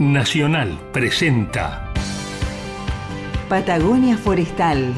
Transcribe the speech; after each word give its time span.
Nacional 0.00 0.80
presenta 0.94 1.92
Patagonia 3.50 4.16
Forestal. 4.16 4.94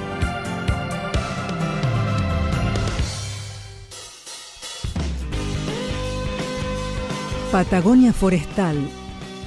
Patagonia 7.51 8.13
Forestal, 8.13 8.77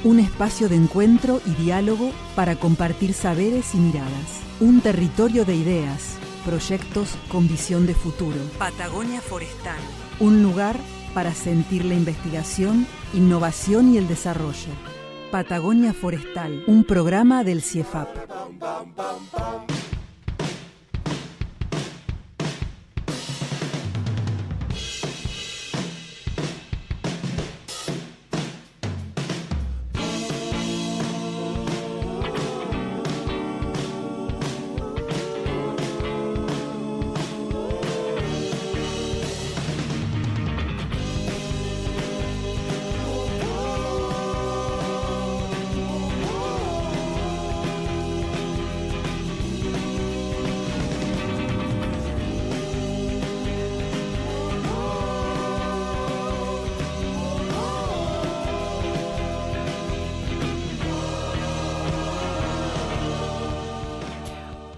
un 0.03 0.19
espacio 0.19 0.67
de 0.67 0.75
encuentro 0.75 1.39
y 1.45 1.51
diálogo 1.51 2.11
para 2.35 2.57
compartir 2.57 3.13
saberes 3.13 3.73
y 3.75 3.77
miradas. 3.77 4.41
Un 4.59 4.81
territorio 4.81 5.45
de 5.45 5.55
ideas, 5.55 6.17
proyectos 6.43 7.15
con 7.29 7.47
visión 7.47 7.87
de 7.87 7.95
futuro. 7.95 8.41
Patagonia 8.59 9.21
Forestal. 9.21 9.79
Un 10.19 10.43
lugar 10.43 10.77
para 11.13 11.33
sentir 11.33 11.85
la 11.85 11.93
investigación, 11.93 12.85
innovación 13.13 13.93
y 13.93 13.97
el 13.97 14.09
desarrollo. 14.09 14.94
Patagonia 15.31 15.93
Forestal, 15.93 16.63
un 16.67 16.83
programa 16.83 17.43
del 17.43 17.61
CIEFAP. 17.61 18.07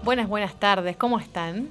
Buenas, 0.08 0.26
buenas 0.26 0.54
tardes, 0.58 0.96
¿cómo 0.96 1.18
están? 1.18 1.68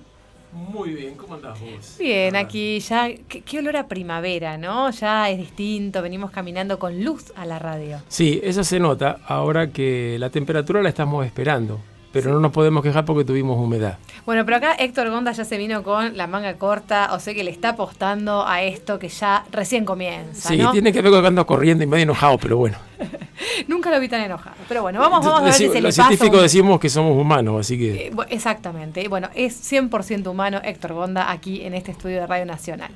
Muy 0.53 0.91
bien, 0.93 1.15
¿cómo 1.15 1.33
andás 1.33 1.59
vos? 1.59 1.95
Bien, 1.97 2.35
aquí 2.35 2.79
ya, 2.81 3.09
qué, 3.27 3.41
qué 3.41 3.57
olor 3.57 3.77
a 3.77 3.87
primavera, 3.87 4.59
¿no? 4.59 4.91
Ya 4.91 5.27
es 5.31 5.39
distinto, 5.39 6.03
venimos 6.03 6.29
caminando 6.29 6.77
con 6.77 7.03
luz 7.03 7.33
a 7.35 7.47
la 7.47 7.57
radio. 7.57 7.99
Sí, 8.09 8.39
eso 8.43 8.63
se 8.63 8.79
nota 8.79 9.21
ahora 9.25 9.71
que 9.71 10.17
la 10.19 10.29
temperatura 10.29 10.83
la 10.83 10.89
estamos 10.89 11.25
esperando, 11.25 11.79
pero 12.11 12.31
no 12.31 12.39
nos 12.39 12.51
podemos 12.51 12.83
quejar 12.83 13.05
porque 13.05 13.25
tuvimos 13.25 13.57
humedad. 13.57 13.97
Bueno, 14.27 14.45
pero 14.45 14.57
acá 14.57 14.75
Héctor 14.75 15.09
Gonda 15.09 15.31
ya 15.31 15.43
se 15.43 15.57
vino 15.57 15.81
con 15.81 16.15
la 16.15 16.27
manga 16.27 16.53
corta, 16.57 17.09
o 17.13 17.19
sea 17.19 17.33
que 17.33 17.43
le 17.43 17.49
está 17.49 17.69
apostando 17.69 18.45
a 18.45 18.61
esto 18.61 18.99
que 18.99 19.09
ya 19.09 19.45
recién 19.51 19.83
comienza, 19.83 20.49
Sí, 20.49 20.57
¿no? 20.57 20.71
tiene 20.71 20.93
que 20.93 21.01
ver 21.01 21.11
con 21.11 21.21
que 21.21 21.27
ando 21.29 21.47
corriendo 21.47 21.83
y 21.83 21.87
medio 21.87 22.03
enojado, 22.03 22.37
pero 22.37 22.57
bueno. 22.57 22.77
Nunca 23.67 23.89
lo 23.91 23.99
vi 23.99 24.07
tan 24.09 24.21
enojado. 24.21 24.55
Pero 24.67 24.81
bueno, 24.81 24.99
vamos, 24.99 25.25
vamos 25.25 25.41
a 25.41 25.43
ver 25.43 25.53
si 25.53 25.67
se 25.67 25.75
le 25.75 25.81
Los 25.81 25.95
científicos 25.95 26.35
un- 26.37 26.41
decimos 26.43 26.79
que 26.79 26.89
somos 26.89 27.19
humanos, 27.19 27.59
así 27.61 27.77
que... 27.77 28.07
Eh, 28.07 28.11
Exactamente. 28.29 29.07
Bueno, 29.07 29.29
es 29.35 29.71
100% 29.71 30.27
humano 30.29 30.59
Héctor 30.63 30.93
Gonda 30.93 31.31
aquí 31.31 31.63
en 31.63 31.73
este 31.73 31.91
estudio 31.91 32.19
de 32.21 32.27
Radio 32.27 32.45
Nacional. 32.45 32.91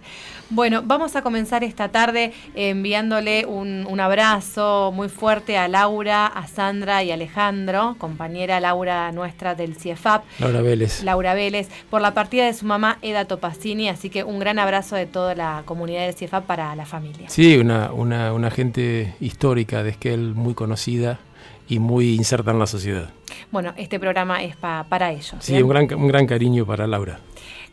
Bueno, 0.49 0.81
vamos 0.83 1.16
a 1.16 1.21
comenzar 1.21 1.63
esta 1.63 1.89
tarde 1.89 2.33
enviándole 2.55 3.45
un, 3.45 3.85
un 3.89 3.99
abrazo 3.99 4.91
muy 4.93 5.09
fuerte 5.09 5.58
a 5.58 5.67
Laura, 5.67 6.25
a 6.27 6.47
Sandra 6.47 7.03
y 7.03 7.11
a 7.11 7.13
Alejandro, 7.15 7.95
compañera 7.97 8.59
Laura 8.59 9.11
nuestra 9.11 9.55
del 9.55 9.76
CIEFAP. 9.76 10.23
Laura 10.39 10.61
Vélez. 10.61 11.03
Laura 11.03 11.33
Vélez, 11.33 11.70
por 11.89 12.02
la 12.02 12.14
partida 12.14 12.45
de 12.45 12.53
su 12.53 12.65
mamá 12.65 12.97
Eda 13.02 13.26
Topacini, 13.26 13.89
así 13.89 14.09
que 14.09 14.23
un 14.23 14.39
gran 14.39 14.59
abrazo 14.59 14.95
de 14.95 15.05
toda 15.05 15.36
la 15.36 15.64
comunidad 15.65 16.05
del 16.05 16.15
CIEFAP 16.15 16.45
para 16.45 16.76
la 16.76 16.86
familia. 16.86 17.30
Sí, 17.30 17.58
una, 17.58 17.92
una, 17.92 18.33
una 18.33 18.52
gente 18.52 19.15
histórica 19.20 19.83
de 19.83 19.92
Esquel, 19.92 20.33
muy 20.41 20.53
conocida 20.53 21.19
y 21.69 21.79
muy 21.79 22.15
inserta 22.15 22.52
en 22.52 22.59
la 22.59 22.67
sociedad. 22.67 23.09
Bueno, 23.52 23.73
este 23.77 23.99
programa 23.99 24.43
es 24.43 24.55
pa- 24.57 24.85
para 24.89 25.11
ellos. 25.11 25.35
Sí, 25.39 25.53
¿bien? 25.53 25.63
un 25.63 25.69
gran, 25.69 25.93
un 25.93 26.07
gran 26.07 26.27
cariño 26.27 26.65
para 26.65 26.85
Laura. 26.87 27.19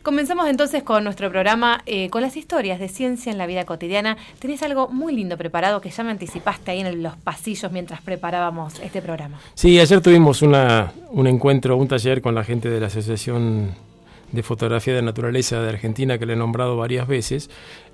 Comenzamos 0.01 0.47
entonces 0.47 0.81
con 0.83 1.03
nuestro 1.03 1.29
programa, 1.29 1.81
eh, 1.85 2.09
con 2.09 2.21
las 2.21 2.37
historias 2.37 2.79
de 2.79 2.87
ciencia 2.87 3.31
en 3.33 3.37
la 3.37 3.45
vida 3.45 3.65
cotidiana. 3.65 4.15
Tenés 4.39 4.63
algo 4.63 4.87
muy 4.87 5.13
lindo 5.13 5.37
preparado 5.37 5.81
que 5.81 5.89
ya 5.89 6.03
me 6.05 6.11
anticipaste 6.11 6.71
ahí 6.71 6.79
en 6.79 6.87
el- 6.87 7.03
los 7.03 7.17
pasillos 7.17 7.69
mientras 7.73 8.01
preparábamos 8.01 8.79
este 8.79 9.01
programa. 9.01 9.39
Sí, 9.55 9.77
ayer 9.77 9.99
tuvimos 9.99 10.41
una, 10.41 10.93
un 11.11 11.27
encuentro, 11.27 11.75
un 11.75 11.89
taller 11.89 12.21
con 12.21 12.33
la 12.33 12.45
gente 12.45 12.69
de 12.69 12.79
la 12.79 12.87
Asociación 12.87 13.71
de 14.31 14.41
Fotografía 14.43 14.93
de 14.95 15.01
Naturaleza 15.01 15.59
de 15.61 15.67
Argentina 15.69 16.17
que 16.17 16.25
le 16.25 16.33
he 16.33 16.37
nombrado 16.37 16.77
varias 16.77 17.05
veces. 17.05 17.49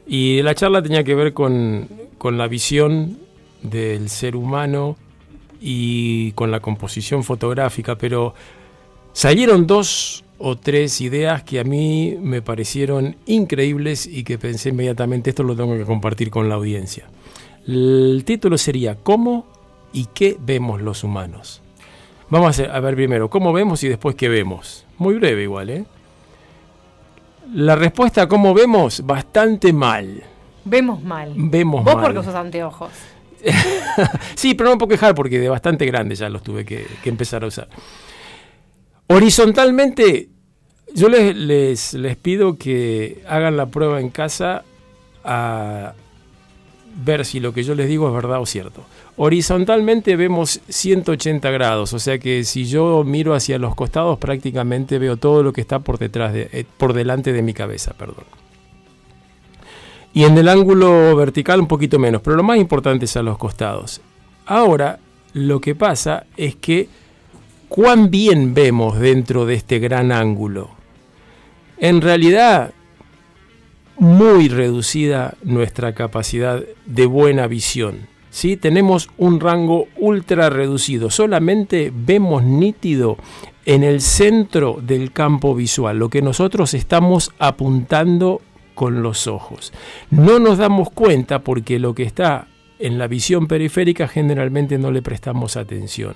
Y 0.06 0.44
la 0.44 0.54
charla 0.54 0.84
tenía 0.84 1.04
que 1.04 1.16
ver 1.16 1.34
con, 1.34 1.88
con 2.20 2.38
la 2.38 2.48
visión 2.48 3.18
del 3.66 4.10
ser 4.10 4.36
humano 4.36 4.96
y 5.62 6.32
con 6.34 6.52
la 6.52 6.60
composición 6.60 7.24
fotográfica, 7.24 7.98
pero 7.98 8.34
salieron 9.14 9.66
dos 9.68 10.24
o 10.38 10.58
tres 10.58 11.00
ideas 11.02 11.44
que 11.44 11.60
a 11.60 11.64
mí 11.64 12.16
me 12.20 12.42
parecieron 12.42 13.16
increíbles 13.26 14.06
y 14.06 14.24
que 14.24 14.38
pensé 14.38 14.70
inmediatamente 14.70 15.30
esto 15.30 15.44
lo 15.44 15.56
tengo 15.56 15.76
que 15.76 15.86
compartir 15.86 16.30
con 16.30 16.50
la 16.50 16.56
audiencia. 16.56 17.06
El 17.68 18.24
título 18.26 18.58
sería 18.58 18.96
¿Cómo 18.96 19.48
y 19.94 20.08
qué 20.14 20.38
vemos 20.40 20.82
los 20.82 21.04
humanos? 21.04 21.62
Vamos 22.30 22.48
a 22.48 22.50
hacer- 22.50 22.72
a 22.72 22.80
ver 22.80 22.96
primero 22.96 23.30
cómo 23.30 23.54
vemos 23.54 23.84
y 23.84 23.88
después 23.88 24.16
qué 24.16 24.28
vemos. 24.30 24.86
Muy 24.98 25.16
breve 25.16 25.44
igual, 25.44 25.70
¿eh? 25.70 25.86
La 27.54 27.76
respuesta 27.76 28.24
a 28.24 28.28
cómo 28.28 28.54
vemos, 28.54 29.06
bastante 29.06 29.72
mal. 29.72 30.24
Vemos 30.66 31.02
mal. 31.04 31.32
Vemos 31.36 31.84
Vos 31.86 31.96
mal. 31.96 32.04
porque 32.06 32.20
usas 32.20 32.36
anteojos. 32.36 32.90
Sí, 34.36 34.54
pero 34.54 34.70
no 34.70 34.76
me 34.76 34.80
puedo 34.80 34.90
quejar 34.90 35.16
porque 35.16 35.40
de 35.40 35.50
bastante 35.50 35.86
grande 35.86 36.16
ya 36.16 36.30
los 36.30 36.44
tuve 36.44 36.66
que, 36.66 36.86
empezar 37.06 37.44
a 37.44 37.48
usar. 37.48 37.70
Horizontalmente, 39.08 40.30
yo 40.94 41.10
les, 41.10 41.36
les, 41.36 41.94
les 41.94 42.16
pido 42.18 42.58
que 42.58 43.24
hagan 43.28 43.56
la 43.56 43.68
prueba 43.68 44.02
en 44.02 44.10
casa 44.10 44.64
a 45.24 45.94
ver 47.04 47.26
si 47.26 47.40
lo 47.40 47.54
que 47.54 47.64
yo 47.64 47.76
les 47.76 47.88
digo 47.88 48.08
es 48.08 48.14
verdad 48.14 48.40
o 48.42 48.46
cierto. 48.46 48.84
Horizontalmente 49.18 50.16
vemos 50.16 50.62
180 50.68 51.50
grados, 51.52 51.94
o 51.94 52.00
sea 52.00 52.20
que 52.20 52.44
si 52.44 52.66
yo 52.66 53.04
miro 53.06 53.34
hacia 53.34 53.58
los 53.58 53.76
costados 53.76 54.20
prácticamente 54.20 55.00
veo 55.00 55.18
todo 55.18 55.44
lo 55.44 55.54
que 55.54 55.62
está 55.62 55.80
por 55.80 55.98
detrás 55.98 56.34
de, 56.34 56.50
eh, 56.52 56.66
por 56.78 56.94
delante 56.94 57.32
de 57.34 57.42
mi 57.42 57.54
cabeza, 57.54 57.94
perdón. 57.98 58.26
Y 60.16 60.24
en 60.24 60.38
el 60.38 60.48
ángulo 60.48 61.14
vertical 61.18 61.60
un 61.60 61.68
poquito 61.68 62.00
menos, 62.00 62.22
pero 62.22 62.38
lo 62.38 62.42
más 62.42 62.58
importante 62.58 63.04
es 63.04 63.18
a 63.18 63.22
los 63.22 63.38
costados. 63.38 64.00
Ahora, 64.46 64.98
lo 65.34 65.60
que 65.60 65.76
pasa 65.76 66.26
es 66.38 66.56
que 66.56 66.88
cuán 67.68 68.10
bien 68.10 68.54
vemos 68.54 68.98
dentro 68.98 69.46
de 69.46 69.56
este 69.56 69.80
gran 69.80 70.14
ángulo. 70.14 70.70
En 71.78 72.00
realidad, 72.00 72.72
muy 73.98 74.48
reducida 74.48 75.36
nuestra 75.44 75.94
capacidad 75.94 76.64
de 76.86 77.06
buena 77.06 77.48
visión. 77.48 78.08
¿sí? 78.30 78.56
Tenemos 78.56 79.10
un 79.18 79.42
rango 79.42 79.90
ultra 79.98 80.50
reducido, 80.50 81.10
solamente 81.10 81.92
vemos 81.94 82.42
nítido 82.42 83.18
en 83.66 83.84
el 83.84 84.00
centro 84.00 84.80
del 84.82 85.12
campo 85.12 85.56
visual, 85.56 86.00
lo 86.00 86.10
que 86.10 86.22
nosotros 86.22 86.74
estamos 86.74 87.34
apuntando 87.38 88.42
con 88.76 89.02
los 89.02 89.26
ojos. 89.26 89.74
No 90.12 90.38
nos 90.38 90.60
damos 90.60 90.92
cuenta 90.92 91.40
porque 91.40 91.80
lo 91.80 91.96
que 91.96 92.04
está 92.04 92.48
en 92.78 92.98
la 93.00 93.08
visión 93.08 93.48
periférica 93.48 94.08
generalmente 94.08 94.78
no 94.78 94.92
le 94.92 95.02
prestamos 95.02 95.58
atención. 95.58 96.14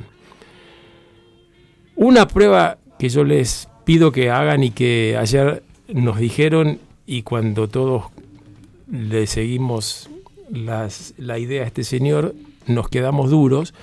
Una 1.95 2.27
prueba 2.27 2.77
que 2.99 3.09
yo 3.09 3.23
les 3.23 3.69
pido 3.85 4.11
que 4.11 4.29
hagan 4.29 4.63
y 4.63 4.71
que 4.71 5.17
ayer 5.17 5.63
nos 5.87 6.19
dijeron 6.19 6.79
y 7.07 7.23
cuando 7.23 7.67
todos 7.67 8.03
le 8.91 9.25
seguimos 9.25 10.09
la 10.51 11.39
idea 11.39 11.63
a 11.63 11.67
este 11.67 11.83
señor, 11.83 12.35
nos 12.67 12.89
quedamos 12.89 13.29
duros. 13.29 13.73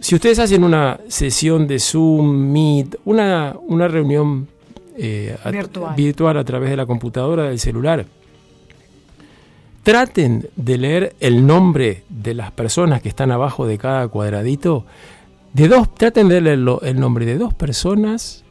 Si 0.00 0.14
ustedes 0.14 0.38
hacen 0.38 0.64
una 0.64 0.98
sesión 1.08 1.66
de 1.68 1.78
Zoom, 1.78 2.50
Meet, 2.52 2.98
una, 3.04 3.56
una 3.66 3.86
reunión 3.86 4.48
eh, 4.96 5.36
a- 5.44 5.50
Virtual. 5.50 5.94
virtual 5.96 6.36
a 6.38 6.44
través 6.44 6.70
de 6.70 6.76
la 6.76 6.86
computadora, 6.86 7.44
del 7.44 7.58
celular, 7.58 8.06
traten 9.82 10.48
de 10.56 10.78
leer 10.78 11.16
el 11.20 11.46
nombre 11.46 12.04
de 12.08 12.34
las 12.34 12.52
personas 12.52 13.02
que 13.02 13.08
están 13.08 13.30
abajo 13.32 13.66
de 13.66 13.78
cada 13.78 14.06
cuadradito. 14.08 14.84
De 15.52 15.68
dos, 15.68 15.92
traten 15.94 16.28
de 16.28 16.40
leer 16.40 16.58
el 16.82 17.00
nombre 17.00 17.26
de 17.26 17.36
dos 17.38 17.52
personas 17.54 18.44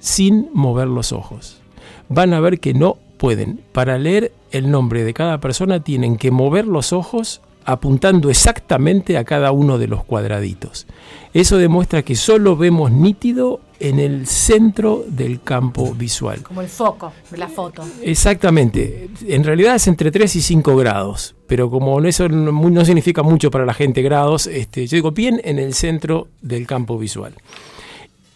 sin 0.00 0.48
mover 0.52 0.88
los 0.88 1.12
ojos. 1.12 1.60
Van 2.08 2.34
a 2.34 2.40
ver 2.40 2.58
que 2.60 2.74
no 2.74 2.98
pueden. 3.18 3.60
Para 3.72 3.98
leer 3.98 4.32
el 4.50 4.70
nombre 4.70 5.04
de 5.04 5.14
cada 5.14 5.38
persona 5.38 5.82
tienen 5.82 6.16
que 6.16 6.30
mover 6.30 6.66
los 6.66 6.92
ojos 6.92 7.40
apuntando 7.64 8.28
exactamente 8.28 9.16
a 9.16 9.22
cada 9.24 9.52
uno 9.52 9.78
de 9.78 9.86
los 9.86 10.02
cuadraditos. 10.04 10.88
Eso 11.32 11.56
demuestra 11.58 12.02
que 12.02 12.16
solo 12.16 12.56
vemos 12.56 12.90
nítido 12.90 13.60
en 13.82 13.98
el 13.98 14.28
centro 14.28 15.04
del 15.08 15.42
campo 15.42 15.92
visual. 15.92 16.40
Como 16.44 16.62
el 16.62 16.68
foco 16.68 17.12
de 17.28 17.36
la 17.36 17.48
foto. 17.48 17.84
Exactamente. 18.00 19.10
En 19.26 19.42
realidad 19.42 19.74
es 19.74 19.88
entre 19.88 20.12
3 20.12 20.36
y 20.36 20.40
5 20.40 20.76
grados, 20.76 21.34
pero 21.48 21.68
como 21.68 22.00
eso 22.02 22.28
no, 22.28 22.84
significa 22.84 23.24
mucho 23.24 23.50
para 23.50 23.66
la 23.66 23.74
gente 23.74 24.00
grados, 24.00 24.46
este, 24.46 24.86
yo 24.86 24.96
digo 24.96 25.10
bien 25.10 25.40
en 25.42 25.58
el 25.58 25.74
centro 25.74 26.28
del 26.40 26.64
campo 26.64 26.96
visual. 26.96 27.34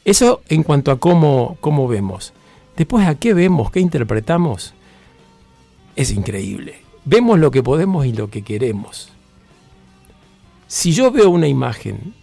Eso 0.05 0.43
en 0.49 0.65
cuanto 0.65 0.91
a 0.91 0.99
cómo, 0.99 1.57
cómo 1.61 1.87
vemos. 1.87 2.33
Después, 2.77 3.07
¿a 3.07 3.15
qué 3.15 3.33
vemos? 3.33 3.71
¿Qué 3.71 3.79
interpretamos? 3.79 4.75
Es 5.95 6.11
increíble. 6.11 6.75
Vemos 7.05 7.39
lo 7.39 7.53
que 7.53 7.63
podemos 7.63 8.05
y 8.05 8.13
lo 8.13 8.31
que 8.31 8.43
queremos. 8.43 9.13
Si 10.67 10.91
yo 10.91 11.13
veo 11.13 11.31
una 11.31 11.47
imagen 11.47 12.15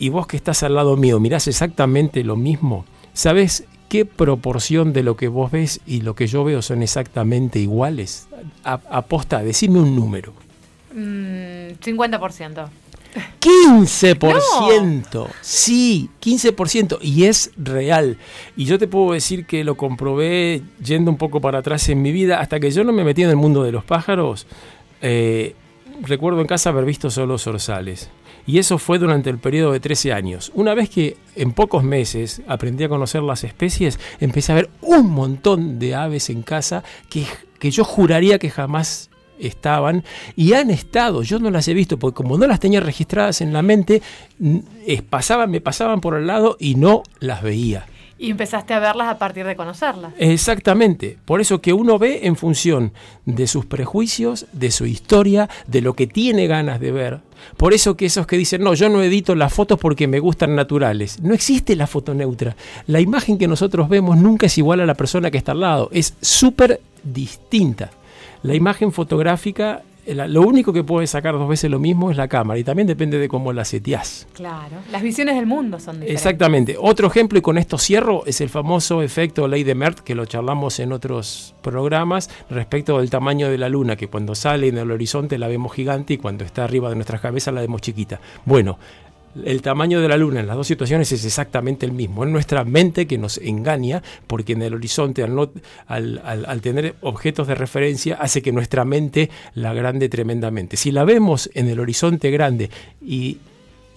y 0.00 0.08
vos 0.08 0.26
que 0.26 0.36
estás 0.36 0.64
al 0.64 0.74
lado 0.74 0.96
mío 0.96 1.20
mirás 1.20 1.46
exactamente 1.46 2.24
lo 2.24 2.34
mismo, 2.34 2.86
¿sabes 3.12 3.64
qué 3.90 4.06
proporción 4.06 4.94
de 4.94 5.02
lo 5.02 5.16
que 5.16 5.28
vos 5.28 5.52
ves 5.52 5.80
y 5.86 6.00
lo 6.00 6.14
que 6.14 6.26
yo 6.26 6.42
veo 6.42 6.62
son 6.62 6.82
exactamente 6.82 7.60
iguales? 7.60 8.26
aposta, 8.64 9.42
decime 9.42 9.78
un 9.78 9.94
número. 9.94 10.32
50%. 10.94 12.66
Mm, 12.66 12.70
15%. 13.40 15.28
Sí, 15.42 16.08
15%. 16.22 16.98
Y 17.02 17.24
es 17.24 17.50
real. 17.58 18.16
Y 18.56 18.64
yo 18.64 18.78
te 18.78 18.88
puedo 18.88 19.12
decir 19.12 19.44
que 19.44 19.64
lo 19.64 19.76
comprobé 19.76 20.62
yendo 20.82 21.10
un 21.10 21.18
poco 21.18 21.40
para 21.40 21.58
atrás 21.58 21.88
en 21.90 22.00
mi 22.00 22.12
vida. 22.12 22.40
Hasta 22.40 22.58
que 22.58 22.70
yo 22.70 22.84
no 22.84 22.92
me 22.92 23.04
metí 23.04 23.22
en 23.22 23.30
el 23.30 23.36
mundo 23.36 23.62
de 23.64 23.72
los 23.72 23.84
pájaros, 23.84 24.46
eh, 25.02 25.54
recuerdo 26.02 26.40
en 26.40 26.46
casa 26.46 26.70
haber 26.70 26.86
visto 26.86 27.10
solo 27.10 27.36
zorzales. 27.36 28.10
Y 28.50 28.58
eso 28.58 28.78
fue 28.78 28.98
durante 28.98 29.30
el 29.30 29.38
periodo 29.38 29.70
de 29.70 29.78
13 29.78 30.12
años. 30.12 30.50
Una 30.56 30.74
vez 30.74 30.90
que 30.90 31.16
en 31.36 31.52
pocos 31.52 31.84
meses 31.84 32.42
aprendí 32.48 32.82
a 32.82 32.88
conocer 32.88 33.22
las 33.22 33.44
especies, 33.44 34.00
empecé 34.18 34.50
a 34.50 34.56
ver 34.56 34.70
un 34.82 35.08
montón 35.08 35.78
de 35.78 35.94
aves 35.94 36.30
en 36.30 36.42
casa 36.42 36.82
que, 37.08 37.26
que 37.60 37.70
yo 37.70 37.84
juraría 37.84 38.40
que 38.40 38.50
jamás 38.50 39.08
estaban 39.38 40.02
y 40.34 40.54
han 40.54 40.70
estado, 40.70 41.22
yo 41.22 41.38
no 41.38 41.48
las 41.52 41.68
he 41.68 41.74
visto 41.74 41.96
porque 41.96 42.16
como 42.16 42.36
no 42.38 42.48
las 42.48 42.58
tenía 42.58 42.80
registradas 42.80 43.40
en 43.40 43.52
la 43.52 43.62
mente, 43.62 44.02
pasaban, 45.08 45.52
me 45.52 45.60
pasaban 45.60 46.00
por 46.00 46.16
el 46.16 46.26
lado 46.26 46.56
y 46.58 46.74
no 46.74 47.04
las 47.20 47.44
veía. 47.44 47.86
Y 48.22 48.30
empezaste 48.30 48.74
a 48.74 48.80
verlas 48.80 49.08
a 49.08 49.16
partir 49.16 49.46
de 49.46 49.56
conocerlas. 49.56 50.12
Exactamente. 50.18 51.16
Por 51.24 51.40
eso 51.40 51.62
que 51.62 51.72
uno 51.72 51.98
ve 51.98 52.20
en 52.24 52.36
función 52.36 52.92
de 53.24 53.46
sus 53.46 53.64
prejuicios, 53.64 54.44
de 54.52 54.70
su 54.70 54.84
historia, 54.84 55.48
de 55.66 55.80
lo 55.80 55.94
que 55.94 56.06
tiene 56.06 56.46
ganas 56.46 56.80
de 56.80 56.92
ver. 56.92 57.20
Por 57.56 57.72
eso 57.72 57.96
que 57.96 58.04
esos 58.04 58.26
que 58.26 58.36
dicen, 58.36 58.62
no, 58.62 58.74
yo 58.74 58.90
no 58.90 59.02
edito 59.02 59.34
las 59.34 59.54
fotos 59.54 59.78
porque 59.78 60.06
me 60.06 60.18
gustan 60.18 60.54
naturales. 60.54 61.22
No 61.22 61.32
existe 61.32 61.74
la 61.76 61.86
foto 61.86 62.12
neutra. 62.12 62.56
La 62.86 63.00
imagen 63.00 63.38
que 63.38 63.48
nosotros 63.48 63.88
vemos 63.88 64.18
nunca 64.18 64.44
es 64.44 64.58
igual 64.58 64.80
a 64.80 64.86
la 64.86 64.94
persona 64.94 65.30
que 65.30 65.38
está 65.38 65.52
al 65.52 65.60
lado. 65.60 65.88
Es 65.90 66.14
súper 66.20 66.82
distinta. 67.02 67.90
La 68.42 68.54
imagen 68.54 68.92
fotográfica, 68.92 69.82
lo 70.14 70.42
único 70.42 70.72
que 70.72 70.84
puede 70.84 71.06
sacar 71.06 71.34
dos 71.34 71.48
veces 71.48 71.70
lo 71.70 71.78
mismo 71.78 72.10
es 72.10 72.16
la 72.16 72.28
cámara 72.28 72.58
y 72.58 72.64
también 72.64 72.86
depende 72.86 73.18
de 73.18 73.28
cómo 73.28 73.52
la 73.52 73.64
seteás. 73.64 74.26
Claro, 74.32 74.76
las 74.90 75.02
visiones 75.02 75.36
del 75.36 75.46
mundo 75.46 75.78
son 75.78 75.96
diferentes. 75.96 76.14
Exactamente. 76.14 76.76
Otro 76.78 77.06
ejemplo, 77.06 77.38
y 77.38 77.42
con 77.42 77.58
esto 77.58 77.78
cierro, 77.78 78.24
es 78.26 78.40
el 78.40 78.48
famoso 78.48 79.02
efecto 79.02 79.48
Ley 79.48 79.64
de 79.64 79.74
Mert, 79.74 80.00
que 80.00 80.14
lo 80.14 80.26
charlamos 80.26 80.80
en 80.80 80.92
otros 80.92 81.54
programas, 81.62 82.30
respecto 82.48 82.98
del 82.98 83.10
tamaño 83.10 83.50
de 83.50 83.58
la 83.58 83.68
luna, 83.68 83.96
que 83.96 84.08
cuando 84.08 84.34
sale 84.34 84.68
en 84.68 84.78
el 84.78 84.90
horizonte 84.90 85.38
la 85.38 85.48
vemos 85.48 85.72
gigante 85.72 86.14
y 86.14 86.18
cuando 86.18 86.44
está 86.44 86.64
arriba 86.64 86.88
de 86.88 86.96
nuestras 86.96 87.20
cabezas 87.20 87.54
la 87.54 87.60
vemos 87.60 87.80
chiquita. 87.80 88.20
Bueno, 88.44 88.78
el 89.44 89.62
tamaño 89.62 90.00
de 90.00 90.08
la 90.08 90.16
luna 90.16 90.40
en 90.40 90.46
las 90.46 90.56
dos 90.56 90.66
situaciones 90.66 91.10
es 91.12 91.24
exactamente 91.24 91.86
el 91.86 91.92
mismo. 91.92 92.24
Es 92.24 92.30
nuestra 92.30 92.64
mente 92.64 93.06
que 93.06 93.18
nos 93.18 93.38
engaña 93.38 94.02
porque 94.26 94.52
en 94.52 94.62
el 94.62 94.74
horizonte, 94.74 95.22
al, 95.22 96.60
tener 96.62 96.96
objetos 97.00 97.46
de 97.46 97.54
referencia, 97.54 98.16
hace 98.16 98.42
que 98.42 98.52
nuestra 98.52 98.84
mente 98.84 99.30
la 99.54 99.72
grande 99.72 100.08
tremendamente. 100.08 100.76
Si 100.76 100.90
la 100.90 101.04
vemos 101.04 101.50
en 101.54 101.68
el 101.68 101.80
horizonte 101.80 102.30
grande 102.30 102.70
y 103.00 103.38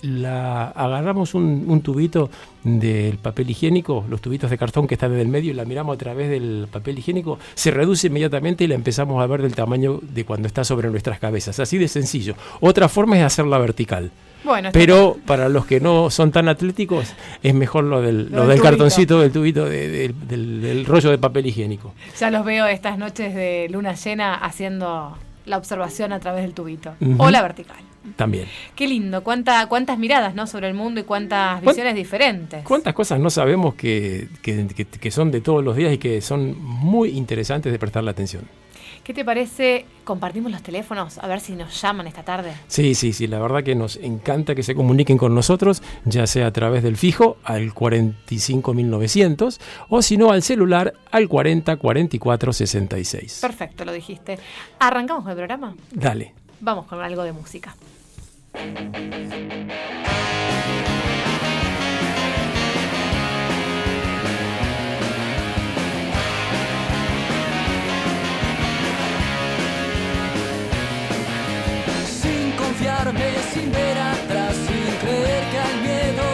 la 0.03 0.65
agarramos 0.65 1.33
un, 1.33 1.81
tubito 1.81 2.29
del 2.63 3.17
papel 3.17 3.49
higiénico, 3.49 4.05
los 4.09 4.19
tubitos 4.19 4.49
de 4.49 4.57
cartón 4.57 4.85
que 4.85 4.95
están 4.95 5.13
en 5.13 5.19
el 5.19 5.29
medio, 5.29 5.51
y 5.51 5.53
la 5.53 5.63
miramos 5.63 5.95
a 5.95 5.97
través 5.97 6.29
del 6.29 6.67
papel 6.69 6.99
higiénico, 6.99 7.39
se 7.55 7.71
reduce 7.71 8.07
inmediatamente 8.07 8.65
y 8.65 8.67
la 8.67 8.75
empezamos 8.75 9.23
a 9.23 9.27
ver 9.27 9.41
del 9.41 9.55
tamaño 9.55 9.99
de 10.01 10.25
cuando 10.25 10.47
está 10.47 10.65
sobre 10.65 10.89
nuestras 10.89 11.19
cabezas. 11.19 11.59
Así 11.59 11.77
de 11.77 11.87
sencillo. 11.87 12.35
Otra 12.59 12.89
forma 12.89 13.17
es 13.17 13.23
hacerla 13.23 13.57
vertical. 13.59 14.11
Pero 14.71 15.17
para 15.25 15.49
los 15.49 15.65
que 15.65 15.79
no 15.79 16.09
son 16.09 16.31
tan 16.31 16.47
atléticos, 16.47 17.13
es 17.41 17.53
mejor 17.53 17.85
lo 17.85 18.01
del, 18.01 18.29
del, 18.29 18.61
cartoncito, 18.61 19.19
del 19.19 19.31
tubito, 19.31 19.65
del, 19.65 20.85
rollo 20.85 21.09
de 21.11 21.17
papel 21.17 21.47
higiénico. 21.47 21.93
Ya 22.19 22.29
los 22.29 22.45
veo 22.45 22.67
estas 22.67 22.97
noches 22.97 23.33
de 23.33 23.67
luna 23.69 23.93
llena 23.93 24.35
haciendo 24.35 25.17
la 25.45 25.57
observación 25.57 26.13
a 26.13 26.19
través 26.19 26.43
del 26.43 26.53
tubito. 26.53 26.93
O 27.17 27.29
la 27.29 27.41
vertical. 27.41 27.77
También. 28.17 28.47
Qué 28.75 28.85
lindo, 28.85 29.23
Cuánta, 29.23 29.65
cuántas 29.67 29.97
miradas 29.97 30.35
¿no? 30.35 30.45
sobre 30.45 30.67
el 30.67 30.73
mundo 30.73 30.99
y 30.99 31.03
cuántas 31.03 31.61
visiones 31.61 31.95
diferentes. 31.95 32.63
Cuántas 32.65 32.93
cosas 32.93 33.17
no 33.19 33.29
sabemos 33.29 33.75
que, 33.75 34.27
que 34.41 35.11
son 35.11 35.31
de 35.31 35.39
todos 35.39 35.63
los 35.63 35.77
días 35.77 35.93
y 35.93 35.97
que 35.97 36.19
son 36.21 36.61
muy 36.61 37.11
interesantes 37.11 37.71
de 37.71 37.79
prestarle 37.79 38.11
atención. 38.11 38.43
¿Qué 39.03 39.13
te 39.13 39.23
parece? 39.25 39.85
Compartimos 40.05 40.49
los 40.49 40.63
teléfonos 40.63 41.17
a 41.17 41.27
ver 41.27 41.41
si 41.41 41.55
nos 41.55 41.81
llaman 41.81 42.07
esta 42.07 42.23
tarde. 42.23 42.53
Sí, 42.67 42.95
sí, 42.95 43.11
sí, 43.11 43.27
la 43.27 43.37
verdad 43.39 43.61
que 43.61 43.75
nos 43.75 43.97
encanta 43.97 44.55
que 44.55 44.63
se 44.63 44.75
comuniquen 44.75 45.17
con 45.17 45.35
nosotros, 45.35 45.83
ya 46.05 46.25
sea 46.25 46.47
a 46.47 46.51
través 46.51 46.83
del 46.83 46.95
fijo 46.95 47.35
al 47.43 47.73
45900 47.73 49.59
o 49.89 50.01
si 50.01 50.15
no 50.15 50.31
al 50.31 50.41
celular 50.41 50.93
al 51.11 51.27
404466. 51.27 53.39
Perfecto, 53.41 53.83
lo 53.83 53.91
dijiste. 53.91 54.39
¿Arrancamos 54.79 55.23
con 55.23 55.31
el 55.31 55.37
programa? 55.37 55.75
Dale. 55.91 56.33
Vamos 56.61 56.85
con 56.85 57.01
algo 57.01 57.23
de 57.23 57.33
música. 57.33 57.75
Sin 73.53 73.69
ver 73.69 73.97
atrás, 73.97 74.55
sin 74.55 74.95
creer 75.01 75.43
que 75.51 75.59
al 75.59 75.81
miedo 75.81 76.32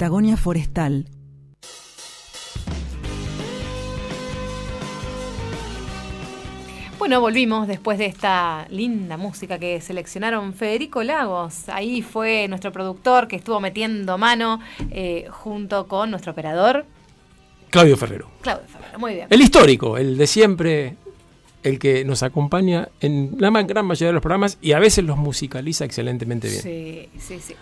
Patagonia 0.00 0.38
Forestal. 0.38 1.04
Bueno, 6.98 7.20
volvimos 7.20 7.68
después 7.68 7.98
de 7.98 8.06
esta 8.06 8.66
linda 8.70 9.18
música 9.18 9.58
que 9.58 9.78
seleccionaron 9.82 10.54
Federico 10.54 11.02
Lagos. 11.02 11.68
Ahí 11.68 12.00
fue 12.00 12.48
nuestro 12.48 12.72
productor 12.72 13.28
que 13.28 13.36
estuvo 13.36 13.60
metiendo 13.60 14.16
mano 14.16 14.60
eh, 14.90 15.26
junto 15.28 15.86
con 15.86 16.10
nuestro 16.10 16.32
operador. 16.32 16.86
Claudio 17.68 17.98
Ferrero. 17.98 18.30
Claudio 18.40 18.66
Ferrero, 18.68 18.98
muy 18.98 19.12
bien. 19.12 19.26
El 19.28 19.42
histórico, 19.42 19.98
el 19.98 20.16
de 20.16 20.26
siempre, 20.26 20.96
el 21.62 21.78
que 21.78 22.04
nos 22.04 22.22
acompaña 22.22 22.88
en 23.00 23.36
la 23.38 23.50
gran 23.50 23.86
mayoría 23.86 24.08
de 24.08 24.12
los 24.14 24.22
programas 24.22 24.58
y 24.62 24.72
a 24.72 24.78
veces 24.78 25.04
los 25.04 25.16
musicaliza 25.16 25.84
excelentemente 25.84 26.48
bien. 26.48 26.62
Sí, 26.62 27.08
sí, 27.18 27.40
sí. 27.40 27.54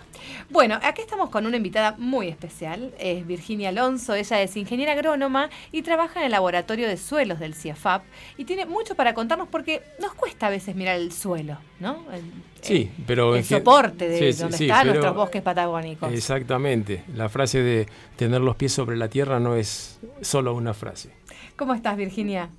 Bueno, 0.49 0.79
aquí 0.83 1.01
estamos 1.01 1.29
con 1.29 1.45
una 1.45 1.57
invitada 1.57 1.95
muy 1.97 2.27
especial, 2.27 2.93
es 2.97 3.25
Virginia 3.25 3.69
Alonso, 3.69 4.15
ella 4.15 4.41
es 4.41 4.55
ingeniera 4.57 4.93
agrónoma 4.93 5.49
y 5.71 5.81
trabaja 5.81 6.19
en 6.19 6.25
el 6.25 6.31
laboratorio 6.31 6.87
de 6.87 6.97
suelos 6.97 7.39
del 7.39 7.53
CIAFAP 7.53 8.03
y 8.37 8.45
tiene 8.45 8.65
mucho 8.65 8.95
para 8.95 9.13
contarnos 9.13 9.47
porque 9.47 9.81
nos 9.99 10.13
cuesta 10.13 10.47
a 10.47 10.49
veces 10.49 10.75
mirar 10.75 10.95
el 10.95 11.11
suelo, 11.11 11.57
¿no? 11.79 12.05
El, 12.11 12.23
sí, 12.61 12.89
pero... 13.05 13.35
El 13.35 13.43
soporte 13.43 14.07
de 14.07 14.33
donde 14.33 14.57
están 14.57 14.87
nuestros 14.87 15.15
bosques 15.15 15.41
patagónicos. 15.41 16.11
Exactamente, 16.11 17.03
la 17.15 17.29
frase 17.29 17.61
de 17.61 17.87
tener 18.15 18.41
los 18.41 18.55
pies 18.55 18.71
sobre 18.73 18.97
la 18.97 19.09
tierra 19.09 19.39
no 19.39 19.55
es 19.55 19.99
solo 20.21 20.53
una 20.53 20.73
frase. 20.73 21.11
¿Cómo 21.55 21.73
estás, 21.73 21.97
Virginia? 21.97 22.49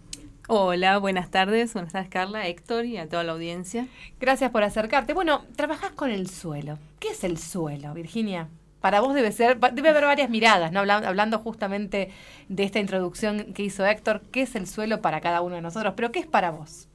Hola, 0.52 0.98
buenas 0.98 1.30
tardes. 1.30 1.74
Buenas 1.74 1.92
tardes, 1.92 2.10
Carla, 2.10 2.48
Héctor 2.48 2.84
y 2.84 2.96
a 2.96 3.08
toda 3.08 3.22
la 3.22 3.30
audiencia. 3.30 3.86
Gracias 4.18 4.50
por 4.50 4.64
acercarte. 4.64 5.14
Bueno, 5.14 5.44
trabajas 5.54 5.92
con 5.92 6.10
el 6.10 6.28
suelo. 6.28 6.76
¿Qué 6.98 7.10
es 7.10 7.22
el 7.22 7.38
suelo, 7.38 7.94
Virginia? 7.94 8.48
Para 8.80 8.98
vos 9.00 9.14
debe 9.14 9.30
ser, 9.30 9.60
debe 9.60 9.90
haber 9.90 10.06
varias 10.06 10.28
miradas, 10.28 10.72
¿no? 10.72 10.80
Hablando 10.80 11.38
justamente 11.38 12.10
de 12.48 12.64
esta 12.64 12.80
introducción 12.80 13.52
que 13.54 13.62
hizo 13.62 13.86
Héctor, 13.86 14.22
¿qué 14.32 14.42
es 14.42 14.56
el 14.56 14.66
suelo 14.66 15.00
para 15.00 15.20
cada 15.20 15.40
uno 15.40 15.54
de 15.54 15.62
nosotros? 15.62 15.94
Pero 15.94 16.10
¿qué 16.10 16.18
es 16.18 16.26
para 16.26 16.50
vos? 16.50 16.88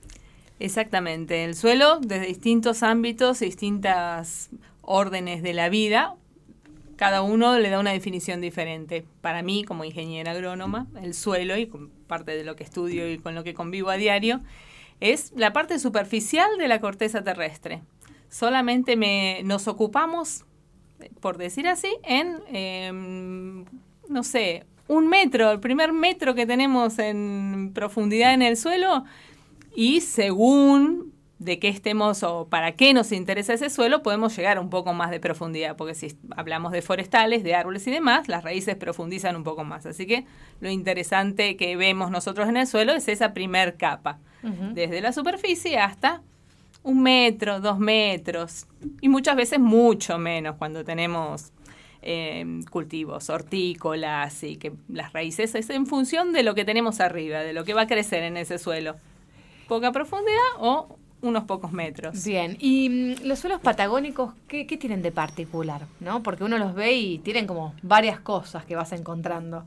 Exactamente, 0.59 1.45
el 1.45 1.55
suelo 1.55 1.99
desde 2.01 2.25
distintos 2.25 2.83
ámbitos 2.83 3.39
distintas 3.39 4.49
órdenes 4.81 5.43
de 5.43 5.53
la 5.53 5.69
vida 5.69 6.15
cada 6.95 7.21
uno 7.21 7.57
le 7.59 7.69
da 7.69 7.79
una 7.79 7.91
definición 7.91 8.41
diferente. 8.41 9.05
Para 9.21 9.41
mí, 9.41 9.63
como 9.63 9.83
ingeniera 9.83 10.31
agrónoma, 10.31 10.87
el 11.01 11.13
suelo, 11.13 11.57
y 11.57 11.69
parte 12.07 12.35
de 12.35 12.43
lo 12.43 12.55
que 12.55 12.63
estudio 12.63 13.11
y 13.11 13.17
con 13.17 13.35
lo 13.35 13.43
que 13.43 13.53
convivo 13.53 13.89
a 13.89 13.97
diario, 13.97 14.41
es 14.99 15.33
la 15.35 15.53
parte 15.53 15.79
superficial 15.79 16.57
de 16.57 16.67
la 16.67 16.79
corteza 16.79 17.23
terrestre. 17.23 17.81
Solamente 18.29 18.95
me, 18.95 19.41
nos 19.43 19.67
ocupamos, 19.67 20.45
por 21.19 21.37
decir 21.37 21.67
así, 21.67 21.95
en, 22.03 22.39
em, 22.47 23.65
no 24.07 24.23
sé, 24.23 24.65
un 24.87 25.07
metro, 25.07 25.51
el 25.51 25.59
primer 25.59 25.91
metro 25.93 26.35
que 26.35 26.45
tenemos 26.45 26.99
en 26.99 27.71
profundidad 27.73 28.33
en 28.33 28.41
el 28.41 28.55
suelo, 28.55 29.03
y 29.75 30.01
según 30.01 31.14
de 31.45 31.59
qué 31.59 31.69
estemos 31.69 32.23
o 32.23 32.47
para 32.49 32.73
qué 32.73 32.93
nos 32.93 33.11
interesa 33.11 33.53
ese 33.53 33.69
suelo, 33.69 34.03
podemos 34.03 34.35
llegar 34.35 34.57
a 34.57 34.61
un 34.61 34.69
poco 34.69 34.93
más 34.93 35.11
de 35.11 35.19
profundidad, 35.19 35.77
porque 35.77 35.93
si 35.93 36.17
hablamos 36.35 36.71
de 36.71 36.81
forestales, 36.81 37.43
de 37.43 37.55
árboles 37.55 37.85
y 37.87 37.91
demás, 37.91 38.27
las 38.27 38.43
raíces 38.43 38.75
profundizan 38.75 39.35
un 39.35 39.43
poco 39.43 39.63
más. 39.63 39.85
Así 39.85 40.05
que 40.07 40.25
lo 40.59 40.69
interesante 40.69 41.55
que 41.55 41.77
vemos 41.77 42.11
nosotros 42.11 42.49
en 42.49 42.57
el 42.57 42.67
suelo 42.67 42.93
es 42.93 43.07
esa 43.07 43.33
primer 43.33 43.77
capa, 43.77 44.19
desde 44.73 45.01
la 45.01 45.11
superficie 45.11 45.79
hasta 45.79 46.21
un 46.83 47.01
metro, 47.01 47.61
dos 47.61 47.79
metros, 47.79 48.67
y 49.01 49.09
muchas 49.09 49.35
veces 49.35 49.59
mucho 49.59 50.19
menos 50.19 50.55
cuando 50.57 50.83
tenemos 50.83 51.51
eh, 52.03 52.45
cultivos 52.69 53.31
hortícolas 53.31 54.43
y 54.43 54.57
que 54.57 54.73
las 54.87 55.11
raíces 55.11 55.55
es 55.55 55.71
en 55.71 55.87
función 55.87 56.31
de 56.33 56.43
lo 56.43 56.53
que 56.53 56.63
tenemos 56.63 56.99
arriba, 56.99 57.39
de 57.39 57.53
lo 57.53 57.63
que 57.63 57.73
va 57.73 57.83
a 57.83 57.87
crecer 57.87 58.21
en 58.21 58.37
ese 58.37 58.59
suelo. 58.59 58.95
Poca 59.67 59.91
profundidad 59.91 60.37
o 60.59 60.99
unos 61.27 61.43
pocos 61.45 61.71
metros. 61.71 62.23
Bien, 62.23 62.57
y 62.59 62.89
mm, 62.89 63.27
los 63.27 63.39
suelos 63.39 63.61
patagónicos, 63.61 64.33
¿qué, 64.47 64.65
tienen 64.65 65.01
de 65.01 65.11
particular? 65.11 65.87
¿no? 65.99 66.23
Porque 66.23 66.43
uno 66.43 66.57
los 66.57 66.73
ve 66.75 66.93
y 66.93 67.19
tienen 67.19 67.47
como 67.47 67.73
varias 67.81 68.19
cosas 68.19 68.65
que 68.65 68.75
vas 68.75 68.91
encontrando. 68.91 69.65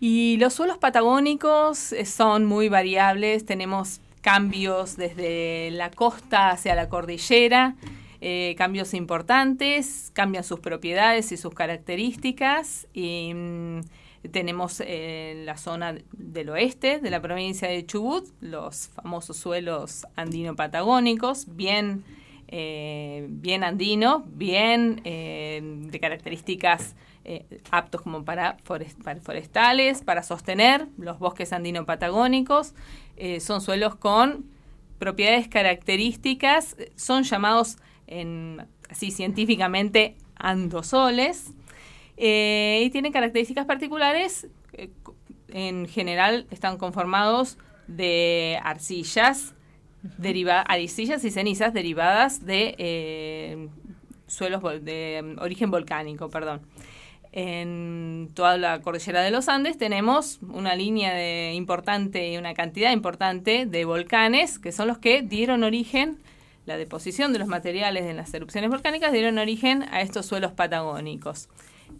Y 0.00 0.36
los 0.38 0.54
suelos 0.54 0.78
patagónicos 0.78 1.92
eh, 1.92 2.04
son 2.04 2.44
muy 2.44 2.68
variables, 2.68 3.46
tenemos 3.46 4.00
cambios 4.20 4.96
desde 4.96 5.70
la 5.72 5.90
costa 5.90 6.50
hacia 6.50 6.74
la 6.74 6.88
cordillera, 6.88 7.76
eh, 8.20 8.54
cambios 8.56 8.94
importantes, 8.94 10.10
cambian 10.14 10.44
sus 10.44 10.60
propiedades 10.60 11.32
y 11.32 11.36
sus 11.36 11.54
características. 11.54 12.86
Y, 12.94 13.32
mm, 13.34 13.80
tenemos 14.30 14.80
en 14.80 15.46
la 15.46 15.56
zona 15.56 15.96
del 16.12 16.50
oeste 16.50 17.00
de 17.00 17.10
la 17.10 17.20
provincia 17.20 17.68
de 17.68 17.84
Chubut 17.84 18.28
los 18.40 18.88
famosos 18.88 19.36
suelos 19.36 20.06
andino-patagónicos, 20.16 21.46
bien, 21.56 22.04
eh, 22.48 23.26
bien 23.28 23.64
andinos, 23.64 24.22
bien 24.26 25.00
eh, 25.04 25.60
de 25.62 26.00
características 26.00 26.94
eh, 27.24 27.44
aptos 27.70 28.02
como 28.02 28.24
para, 28.24 28.58
forestales, 28.64 30.02
para 30.02 30.22
sostener 30.22 30.86
los 30.98 31.18
bosques 31.18 31.52
andino-patagónicos. 31.52 32.74
son 33.40 33.60
suelos 33.60 33.96
con 33.96 34.44
propiedades 34.98 35.48
características, 35.48 36.76
son 36.94 37.24
llamados 37.24 37.76
en, 38.06 38.64
así 38.88 39.10
científicamente 39.10 40.16
andosoles 40.36 41.52
eh, 42.24 42.84
y 42.84 42.90
tienen 42.90 43.10
características 43.10 43.66
particulares. 43.66 44.46
Eh, 44.74 44.90
en 45.48 45.88
general 45.88 46.46
están 46.52 46.78
conformados 46.78 47.58
de 47.88 48.60
arcillas, 48.62 49.56
arcillas 50.68 51.24
y 51.24 51.30
cenizas 51.32 51.74
derivadas 51.74 52.46
de 52.46 52.76
eh, 52.78 53.68
suelos 54.28 54.62
de 54.84 55.34
origen 55.40 55.72
volcánico, 55.72 56.30
perdón. 56.30 56.62
En 57.32 58.30
toda 58.34 58.56
la 58.56 58.80
cordillera 58.82 59.22
de 59.22 59.32
los 59.32 59.48
Andes 59.48 59.76
tenemos 59.76 60.38
una 60.42 60.76
línea 60.76 61.52
importante 61.52 62.30
y 62.30 62.36
una 62.36 62.54
cantidad 62.54 62.92
importante 62.92 63.66
de 63.66 63.84
volcanes 63.84 64.60
que 64.60 64.70
son 64.70 64.86
los 64.86 64.98
que 64.98 65.22
dieron 65.22 65.64
origen, 65.64 66.18
la 66.66 66.76
deposición 66.76 67.32
de 67.32 67.40
los 67.40 67.48
materiales 67.48 68.04
en 68.04 68.16
las 68.16 68.32
erupciones 68.32 68.70
volcánicas 68.70 69.10
dieron 69.12 69.38
origen 69.38 69.82
a 69.90 70.02
estos 70.02 70.26
suelos 70.26 70.52
patagónicos 70.52 71.48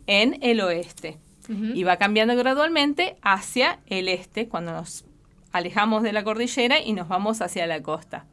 en 0.07 0.39
el 0.43 0.61
oeste. 0.61 1.19
Y 1.49 1.83
va 1.83 1.97
cambiando 1.97 2.37
gradualmente 2.37 3.17
hacia 3.21 3.81
el 3.87 4.09
este 4.09 4.49
cuando 4.49 4.73
nos 4.73 5.05
alejamos 5.51 6.03
de 6.03 6.13
la 6.13 6.25
cordillera 6.25 6.81
y 6.81 6.93
nos 6.93 7.09
vamos 7.09 7.43
hacia 7.43 7.67
la 7.67 7.83
costa. 7.83 8.27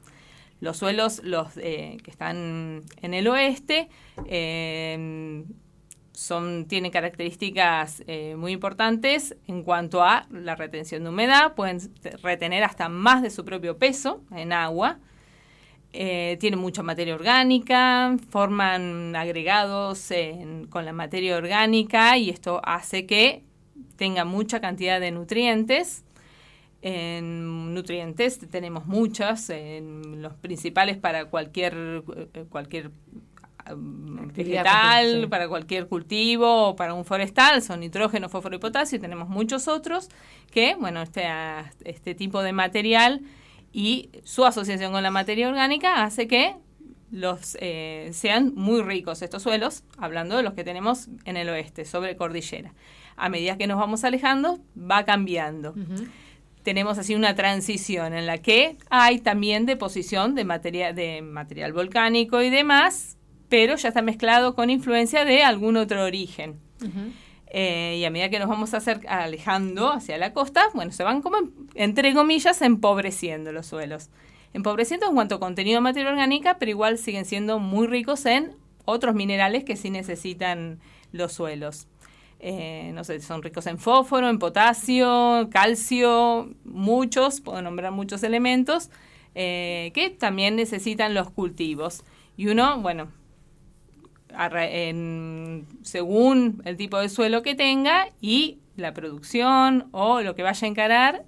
Los 0.62 0.78
suelos 0.78 1.22
los 1.24 1.58
eh, 1.58 1.98
que 2.04 2.12
están 2.12 2.84
en 3.02 3.14
el 3.14 3.28
oeste 3.28 3.90
em, 4.28 5.46
son, 6.12 6.66
tienen 6.66 6.92
características 6.92 8.04
eh, 8.08 8.36
muy 8.38 8.52
importantes 8.52 9.36
en 9.48 9.64
cuanto 9.64 10.04
a 10.04 10.28
la 10.32 10.56
retención 10.56 11.04
de 11.04 11.10
humedad, 11.10 11.56
pueden 11.56 11.80
retener 12.22 12.64
hasta 12.64 12.90
más 12.90 13.22
de 13.22 13.30
su 13.30 13.46
propio 13.46 13.78
peso 13.78 14.22
en 14.32 14.52
agua, 14.52 15.00
eh, 15.92 16.38
tienen 16.40 16.60
mucha 16.60 16.84
materia 16.84 17.16
orgánica, 17.16 18.16
forman 18.30 19.16
agregados 19.16 20.10
con 20.70 20.86
la 20.86 20.94
materia 20.94 21.36
orgánica 21.36 22.16
y 22.18 22.30
esto 22.30 22.62
hace 22.64 23.08
que 23.08 23.44
tenga 23.96 24.24
mucha 24.24 24.62
cantidad 24.62 25.00
de 25.00 25.12
nutrientes. 25.12 26.04
En 26.82 27.74
nutrientes 27.74 28.40
tenemos 28.50 28.86
muchos, 28.86 29.50
en 29.50 30.22
los 30.22 30.34
principales 30.36 30.98
para 30.98 31.26
cualquier, 31.26 32.04
eh, 32.34 32.46
cualquier 32.50 32.92
um, 33.70 34.28
vegetal, 34.28 35.28
para 35.28 35.50
cualquier 35.50 35.88
cultivo 35.88 36.70
o 36.70 36.76
para 36.76 36.94
un 36.94 37.04
forestal, 37.04 37.62
son 37.64 37.82
nitrógeno, 37.82 38.30
fósforo 38.30 38.56
y 38.56 38.60
potasio, 38.60 39.00
tenemos 39.00 39.28
muchos 39.28 39.68
otros 39.68 40.08
que, 40.52 40.76
bueno, 40.76 41.02
este, 41.02 41.28
este 41.84 42.16
tipo 42.16 42.42
de 42.44 42.54
material 42.54 43.22
y 43.72 44.10
su 44.24 44.46
asociación 44.46 44.92
con 44.92 45.04
la 45.04 45.12
materia 45.12 45.48
orgánica 45.50 46.04
hace 46.04 46.28
que 46.28 46.56
los 47.12 47.58
eh, 47.60 48.10
sean 48.14 48.54
muy 48.56 48.82
ricos 48.82 49.22
estos 49.22 49.44
suelos, 49.44 49.84
hablando 49.98 50.38
de 50.38 50.44
los 50.44 50.54
que 50.54 50.64
tenemos 50.64 51.08
en 51.26 51.38
el 51.38 51.50
oeste, 51.50 51.86
sobre 51.86 52.16
cordillera. 52.16 52.74
A 53.16 53.30
medida 53.30 53.58
que 53.58 53.68
nos 53.68 53.78
vamos 53.78 54.04
alejando, 54.04 54.60
va 54.78 55.04
cambiando. 55.06 55.74
Tenemos 56.64 56.98
así 56.98 57.16
una 57.16 57.36
transición 57.36 58.14
en 58.14 58.26
la 58.26 58.38
que 58.38 58.78
hay 58.90 59.20
también 59.20 59.66
deposición 59.66 60.36
de, 60.36 60.46
materia, 60.46 60.94
de 60.94 61.22
material 61.22 61.74
volcánico 61.74 62.42
y 62.42 62.50
demás, 62.50 63.18
pero 63.50 63.76
ya 63.76 63.90
está 63.90 64.02
mezclado 64.02 64.56
con 64.56 64.70
influencia 64.70 65.26
de 65.26 65.44
algún 65.44 65.78
otro 65.78 66.04
origen. 66.04 66.60
Eh, 67.50 67.98
y 68.00 68.06
a 68.06 68.12
medida 68.12 68.30
que 68.30 68.40
nos 68.40 68.48
vamos 68.48 68.74
a 68.74 68.78
hacer, 68.78 69.02
alejando 69.08 69.92
hacia 69.92 70.18
la 70.18 70.34
costa, 70.34 70.66
bueno, 70.74 70.92
se 70.92 71.04
van 71.04 71.22
como, 71.22 71.38
entre 71.74 72.14
comillas, 72.14 72.62
empobreciendo 72.62 73.52
los 73.52 73.66
suelos. 73.66 74.10
Empobreciendo 74.54 75.08
en 75.08 75.16
cuanto 75.16 75.36
a 75.36 75.40
contenido 75.40 75.78
de 75.78 75.82
materia 75.82 76.10
orgánica, 76.10 76.58
pero 76.60 76.72
igual 76.72 76.98
siguen 76.98 77.26
siendo 77.26 77.60
muy 77.60 77.88
ricos 77.88 78.26
en 78.26 78.56
otros 78.86 79.16
minerales 79.16 79.64
que 79.64 79.76
sí 79.76 79.90
necesitan 79.90 80.80
los 81.12 81.34
suelos. 81.34 81.88
Eh, 82.40 82.92
no 82.94 83.04
sé, 83.04 83.20
son 83.20 83.44
ricos 83.44 83.68
en 83.68 83.78
fósforo, 83.78 84.30
en 84.30 84.40
potasio, 84.40 85.50
calcio, 85.52 86.50
muchos, 86.64 87.42
puedo 87.42 87.62
nombrar 87.62 87.92
muchos 87.92 88.24
elementos 88.24 88.90
eh, 89.36 89.92
que 89.94 90.10
también 90.10 90.56
necesitan 90.56 91.14
los 91.14 91.30
cultivos. 91.30 92.04
Y 92.38 92.48
uno, 92.48 92.80
bueno, 92.82 93.10
según 95.82 96.62
el 96.66 96.78
tipo 96.78 96.98
de 97.00 97.10
suelo 97.10 97.42
que 97.42 97.56
tenga 97.56 98.08
y 98.22 98.60
la 98.76 98.94
producción 98.94 99.88
o 99.92 100.22
lo 100.22 100.36
que 100.36 100.44
vaya 100.44 100.66
a 100.66 100.70
encarar, 100.70 101.26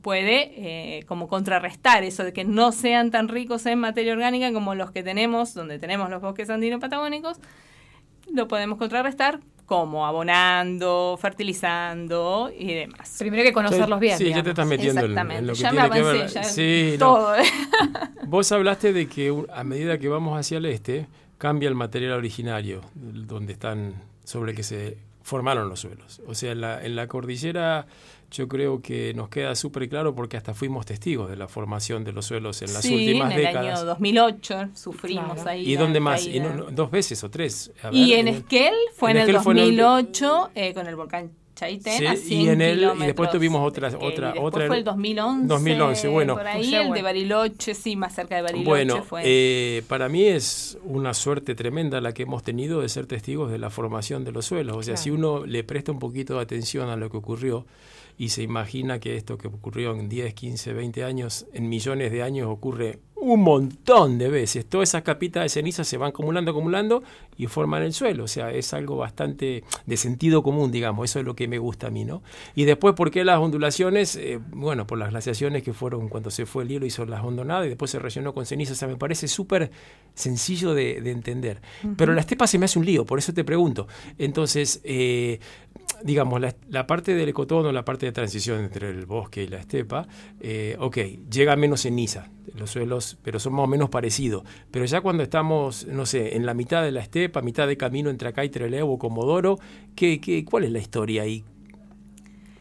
puede 0.00 0.52
eh, 0.56 1.04
como 1.04 1.28
contrarrestar 1.28 2.02
eso 2.04 2.24
de 2.24 2.32
que 2.32 2.44
no 2.44 2.72
sean 2.72 3.10
tan 3.10 3.28
ricos 3.28 3.66
en 3.66 3.78
materia 3.78 4.12
orgánica 4.12 4.52
como 4.52 4.74
los 4.74 4.90
que 4.90 5.02
tenemos, 5.02 5.54
donde 5.54 5.78
tenemos 5.78 6.08
los 6.10 6.22
bosques 6.22 6.48
andino 6.50 6.80
patagónicos, 6.80 7.38
lo 8.32 8.48
podemos 8.48 8.78
contrarrestar 8.78 9.40
como 9.66 10.06
abonando, 10.06 11.18
fertilizando 11.20 12.50
y 12.56 12.74
demás. 12.74 13.16
Primero 13.18 13.42
hay 13.42 13.48
que 13.48 13.54
conocerlos 13.54 14.00
bien. 14.00 14.18
Sí, 14.18 14.28
ya 14.28 14.42
te 14.42 14.50
estás 14.50 14.66
metiendo 14.66 15.00
en, 15.00 15.14
lo 15.46 15.54
que 15.54 15.60
tiene 15.60 15.90
que 15.90 16.02
ver. 16.02 16.44
sí, 16.44 16.96
todo. 16.98 17.34
Vos 18.26 18.52
hablaste 18.52 18.92
de 18.92 19.08
que 19.08 19.34
a 19.52 19.64
medida 19.64 19.98
que 19.98 20.08
vamos 20.08 20.38
hacia 20.38 20.58
el 20.58 20.66
este, 20.66 21.06
cambia 21.42 21.68
el 21.68 21.74
material 21.74 22.12
originario, 22.12 22.82
donde 22.94 23.54
están, 23.54 24.00
sobre 24.22 24.52
el 24.52 24.56
que 24.56 24.62
se 24.62 24.96
formaron 25.22 25.68
los 25.68 25.80
suelos. 25.80 26.22
O 26.28 26.36
sea, 26.36 26.52
en 26.52 26.60
la, 26.60 26.86
en 26.86 26.94
la 26.94 27.08
cordillera 27.08 27.88
yo 28.30 28.46
creo 28.46 28.80
que 28.80 29.12
nos 29.14 29.28
queda 29.28 29.56
súper 29.56 29.88
claro 29.88 30.14
porque 30.14 30.36
hasta 30.36 30.54
fuimos 30.54 30.86
testigos 30.86 31.28
de 31.28 31.34
la 31.34 31.48
formación 31.48 32.04
de 32.04 32.12
los 32.12 32.26
suelos 32.26 32.62
en 32.62 32.72
las 32.72 32.84
últimas 32.84 33.34
décadas. 33.34 33.54
Sí, 33.54 33.58
en 33.58 33.64
el 33.64 33.72
año 33.72 33.84
2008 33.84 34.68
sufrimos 34.72 35.44
ahí. 35.44 35.68
¿Y 35.68 35.74
dónde 35.74 35.98
más? 35.98 36.24
Y 36.24 36.40
dos 36.70 36.92
veces 36.92 37.24
o 37.24 37.28
tres. 37.28 37.72
y 37.90 38.12
en 38.12 38.28
Esquel 38.28 38.74
fue 38.94 39.10
en, 39.10 39.16
el 39.16 39.32
2008 39.32 40.50
eh, 40.54 40.72
con 40.72 40.86
el 40.86 40.94
volcán 40.94 41.32
Chaitén, 41.62 42.16
sí, 42.16 42.34
y 42.34 42.48
en 42.48 42.60
el 42.60 42.90
y 42.98 43.06
después 43.06 43.30
tuvimos 43.30 43.64
otra 43.64 43.92
otra 44.00 44.34
otra 44.36 44.66
fue 44.66 44.78
el 44.78 44.84
2011 44.84 45.46
2011 45.46 46.08
bueno. 46.08 46.34
por 46.34 46.46
ahí 46.46 46.74
el 46.74 46.92
de 46.92 47.02
Bariloche 47.02 47.74
sí 47.74 47.94
más 47.94 48.14
cerca 48.14 48.34
de 48.34 48.42
Bariloche 48.42 48.68
bueno 48.68 49.02
fue. 49.04 49.22
Eh, 49.24 49.82
para 49.86 50.08
mí 50.08 50.24
es 50.24 50.76
una 50.82 51.14
suerte 51.14 51.54
tremenda 51.54 52.00
la 52.00 52.12
que 52.12 52.24
hemos 52.24 52.42
tenido 52.42 52.80
de 52.80 52.88
ser 52.88 53.06
testigos 53.06 53.48
de 53.50 53.58
la 53.58 53.70
formación 53.70 54.24
de 54.24 54.32
los 54.32 54.46
suelos. 54.46 54.76
O 54.76 54.82
sea 54.82 54.96
si 54.96 55.10
uno 55.10 55.46
le 55.46 55.62
presta 55.62 55.92
un 55.92 56.00
poquito 56.00 56.34
de 56.34 56.42
atención 56.42 56.88
a 56.88 56.96
lo 56.96 57.10
que 57.10 57.18
ocurrió 57.18 57.64
y 58.18 58.30
se 58.30 58.42
imagina 58.42 58.98
que 58.98 59.16
esto 59.16 59.38
que 59.38 59.48
ocurrió 59.48 59.92
en 59.92 60.08
10, 60.08 60.34
15, 60.34 60.72
20 60.72 61.04
años, 61.04 61.46
en 61.52 61.68
millones 61.68 62.10
de 62.12 62.22
años 62.22 62.48
ocurre 62.48 62.98
un 63.22 63.40
montón 63.42 64.18
de 64.18 64.28
veces. 64.28 64.66
Todas 64.66 64.88
esas 64.88 65.02
capitas 65.02 65.44
de 65.44 65.48
ceniza 65.48 65.84
se 65.84 65.96
van 65.96 66.08
acumulando, 66.08 66.50
acumulando 66.50 67.04
y 67.36 67.46
forman 67.46 67.84
el 67.84 67.92
suelo. 67.92 68.24
O 68.24 68.28
sea, 68.28 68.50
es 68.50 68.74
algo 68.74 68.96
bastante 68.96 69.62
de 69.86 69.96
sentido 69.96 70.42
común, 70.42 70.72
digamos. 70.72 71.08
Eso 71.08 71.20
es 71.20 71.24
lo 71.24 71.36
que 71.36 71.46
me 71.46 71.58
gusta 71.58 71.86
a 71.86 71.90
mí, 71.90 72.04
¿no? 72.04 72.22
Y 72.56 72.64
después, 72.64 72.94
¿por 72.96 73.12
qué 73.12 73.24
las 73.24 73.38
ondulaciones? 73.38 74.16
Eh, 74.16 74.40
bueno, 74.50 74.88
por 74.88 74.98
las 74.98 75.10
glaciaciones 75.10 75.62
que 75.62 75.72
fueron 75.72 76.08
cuando 76.08 76.32
se 76.32 76.46
fue 76.46 76.64
el 76.64 76.70
hielo, 76.70 76.84
hizo 76.84 77.06
las 77.06 77.22
hondonadas 77.22 77.66
y 77.66 77.68
después 77.68 77.92
se 77.92 78.00
rellenó 78.00 78.34
con 78.34 78.44
ceniza. 78.44 78.72
O 78.72 78.76
sea, 78.76 78.88
me 78.88 78.96
parece 78.96 79.28
súper 79.28 79.70
sencillo 80.14 80.74
de, 80.74 80.98
entender. 81.08 81.60
Pero 81.96 82.14
la 82.14 82.22
estepa 82.22 82.48
se 82.48 82.58
me 82.58 82.64
hace 82.64 82.80
un 82.80 82.84
lío, 82.84 83.06
por 83.06 83.20
eso 83.20 83.32
te 83.32 83.44
pregunto. 83.44 83.86
Entonces, 84.18 84.80
eh, 84.82 85.38
digamos, 86.04 86.40
la, 86.40 86.86
parte 86.86 87.14
del 87.14 87.28
ecotono, 87.28 87.72
la 87.72 87.84
parte 87.84 88.06
de 88.06 88.12
transición 88.12 88.60
entre 88.60 88.90
el 88.90 89.06
bosque 89.06 89.42
y 89.42 89.48
la 89.48 89.58
estepa, 89.58 90.06
eh, 90.40 90.76
ok, 90.78 90.98
llega 91.30 91.56
menos 91.56 91.82
ceniza, 91.82 92.30
los 92.54 92.70
suelos, 92.70 93.18
pero 93.22 93.38
son 93.38 93.54
más 93.54 93.64
o 93.64 93.66
menos 93.66 93.90
parecidos. 93.90 94.44
Pero 94.70 94.84
ya 94.84 95.00
cuando 95.00 95.22
estamos, 95.22 95.86
no 95.86 96.06
sé, 96.06 96.36
en 96.36 96.46
la 96.46 96.54
mitad 96.54 96.82
de 96.82 96.92
la 96.92 97.00
estepa, 97.00 97.42
mitad 97.42 97.66
de 97.66 97.76
camino 97.76 98.10
entre 98.10 98.28
acá 98.28 98.44
y 98.44 98.48
Trelew 98.48 98.90
o 98.90 98.98
Comodoro, 98.98 99.58
¿qué, 99.94 100.20
qué, 100.20 100.44
cuál 100.44 100.64
es 100.64 100.72
la 100.72 100.78
historia 100.78 101.22
ahí? 101.22 101.44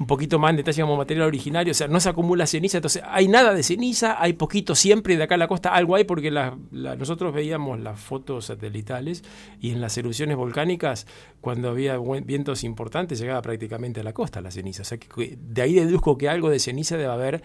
Un 0.02 0.08
poquito 0.08 0.40
más 0.40 0.50
en 0.50 0.58
detalle 0.58 0.82
como 0.82 0.98
material 0.98 1.28
originario, 1.28 1.72
o 1.72 1.74
sea, 1.76 1.88
no 1.88 2.00
se 2.00 2.10
acumula 2.10 2.48
ceniza, 2.48 2.80
entonces 2.80 3.04
hay 3.06 3.28
nada 3.28 3.54
de 3.54 3.62
ceniza, 3.62 4.20
hay 4.20 4.34
poquito 4.34 4.74
siempre, 4.74 5.16
de 5.16 5.24
acá 5.24 5.36
a 5.36 5.38
la 5.38 5.48
costa 5.48 5.70
algo 5.70 5.96
hay, 5.96 6.06
porque 6.06 6.32
nosotros 6.32 7.32
veíamos 7.34 7.80
las 7.80 8.00
fotos 8.00 8.46
satelitales 8.46 9.24
y 9.60 9.70
en 9.70 9.80
las 9.80 9.96
erupciones 9.98 10.36
volcánicas, 10.38 11.06
cuando 11.40 11.70
había 11.70 12.00
vientos 12.00 12.64
importantes, 12.64 13.20
llegaba 13.20 13.44
prácticamente 13.44 14.00
a 14.00 14.04
la 14.04 14.12
costa 14.12 14.42
la 14.42 14.50
ceniza, 14.50 14.82
o 14.82 14.86
sea, 14.86 14.98
que 14.98 15.38
de 15.40 15.62
ahí 15.62 15.74
deduzco 15.74 16.18
que 16.18 16.28
algo 16.28 16.50
de 16.50 16.58
ceniza 16.58 16.98
debe 16.98 17.12
haber 17.12 17.44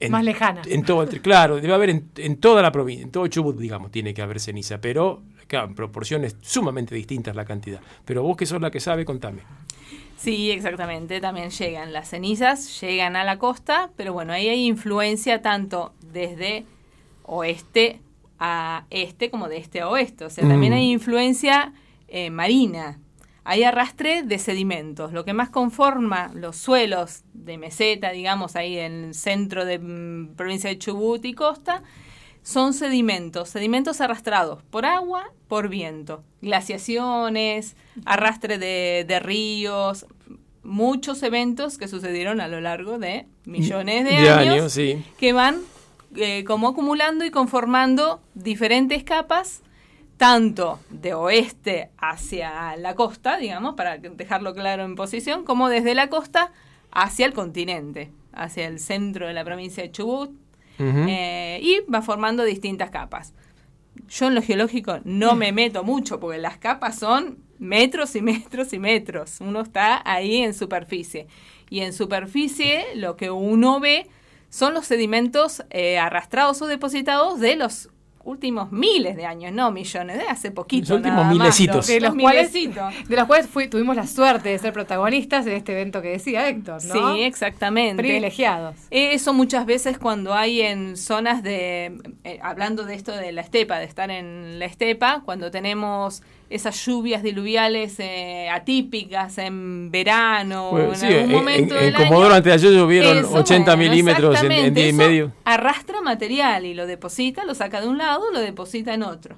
en, 0.00 0.10
más 0.10 0.24
lejana. 0.24 0.62
En 0.66 0.82
todo, 0.82 1.06
claro, 1.22 1.60
debe 1.60 1.72
haber 1.72 1.90
en, 2.16 2.36
toda 2.38 2.62
la 2.62 2.72
provincia, 2.72 3.04
en 3.04 3.12
todo 3.12 3.28
Chubut, 3.28 3.56
digamos, 3.58 3.92
tiene 3.92 4.12
que 4.12 4.22
haber 4.22 4.40
ceniza, 4.40 4.80
pero 4.80 5.22
claro, 5.46 5.68
en 5.68 5.74
proporciones 5.74 6.36
sumamente 6.40 6.96
distintas 6.96 7.36
la 7.36 7.44
cantidad. 7.44 7.80
Pero 8.04 8.24
vos 8.24 8.36
que 8.36 8.46
sos 8.46 8.60
la 8.60 8.70
que 8.72 8.80
sabe, 8.80 9.04
contame. 9.04 9.42
Sí, 10.20 10.50
exactamente. 10.50 11.20
También 11.20 11.50
llegan 11.50 11.94
las 11.94 12.10
cenizas, 12.10 12.80
llegan 12.80 13.16
a 13.16 13.24
la 13.24 13.38
costa, 13.38 13.90
pero 13.96 14.12
bueno, 14.12 14.34
ahí 14.34 14.48
hay 14.48 14.66
influencia 14.66 15.40
tanto 15.40 15.94
desde 16.12 16.66
oeste 17.22 18.00
a 18.38 18.84
este 18.90 19.30
como 19.30 19.48
de 19.48 19.56
este 19.56 19.80
a 19.80 19.88
oeste. 19.88 20.26
O 20.26 20.30
sea, 20.30 20.46
también 20.46 20.74
mm. 20.74 20.76
hay 20.76 20.92
influencia 20.92 21.72
eh, 22.08 22.28
marina. 22.28 22.98
Hay 23.44 23.62
arrastre 23.64 24.22
de 24.22 24.38
sedimentos. 24.38 25.12
Lo 25.12 25.24
que 25.24 25.32
más 25.32 25.48
conforma 25.48 26.30
los 26.34 26.56
suelos 26.56 27.22
de 27.32 27.56
meseta, 27.56 28.10
digamos, 28.10 28.56
ahí 28.56 28.76
en 28.78 29.04
el 29.04 29.14
centro 29.14 29.64
de 29.64 29.78
mm, 29.78 30.34
provincia 30.36 30.68
de 30.68 30.78
Chubut 30.78 31.24
y 31.24 31.32
costa, 31.32 31.82
son 32.42 32.74
sedimentos, 32.74 33.50
sedimentos 33.50 34.00
arrastrados 34.00 34.62
por 34.70 34.86
agua, 34.86 35.30
por 35.48 35.68
viento, 35.68 36.22
glaciaciones, 36.42 37.76
arrastre 38.04 38.58
de, 38.58 39.20
ríos, 39.20 40.06
muchos 40.62 41.22
eventos 41.22 41.78
que 41.78 41.88
sucedieron 41.88 42.40
a 42.40 42.48
lo 42.48 42.60
largo 42.60 42.98
de 42.98 43.26
millones 43.44 44.04
de, 44.04 44.30
años, 44.30 44.78
que 45.18 45.32
van 45.32 45.60
eh, 46.16 46.44
como 46.44 46.68
acumulando 46.68 47.24
y 47.24 47.30
conformando 47.30 48.20
diferentes 48.34 49.04
capas, 49.04 49.62
tanto 50.16 50.78
de 50.90 51.14
oeste 51.14 51.90
hacia 51.96 52.76
la 52.76 52.94
costa, 52.94 53.36
digamos, 53.36 53.74
para 53.74 53.96
dejarlo 53.98 54.54
claro 54.54 54.84
en 54.84 54.96
posición, 54.96 55.44
como 55.44 55.68
desde 55.68 55.94
la 55.94 56.08
costa 56.08 56.52
hacia 56.90 57.26
el 57.26 57.32
continente, 57.32 58.10
hacia 58.32 58.66
el 58.66 58.80
centro 58.80 59.28
de 59.28 59.34
la 59.34 59.44
provincia 59.44 59.82
de 59.82 59.92
Chubut, 59.92 60.30
eh, 60.80 61.60
y 61.62 61.80
va 61.90 62.02
formando 62.02 62.44
distintas 62.44 62.90
capas. 62.90 63.34
Yo 64.08 64.26
en 64.26 64.34
lo 64.34 64.42
geológico 64.42 65.00
no 65.04 65.36
me 65.36 65.52
meto 65.52 65.84
mucho 65.84 66.18
porque 66.20 66.38
las 66.38 66.58
capas 66.58 66.98
son 66.98 67.38
metros 67.58 68.16
y 68.16 68.22
metros 68.22 68.72
y 68.72 68.78
metros. 68.78 69.40
Uno 69.40 69.60
está 69.60 70.02
ahí 70.04 70.38
en 70.38 70.54
superficie. 70.54 71.26
Y 71.68 71.80
en 71.80 71.92
superficie 71.92 72.84
lo 72.96 73.16
que 73.16 73.30
uno 73.30 73.78
ve 73.78 74.08
son 74.48 74.74
los 74.74 74.86
sedimentos 74.86 75.62
eh, 75.70 75.98
arrastrados 75.98 76.60
o 76.62 76.66
depositados 76.66 77.38
de 77.38 77.56
los 77.56 77.88
últimos 78.30 78.72
miles 78.72 79.16
de 79.16 79.26
años, 79.26 79.52
no 79.52 79.70
millones, 79.70 80.18
de 80.18 80.24
hace 80.24 80.50
poquito. 80.50 80.94
Los 80.94 80.98
últimos 80.98 81.26
milecitos. 81.26 81.86
de, 81.86 82.00
los 82.00 82.14
cuales, 82.14 82.52
de 82.52 83.16
los 83.16 83.26
cuales 83.26 83.48
tuvimos 83.70 83.96
la 83.96 84.06
suerte 84.06 84.48
de 84.48 84.58
ser 84.58 84.72
protagonistas 84.72 85.46
en 85.46 85.52
este 85.54 85.72
evento 85.72 86.00
que 86.00 86.08
decía 86.08 86.48
Héctor, 86.48 86.82
¿no? 86.84 87.14
Sí, 87.14 87.22
exactamente. 87.22 88.02
Privilegiados. 88.02 88.76
Eso 88.90 89.32
muchas 89.32 89.66
veces 89.66 89.98
cuando 89.98 90.34
hay 90.34 90.62
en 90.62 90.96
zonas 90.96 91.42
de, 91.42 91.98
eh, 92.24 92.38
hablando 92.42 92.84
de 92.84 92.94
esto 92.94 93.12
de 93.12 93.32
la 93.32 93.42
estepa, 93.42 93.78
de 93.78 93.84
estar 93.84 94.10
en 94.10 94.58
la 94.58 94.64
estepa, 94.64 95.22
cuando 95.24 95.50
tenemos 95.50 96.22
esas 96.50 96.84
lluvias 96.84 97.22
diluviales 97.22 97.98
eh, 98.00 98.48
atípicas 98.50 99.38
en 99.38 99.90
verano, 99.92 100.76
en 100.76 101.04
algún 101.04 101.30
momento 101.30 101.78
en, 101.78 101.84
en 101.84 101.94
Comodoro 101.94 102.34
antes 102.34 102.50
de 102.50 102.52
ayer 102.52 102.72
llovieron 102.72 103.24
80 103.24 103.76
milímetros 103.76 104.42
en, 104.42 104.74
día 104.74 104.88
y 104.88 104.92
medio. 104.92 105.32
Arrastra 105.44 106.02
material 106.02 106.66
y 106.66 106.74
lo 106.74 106.86
deposita, 106.86 107.44
lo 107.44 107.54
saca 107.54 107.80
de 107.80 107.86
un 107.86 107.98
lado, 107.98 108.32
lo 108.32 108.40
deposita 108.40 108.92
en 108.92 109.04
otro. 109.04 109.36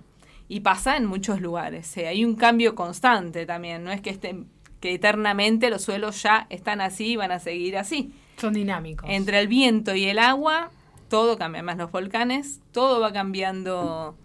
Y 0.49 0.61
pasa 0.61 0.97
en 0.97 1.05
muchos 1.07 1.41
lugares. 1.41 1.95
Eh, 1.99 2.09
hay 2.09 2.25
un 2.25 2.35
cambio 2.35 2.75
constante 2.75 3.45
también, 3.45 3.85
no 3.85 3.93
es 3.93 4.01
que 4.01 4.11
estén 4.11 4.47
que 4.81 4.95
eternamente 4.95 5.71
los 5.71 5.83
suelos 5.83 6.21
ya 6.25 6.49
están 6.51 6.81
así 6.81 7.13
y 7.13 7.17
van 7.17 7.31
a 7.31 7.39
seguir 7.39 7.79
así. 7.79 8.13
Son 8.37 8.53
dinámicos. 8.53 9.09
Entre 9.09 9.39
el 9.39 9.47
viento 9.47 9.95
y 9.95 10.07
el 10.07 10.19
agua, 10.19 10.71
todo 11.09 11.39
cambia, 11.39 11.63
más 11.63 11.77
los 11.77 11.93
volcanes, 11.93 12.61
todo 12.73 13.01
va 13.01 13.13
cambiando 13.13 14.17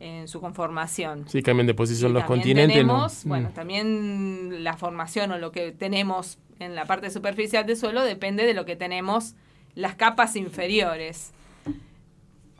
en 0.00 0.28
su 0.28 0.40
conformación. 0.40 1.24
Sí, 1.28 1.42
cambian 1.42 1.66
de 1.66 1.74
posición 1.74 2.12
los 2.12 2.24
continentes. 2.24 2.76
Tenemos, 2.76 3.24
Bueno, 3.24 3.50
mm. 3.50 3.52
también 3.52 4.64
la 4.64 4.76
formación 4.76 5.32
o 5.32 5.38
lo 5.38 5.52
que 5.52 5.72
tenemos 5.72 6.38
en 6.58 6.74
la 6.74 6.84
parte 6.84 7.10
superficial 7.10 7.66
del 7.66 7.76
suelo 7.76 8.02
depende 8.02 8.44
de 8.44 8.54
lo 8.54 8.64
que 8.64 8.76
tenemos 8.76 9.34
las 9.74 9.94
capas 9.94 10.36
inferiores. 10.36 11.32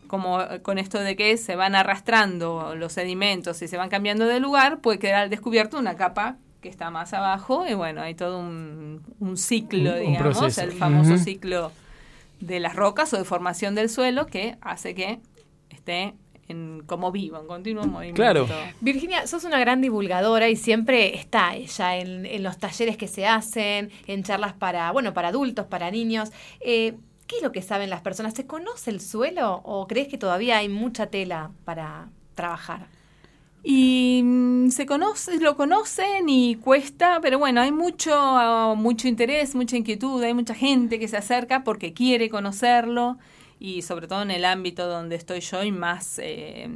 Como 0.07 0.39
con 0.63 0.79
esto 0.79 1.01
de 1.01 1.17
que 1.17 1.37
se 1.37 1.57
van 1.57 1.75
arrastrando 1.75 2.75
los 2.77 2.93
sedimentos 2.93 3.61
y 3.63 3.69
se 3.69 3.77
van 3.77 3.89
cambiando 3.89 4.27
de 4.27 4.39
lugar, 4.39 4.81
puede 4.81 4.99
quedar 4.99 5.23
al 5.23 5.31
descubierto 5.31 5.79
una 5.79 5.97
capa 5.97 6.37
que 6.61 6.69
está 6.69 6.91
más 6.91 7.13
abajo 7.13 7.67
y 7.67 7.75
bueno, 7.75 8.01
hay 8.01 8.15
todo 8.15 8.39
un, 8.39 9.03
ciclo, 9.37 9.97
digamos, 9.97 10.59
el 10.59 10.73
famoso 10.73 11.19
ciclo 11.19 11.73
de 12.41 12.61
las 12.61 12.77
rocas 12.77 13.13
o 13.13 13.19
de 13.19 13.25
formación 13.25 13.75
del 13.75 13.89
suelo 13.89 14.27
que 14.27 14.57
hace 14.61 14.95
que 14.95 15.21
esté 15.71 16.15
en 16.49 16.83
como 16.87 17.13
vivo, 17.13 17.39
en 17.39 17.47
continuo 17.47 17.85
movimiento. 17.85 18.21
Claro. 18.21 18.47
Virginia, 18.81 19.27
sos 19.27 19.45
una 19.45 19.59
gran 19.59 19.81
divulgadora 19.81 20.49
y 20.49 20.57
siempre 20.57 21.17
está 21.17 21.55
ella 21.55 21.97
en, 21.97 22.27
en 22.27 22.43
los 22.43 22.59
talleres 22.59 22.97
que 22.97 23.09
se 23.09 23.27
hacen, 23.27 23.91
en 24.07 24.23
charlas 24.23 24.53
para, 24.53 24.91
bueno, 24.93 25.15
para 25.15 25.29
adultos, 25.29 25.67
para 25.67 25.91
niños. 25.91 26.31
Eh, 26.61 26.95
¿Qué 27.27 27.37
es 27.37 27.43
lo 27.43 27.53
que 27.53 27.63
saben 27.63 27.89
las 27.89 28.03
personas? 28.03 28.35
¿Se 28.35 28.47
conoce 28.47 28.91
el 28.91 29.01
suelo 29.01 29.63
o 29.65 29.87
crees 29.87 30.09
que 30.09 30.19
todavía 30.19 30.59
hay 30.59 30.69
mucha 30.69 31.07
tela 31.07 31.51
para 31.65 32.09
trabajar? 32.35 32.89
Y 33.63 34.21
mm, 34.23 34.69
se 34.69 34.85
conoce, 34.85 35.41
lo 35.41 35.57
conocen 35.57 36.29
y 36.29 36.57
cuesta, 36.57 37.21
pero 37.23 37.39
bueno, 37.39 37.63
hay 37.63 37.73
mucho, 37.73 38.75
mucho 38.77 39.09
interés, 39.09 39.55
mucha 39.55 39.79
inquietud, 39.79 40.23
hay 40.23 40.35
mucha 40.35 40.55
gente 40.55 40.99
que 40.99 41.09
se 41.09 41.17
acerca 41.17 41.65
porque 41.65 41.95
quiere 41.95 42.29
conocerlo 42.29 43.17
y 43.65 43.81
sobre 43.81 44.09
todo 44.09 44.21
en 44.21 44.31
el 44.31 44.45
ámbito 44.45 44.87
donde 44.87 45.17
estoy 45.17 45.41
yo 45.41 45.65
y 45.65 45.73
más 45.73 46.21
eh, 46.23 46.69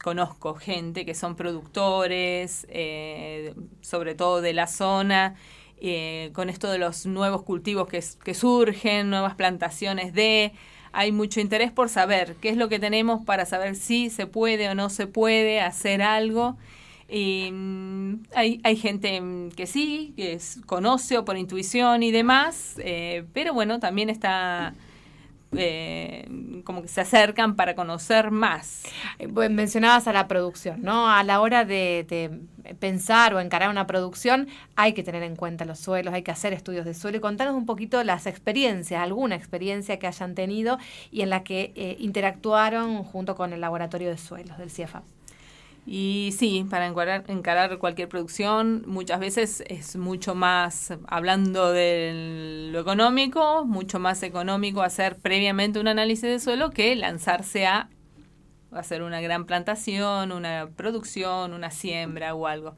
conozco 0.00 0.54
gente 0.54 1.04
que 1.04 1.12
son 1.12 1.34
productores, 1.34 2.64
eh, 2.70 3.54
sobre 3.80 4.14
todo 4.14 4.40
de 4.40 4.52
la 4.52 4.68
zona, 4.68 5.34
eh, 5.80 6.30
con 6.34 6.48
esto 6.48 6.70
de 6.70 6.78
los 6.78 7.06
nuevos 7.06 7.42
cultivos 7.42 7.88
que, 7.88 8.00
que 8.22 8.34
surgen, 8.34 9.10
nuevas 9.10 9.34
plantaciones 9.34 10.14
de 10.14 10.52
hay 10.92 11.10
mucho 11.10 11.40
interés 11.40 11.72
por 11.72 11.88
saber 11.88 12.36
qué 12.40 12.50
es 12.50 12.56
lo 12.56 12.68
que 12.68 12.78
tenemos 12.78 13.24
para 13.24 13.44
saber 13.44 13.74
si 13.74 14.08
se 14.08 14.28
puede 14.28 14.68
o 14.68 14.76
no 14.76 14.90
se 14.90 15.08
puede 15.08 15.60
hacer 15.60 16.02
algo. 16.02 16.56
Y, 17.08 17.50
mm, 17.50 18.22
hay, 18.36 18.60
hay 18.62 18.76
gente 18.76 19.20
mm, 19.20 19.50
que 19.56 19.66
sí, 19.66 20.14
que 20.16 20.38
conoce 20.66 21.18
o 21.18 21.24
por 21.24 21.36
intuición 21.36 22.04
y 22.04 22.12
demás, 22.12 22.76
eh, 22.78 23.24
pero 23.32 23.54
bueno, 23.54 23.80
también 23.80 24.08
está 24.08 24.76
eh, 25.56 26.28
como 26.64 26.82
que 26.82 26.88
se 26.88 27.00
acercan 27.00 27.56
para 27.56 27.74
conocer 27.74 28.30
más. 28.30 28.82
Eh, 29.18 29.28
mencionabas 29.28 30.06
a 30.06 30.12
la 30.12 30.28
producción, 30.28 30.82
¿no? 30.82 31.10
A 31.10 31.22
la 31.22 31.40
hora 31.40 31.64
de, 31.64 32.40
pensar 32.78 33.32
o 33.32 33.40
encarar 33.40 33.70
una 33.70 33.86
producción 33.86 34.46
hay 34.76 34.92
que 34.92 35.02
tener 35.02 35.22
en 35.22 35.36
cuenta 35.36 35.64
los 35.64 35.78
suelos, 35.78 36.12
hay 36.12 36.22
que 36.22 36.30
hacer 36.30 36.52
estudios 36.52 36.84
de 36.84 36.92
suelo 36.92 37.16
y 37.16 37.20
contanos 37.20 37.54
un 37.54 37.64
poquito 37.64 38.04
las 38.04 38.26
experiencias, 38.26 39.02
alguna 39.02 39.36
experiencia 39.36 39.98
que 39.98 40.06
hayan 40.06 40.34
tenido 40.34 40.78
y 41.10 41.22
en 41.22 41.30
la 41.30 41.44
que 41.44 41.72
eh, 41.76 41.96
interactuaron 41.98 43.04
junto 43.04 43.36
con 43.36 43.54
el 43.54 43.62
laboratorio 43.62 44.10
de 44.10 44.18
suelos 44.18 44.58
del 44.58 44.70
CIEFA. 44.70 45.02
Y 45.90 46.34
sí, 46.36 46.66
para 46.68 46.84
encarar, 46.84 47.78
cualquier 47.78 48.10
producción 48.10 48.82
muchas 48.86 49.20
veces 49.20 49.64
es 49.68 49.96
mucho 49.96 50.34
más, 50.34 50.92
hablando 51.06 51.72
de 51.72 52.68
lo 52.70 52.78
económico, 52.78 53.64
mucho 53.64 53.98
más 53.98 54.22
económico 54.22 54.82
hacer 54.82 55.16
previamente 55.16 55.80
un 55.80 55.88
análisis 55.88 56.24
de 56.24 56.40
suelo 56.40 56.68
que 56.72 56.94
lanzarse 56.94 57.66
a 57.66 57.88
hacer 58.70 59.00
una 59.00 59.22
gran 59.22 59.46
plantación, 59.46 60.30
una 60.30 60.68
producción, 60.76 61.54
una 61.54 61.70
siembra 61.70 62.34
o 62.34 62.46
algo. 62.46 62.76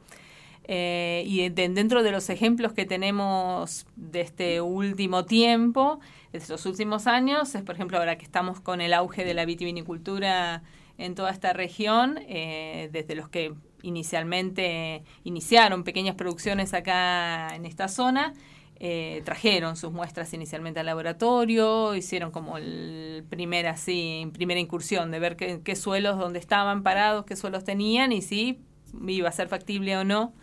Eh, 0.63 1.23
y 1.27 1.49
dentro 1.49 2.03
de 2.03 2.11
los 2.11 2.29
ejemplos 2.29 2.71
que 2.71 2.85
tenemos 2.85 3.87
de 3.97 4.21
este 4.21 4.61
último 4.61 5.25
tiempo, 5.25 5.99
de 6.31 6.37
estos 6.37 6.65
últimos 6.65 7.07
años, 7.07 7.55
es 7.55 7.61
por 7.63 7.75
ejemplo 7.75 7.97
ahora 7.97 8.17
que 8.17 8.23
estamos 8.23 8.61
con 8.61 8.79
el 8.79 8.93
auge 8.93 9.25
de 9.25 9.33
la 9.33 9.43
vitivinicultura 9.43 10.63
en 11.01 11.15
toda 11.15 11.31
esta 11.31 11.53
región, 11.53 12.19
eh, 12.27 12.89
desde 12.91 13.15
los 13.15 13.27
que 13.27 13.53
inicialmente 13.81 15.03
iniciaron 15.23 15.83
pequeñas 15.83 16.15
producciones 16.15 16.73
acá 16.73 17.55
en 17.55 17.65
esta 17.65 17.87
zona, 17.87 18.33
eh, 18.79 19.21
trajeron 19.25 19.75
sus 19.75 19.91
muestras 19.91 20.33
inicialmente 20.33 20.79
al 20.79 20.85
laboratorio, 20.85 21.95
hicieron 21.95 22.31
como 22.31 22.57
el 22.57 23.23
primer 23.29 23.67
así, 23.67 24.29
primera 24.33 24.59
incursión 24.59 25.11
de 25.11 25.19
ver 25.19 25.35
qué, 25.35 25.75
suelos, 25.75 26.17
dónde 26.17 26.39
estaban 26.39 26.83
parados, 26.83 27.25
qué 27.25 27.35
suelos 27.35 27.63
tenían 27.63 28.11
y 28.11 28.21
si 28.21 28.59
iba 29.07 29.29
a 29.29 29.31
ser 29.31 29.47
factible 29.47 29.97
o 29.97 30.03
no 30.03 30.33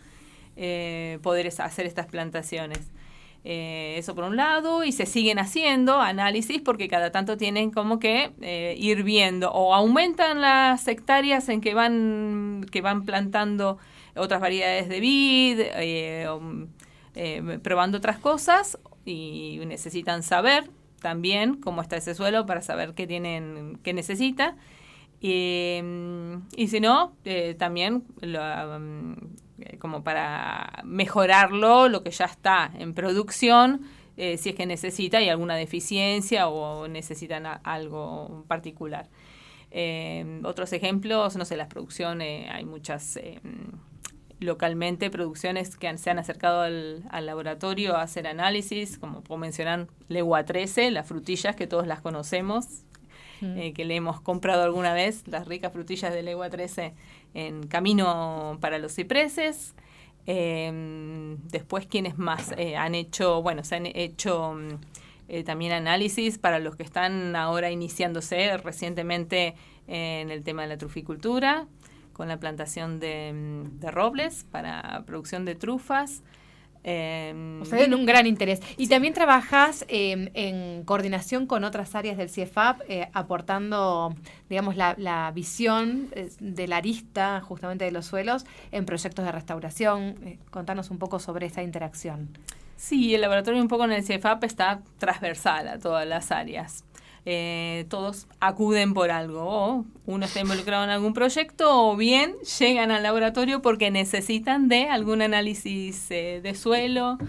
eh, 0.55 1.19
poder 1.21 1.47
hacer 1.47 1.85
estas 1.85 2.07
plantaciones. 2.07 2.91
Eh, 3.45 3.95
eso 3.97 4.15
por 4.15 4.25
un 4.25 4.35
lado, 4.35 4.83
y 4.83 4.91
se 4.91 5.05
siguen 5.05 5.39
haciendo 5.39 6.01
análisis 6.01 6.61
porque 6.61 6.89
cada 6.89 7.11
tanto 7.11 7.37
tienen 7.37 7.71
como 7.71 7.97
que 7.97 8.31
eh, 8.41 8.75
ir 8.77 9.03
viendo 9.03 9.51
o 9.51 9.73
aumentan 9.73 10.41
las 10.41 10.87
hectáreas 10.87 11.47
en 11.47 11.61
que 11.61 11.73
van, 11.73 12.65
que 12.69 12.81
van 12.81 13.05
plantando 13.05 13.77
otras 14.15 14.41
variedades 14.41 14.89
de 14.89 14.99
vid, 14.99 15.59
eh, 15.61 16.27
probando 17.63 17.97
otras 17.97 18.19
cosas 18.19 18.77
y 19.05 19.59
necesitan 19.65 20.21
saber 20.21 20.69
también 21.01 21.55
cómo 21.55 21.81
está 21.81 21.95
ese 21.95 22.15
suelo 22.15 22.45
para 22.45 22.61
saber 22.61 22.93
qué 22.93 23.07
tienen, 23.07 23.79
qué 23.83 23.93
necesita. 23.93 24.57
Y, 25.21 25.79
y 26.55 26.67
si 26.67 26.79
no, 26.79 27.13
también 27.57 28.03
lo, 28.21 28.39
eh, 28.41 29.15
como 29.79 30.03
para 30.03 30.81
mejorarlo, 30.83 31.89
lo 31.89 32.03
que 32.03 32.11
ya 32.11 32.25
está 32.25 32.71
en 32.77 32.93
producción, 32.93 33.81
eh, 34.17 34.37
si 34.37 34.49
es 34.49 34.55
que 34.55 34.65
necesita, 34.65 35.17
hay 35.17 35.29
alguna 35.29 35.55
deficiencia 35.55 36.47
o 36.49 36.87
necesitan 36.87 37.45
algo 37.63 38.45
particular. 38.47 39.07
Eh, 39.71 40.41
otros 40.43 40.73
ejemplos, 40.73 41.35
no 41.35 41.45
sé, 41.45 41.55
las 41.57 41.67
producciones, 41.67 42.49
hay 42.51 42.65
muchas 42.65 43.17
localmente 44.39 45.09
producciones 45.09 45.75
que 45.75 45.97
se 45.97 46.09
han 46.09 46.19
acercado 46.19 46.61
al, 46.61 47.03
laboratorio 47.25 47.95
a 47.95 48.03
hacer 48.03 48.27
análisis, 48.27 48.97
como 48.97 49.21
puedo 49.21 49.39
mencionar 49.39 49.87
Legua 50.07 50.45
13, 50.45 50.91
las 50.91 51.07
frutillas 51.07 51.55
que 51.55 51.67
todos 51.67 51.87
las 51.87 52.01
conocemos, 52.01 52.83
que 53.39 53.85
le 53.85 53.95
hemos 53.95 54.21
comprado 54.21 54.63
alguna 54.63 54.93
vez, 54.93 55.23
las 55.27 55.47
ricas 55.47 55.71
frutillas 55.71 56.13
de 56.13 56.23
Legua 56.23 56.49
13 56.49 56.93
en 57.33 57.67
Camino 57.67 58.57
para 58.59 58.77
los 58.79 58.95
Cipreses. 58.95 59.75
Em, 60.25 61.37
después, 61.47 61.87
quienes 61.87 62.17
más 62.19 62.53
eh, 62.57 62.75
han 62.75 62.93
hecho, 62.93 63.41
bueno, 63.41 63.63
se 63.63 63.75
han 63.75 63.87
hecho 63.87 64.53
mm, 64.53 64.67
eh, 65.27 65.43
también 65.43 65.71
análisis 65.71 66.37
para 66.37 66.59
los 66.59 66.75
que 66.75 66.83
están 66.83 67.35
ahora 67.35 67.71
iniciándose 67.71 68.57
recientemente 68.57 69.55
en 69.87 70.29
el 70.29 70.43
tema 70.43 70.63
de 70.63 70.67
la 70.67 70.77
truficultura, 70.77 71.65
con 72.13 72.27
la 72.27 72.37
plantación 72.37 72.99
de, 72.99 73.31
mm, 73.33 73.79
de 73.79 73.89
robles 73.89 74.45
para 74.51 75.03
producción 75.07 75.45
de 75.45 75.55
trufas. 75.55 76.21
Eh, 76.83 77.59
o 77.61 77.65
sea, 77.65 77.83
en 77.83 77.93
un 77.93 78.05
gran 78.05 78.25
interés. 78.27 78.61
Y 78.77 78.87
también 78.87 79.13
trabajas 79.13 79.85
em, 79.87 80.29
en 80.33 80.83
coordinación 80.83 81.45
con 81.45 81.63
otras 81.63 81.95
áreas 81.95 82.17
del 82.17 82.29
CIEFAP, 82.29 82.81
eh, 82.87 83.09
aportando, 83.13 84.15
digamos, 84.49 84.75
la, 84.75 85.31
visión 85.33 86.07
eh, 86.13 86.29
de 86.39 86.67
la 86.67 86.77
arista 86.77 87.41
justamente 87.41 87.85
de 87.85 87.91
los 87.91 88.05
suelos 88.05 88.45
en 88.71 88.85
proyectos 88.85 89.25
de 89.25 89.31
restauración. 89.31 90.15
Eh, 90.23 90.39
contanos 90.49 90.89
un 90.89 90.97
poco 90.97 91.19
sobre 91.19 91.45
esta 91.45 91.63
interacción. 91.63 92.29
Sí, 92.75 93.13
el 93.13 93.21
laboratorio 93.21 93.61
un 93.61 93.67
poco 93.67 93.83
en 93.83 93.91
el 93.91 94.03
CIEFAP 94.03 94.45
está 94.45 94.81
transversal 94.97 95.67
a 95.67 95.79
todas 95.79 96.07
las 96.07 96.31
áreas. 96.31 96.85
Eh, 97.31 97.85
todos 97.89 98.25
acuden 98.39 98.95
por 98.95 99.11
algo. 99.11 99.43
O 99.43 99.85
uno 100.07 100.25
está 100.25 100.39
involucrado 100.39 100.83
en 100.83 100.89
algún 100.89 101.13
proyecto 101.13 101.91
o 101.91 101.95
bien 101.95 102.33
llegan 102.59 102.89
al 102.89 103.03
laboratorio 103.03 103.61
porque 103.61 103.91
necesitan 103.91 104.67
de 104.67 104.89
algún 104.89 105.21
análisis 105.21 106.09
eh, 106.09 106.39
de 106.41 106.55
suelo. 106.55 107.19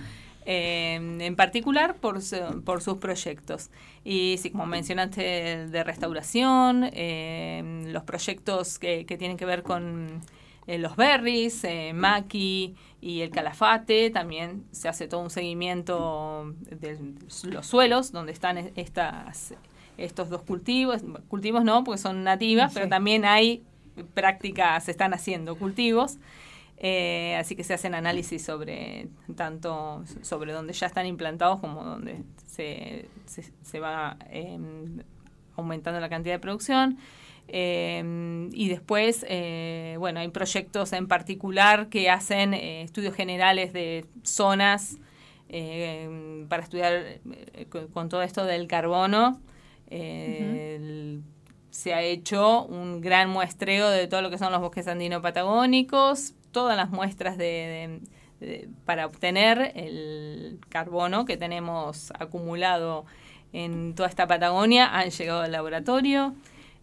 Eh, 0.47 0.95
en 0.95 1.37
particular 1.37 1.97
por, 1.97 2.21
por, 2.65 2.81
sus 2.81 2.97
proyectos. 2.97 3.69
Y 4.03 4.37
sí, 4.39 4.51
como 4.51 4.65
mencionaste, 4.65 5.67
de 5.67 5.85
restauración, 5.85 6.91
los 7.93 8.03
proyectos 8.05 8.79
que, 8.79 9.05
que, 9.05 9.19
tienen 9.19 9.37
que 9.37 9.45
ver 9.45 9.63
con 9.63 10.23
los 10.67 10.97
berries, 10.97 11.67
maqui 11.93 12.75
y 13.03 13.21
el 13.21 13.29
calafate, 13.29 14.09
también 14.09 14.65
se 14.73 14.89
hace 14.89 15.09
todo 15.09 15.21
un 15.21 15.31
seguimiento 15.31 16.55
de 16.71 16.99
los 17.45 17.67
suelos 17.67 18.11
donde 18.11 18.33
están 18.33 18.73
estas 18.77 19.55
estos 20.05 20.29
dos 20.29 20.43
cultivos, 20.43 21.03
cultivos 21.29 21.65
no, 21.65 21.85
porque 21.85 21.99
son 21.99 22.25
nativas, 22.25 22.73
pero 22.75 22.89
también 22.89 23.25
hay 23.25 23.63
prácticas, 24.15 24.85
se 24.85 24.91
están 24.91 25.15
haciendo 25.15 25.57
cultivos. 25.57 26.19
Eh, 26.83 27.37
así 27.39 27.57
que 27.57 27.63
se 27.63 27.75
hacen 27.75 27.95
análisis 27.95 28.43
sobre 28.43 29.09
tanto 29.37 30.03
sobre 30.23 30.55
donde 30.55 30.73
ya 30.73 30.87
están 30.87 31.05
implantados 31.05 31.61
como 31.61 31.85
donde 31.85 32.23
se, 32.47 33.07
se, 33.27 33.81
va 33.81 34.17
em, 34.31 35.03
aumentando 35.57 36.01
la 36.01 36.09
cantidad 36.09 36.35
de 36.35 36.39
producción. 36.39 36.97
Em, 37.49 38.49
y 38.55 38.69
después, 38.69 39.27
eh, 39.29 39.97
bueno, 39.99 40.21
hay 40.21 40.29
proyectos 40.29 40.95
en 40.95 41.07
particular 41.07 41.89
que 41.89 42.09
hacen 42.09 42.55
eh, 42.55 42.83
estudios 42.83 43.15
generales 43.15 43.75
de 43.75 44.07
zonas 44.23 44.97
em, 45.51 46.47
para 46.49 46.63
estudiar 46.63 47.21
con, 47.93 48.09
todo 48.09 48.23
esto 48.23 48.47
del 48.47 48.69
carbono 48.69 49.39
se 51.71 51.95
ha 51.95 52.03
hecho 52.03 52.65
un 52.65 53.01
gran 53.01 53.29
muestreo 53.31 53.89
de 53.91 54.07
todo 54.07 54.23
lo 54.23 54.31
que 54.31 54.39
son 54.39 54.53
los 54.53 54.61
bosques 54.61 54.87
andino-patagónicos, 54.89 56.35
todas 56.53 56.77
las 56.77 56.91
muestras 56.91 57.37
de, 57.39 58.01
para 58.85 59.07
obtener 59.07 59.73
el 59.75 60.59
carbono 60.69 61.25
que 61.25 61.37
tenemos 61.37 62.13
acumulado 62.19 63.05
en 63.53 63.95
toda 63.95 64.09
esta 64.09 64.27
Patagonia 64.27 64.87
han 64.97 65.11
llegado 65.11 65.41
al 65.43 65.53
laboratorio. 65.53 66.35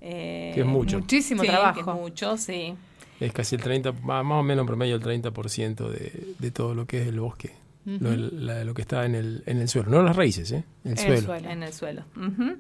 Eh, 0.02 0.52
Que 0.54 0.62
es 0.62 0.68
mucho. 0.68 1.00
Muchísimo 1.00 1.42
sí, 1.44 1.48
trabajo. 1.48 1.74
que 1.74 1.80
es 1.90 1.96
mucho, 1.98 2.38
sí. 2.38 2.76
Es 3.20 3.34
casi 3.34 3.56
el 3.56 3.62
30, 3.64 3.94
más 4.04 4.24
o 4.26 4.44
menos 4.44 4.62
en 4.64 4.68
promedio 4.68 4.96
el 4.96 5.02
30% 5.02 5.90
de, 5.90 6.34
de 6.38 6.52
todo 6.52 6.76
lo 6.76 6.86
que 6.86 7.02
es 7.02 7.08
el 7.08 7.20
bosque. 7.20 7.52
lo, 7.86 8.16
la- 8.16 8.64
lo 8.64 8.74
que 8.74 8.82
está 8.84 9.06
en 9.06 9.16
el, 9.16 9.44
en 9.48 9.58
el 9.60 9.68
suelo. 9.70 9.90
No 9.90 10.04
las 10.04 10.16
raíces, 10.16 10.52
¿eh? 10.52 10.64
El 10.84 10.92
El 10.92 10.98
suelo. 10.98 11.22
suelo. 11.22 11.50
En 11.50 11.64
el 11.64 11.74
suelo. 11.74 12.04
Ujú. 12.16 12.58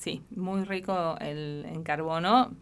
Sí, 0.00 0.22
muy 0.34 0.64
rico 0.64 1.16
el, 1.20 1.66
en 1.70 1.82
carbono. 1.82 2.52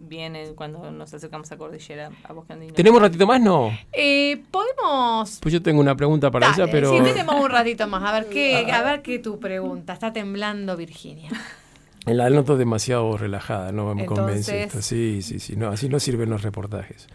Viene 0.00 0.52
cuando 0.54 0.90
nos 0.90 1.12
acercamos 1.12 1.50
a 1.52 1.58
cordillera, 1.58 2.10
a 2.24 2.32
bosque 2.32 2.52
andino. 2.54 2.72
¿Tenemos 2.72 2.96
un 2.98 3.02
ratito 3.02 3.26
más? 3.26 3.40
No. 3.42 3.70
Eh, 3.92 4.42
Podemos. 4.50 5.38
Pues 5.42 5.52
yo 5.52 5.60
tengo 5.60 5.80
una 5.80 5.96
pregunta 5.96 6.30
para 6.30 6.48
Dale, 6.50 6.62
ella, 6.62 6.72
pero... 6.72 6.96
Sí, 6.96 7.02
tenemos 7.02 7.34
un 7.44 7.50
ratito 7.50 7.86
más. 7.88 8.02
A 8.04 8.12
ver 8.12 8.28
qué, 8.30 8.70
a 8.72 8.82
ver 8.82 9.02
qué 9.02 9.18
tu 9.18 9.38
pregunta. 9.38 9.92
Está 9.92 10.12
temblando 10.12 10.76
Virginia. 10.76 11.30
La 12.06 12.30
noto 12.30 12.56
demasiado 12.56 13.18
relajada, 13.18 13.70
no 13.72 13.94
me 13.94 14.02
Entonces- 14.04 14.24
convence 14.24 14.62
esto. 14.62 14.80
Sí, 14.82 15.20
sí, 15.20 15.40
sí. 15.40 15.56
No, 15.56 15.68
así 15.68 15.88
no 15.90 16.00
sirven 16.00 16.30
los 16.30 16.42
reportajes. 16.42 17.06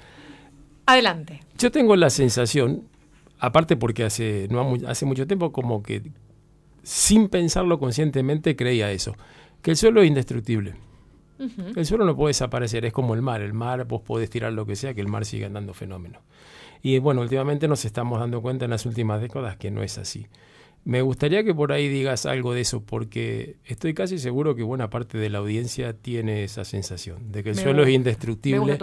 Adelante. 0.86 1.40
Yo 1.58 1.72
tengo 1.72 1.96
la 1.96 2.10
sensación, 2.10 2.84
aparte 3.40 3.78
porque 3.78 4.04
hace, 4.04 4.48
no 4.52 4.60
ha 4.60 4.64
mu- 4.64 4.86
hace 4.88 5.06
mucho 5.06 5.26
tiempo, 5.26 5.52
como 5.52 5.82
que 5.82 6.04
sin 6.84 7.30
pensarlo 7.30 7.80
conscientemente 7.80 8.56
creía 8.58 8.92
eso, 8.92 9.16
que 9.63 9.71
el 9.71 9.78
suelo 9.78 10.02
es 10.04 10.08
indestructible. 10.08 10.76
El 11.76 11.86
suelo 11.86 12.06
no 12.06 12.15
puede 12.15 12.30
desaparecer, 12.30 12.86
es 12.86 12.93
como 12.93 13.15
el 13.15 13.21
mar. 13.21 13.41
El 13.41 13.54
mar, 13.54 13.86
vos 13.86 14.02
podés 14.02 14.30
tirar 14.30 14.54
lo 14.54 14.65
que 14.65 14.76
sea, 14.76 14.93
que 14.93 15.02
el 15.02 15.08
mar 15.08 15.26
sigue 15.26 15.45
andando 15.45 15.73
fenómeno. 15.73 16.19
Y 16.82 16.99
bueno, 16.99 17.21
últimamente 17.21 17.67
nos 17.67 17.84
estamos 17.86 18.19
dando 18.19 18.41
cuenta 18.41 18.65
en 18.65 18.71
las 18.71 18.86
últimas 18.86 19.19
décadas 19.19 19.58
que 19.58 19.71
no 19.71 19.82
es 19.84 19.97
así. 19.97 20.28
Me 20.86 21.02
gustaría 21.02 21.43
que 21.45 21.56
por 21.56 21.71
ahí 21.71 21.88
digas 21.88 22.26
algo 22.26 22.54
de 22.54 22.60
eso, 22.62 22.82
porque 22.84 23.56
estoy 23.65 23.93
casi 23.93 24.19
seguro 24.19 24.54
que 24.54 24.63
buena 24.63 24.89
parte 24.89 25.17
de 25.17 25.30
la 25.30 25.38
audiencia 25.39 25.93
tiene 25.93 26.43
esa 26.43 26.65
sensación, 26.65 27.32
de 27.32 27.41
que 27.41 27.52
el 27.52 27.56
Me 27.56 27.62
suelo 27.62 27.84
es 27.84 27.88
gusta- 27.88 27.95
indestructible. 27.95 28.78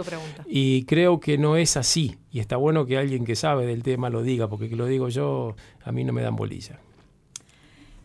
Y 0.47 0.83
creo 0.85 1.19
que 1.19 1.37
no 1.37 1.57
es 1.57 1.77
así. 1.77 2.17
Y 2.31 2.39
está 2.39 2.57
bueno 2.57 2.87
que 2.87 2.97
alguien 2.97 3.23
que 3.23 3.35
sabe 3.35 3.67
del 3.67 3.83
tema 3.83 4.09
lo 4.09 4.23
diga, 4.23 4.47
porque 4.49 4.67
que 4.67 4.75
lo 4.75 4.87
digo 4.87 5.09
yo, 5.09 5.55
a 5.83 5.91
mí 5.91 6.03
no 6.03 6.11
me 6.11 6.23
dan 6.23 6.35
bolilla. 6.35 6.79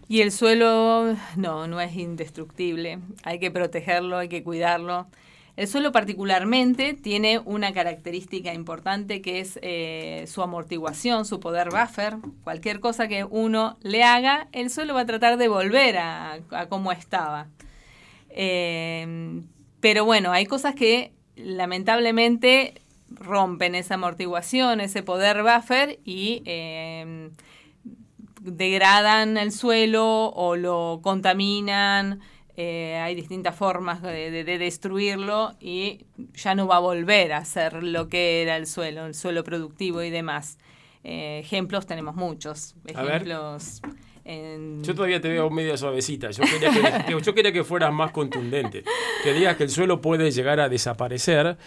Y 0.09 0.21
el 0.21 0.31
suelo, 0.31 1.17
no, 1.37 1.67
no 1.67 1.81
es 1.81 1.97
indestructible. 1.97 3.01
Hay 3.25 3.39
que 3.39 3.51
protegerlo, 3.51 4.19
hay 4.19 4.29
que 4.29 4.43
cuidarlo. 4.43 5.07
El 5.57 5.69
suelo 5.69 5.91
particularmente 5.91 6.93
tiene 6.95 7.39
una 7.39 7.73
característica 7.73 8.53
importante 8.53 9.23
que 9.23 9.41
es 9.41 9.59
eh, 9.63 10.25
su 10.29 10.43
amortiguación, 10.43 11.25
su 11.25 11.41
poder 11.41 11.71
buffer. 11.71 12.19
Cualquier 12.45 12.79
cosa 12.79 13.09
que 13.09 13.25
uno 13.25 13.79
le 13.81 14.05
haga, 14.05 14.49
el 14.53 14.71
suelo 14.71 14.95
va 14.95 15.01
a 15.01 15.07
tratar 15.07 15.39
de 15.39 15.49
volver 15.49 15.97
a, 15.97 16.41
a 16.51 16.69
como 16.69 16.93
estaba. 16.93 17.49
Eh, 18.29 19.41
pero 19.81 20.05
bueno, 20.05 20.33
hay 20.33 20.47
cosas 20.47 20.75
que 20.75 21.13
lamentablemente 21.37 22.83
rompen 23.11 23.75
esa 23.75 23.95
amortiguación, 23.95 24.81
ese 24.81 25.03
poder 25.03 25.43
buffer 25.43 26.01
y 26.05 26.43
eh, 26.45 27.31
degradan 28.47 29.37
el 29.37 29.53
suelo 29.53 30.29
o 30.31 30.57
lo 30.57 31.01
contaminan. 31.03 32.21
eh, 32.59 32.97
hay 33.03 33.15
distintas 33.15 33.55
formas 33.55 34.01
de, 34.01 34.31
de- 34.31 34.43
de 34.45 34.57
destruirlo 34.59 35.55
y 35.61 36.07
ya 36.35 36.55
no 36.55 36.67
va 36.67 36.77
a 36.77 36.81
volver 36.81 37.35
a 37.35 37.45
ser 37.45 37.83
lo 37.83 38.09
que 38.09 38.41
era 38.41 38.57
el 38.57 38.67
suelo, 38.67 39.05
el 39.05 39.15
suelo 39.15 39.45
productivo 39.45 40.03
y 40.03 40.09
demás. 40.09 40.57
Eh, 41.05 41.41
ejemplos 41.45 41.85
tenemos 41.87 42.15
muchos. 42.17 42.75
Ejemplos 42.87 43.83
en- 44.25 44.83
Yo 44.83 44.95
todavía 44.95 45.21
te 45.21 45.29
veo 45.29 45.51
media 45.51 45.77
suavecita. 45.77 46.31
Yo 46.31 46.45
quería 46.45 46.71
que, 46.71 47.05
que- 47.15 47.21
yo 47.23 47.35
quería 47.35 47.53
que 47.53 47.63
fueras 47.63 47.93
más 47.93 48.11
contundente. 48.13 48.83
Que 49.23 49.35
digas 49.35 49.57
que 49.57 49.65
el 49.65 49.71
suelo 49.71 50.01
puede 50.01 50.31
llegar 50.31 50.59
a 50.59 50.69
desaparecer 50.71 51.59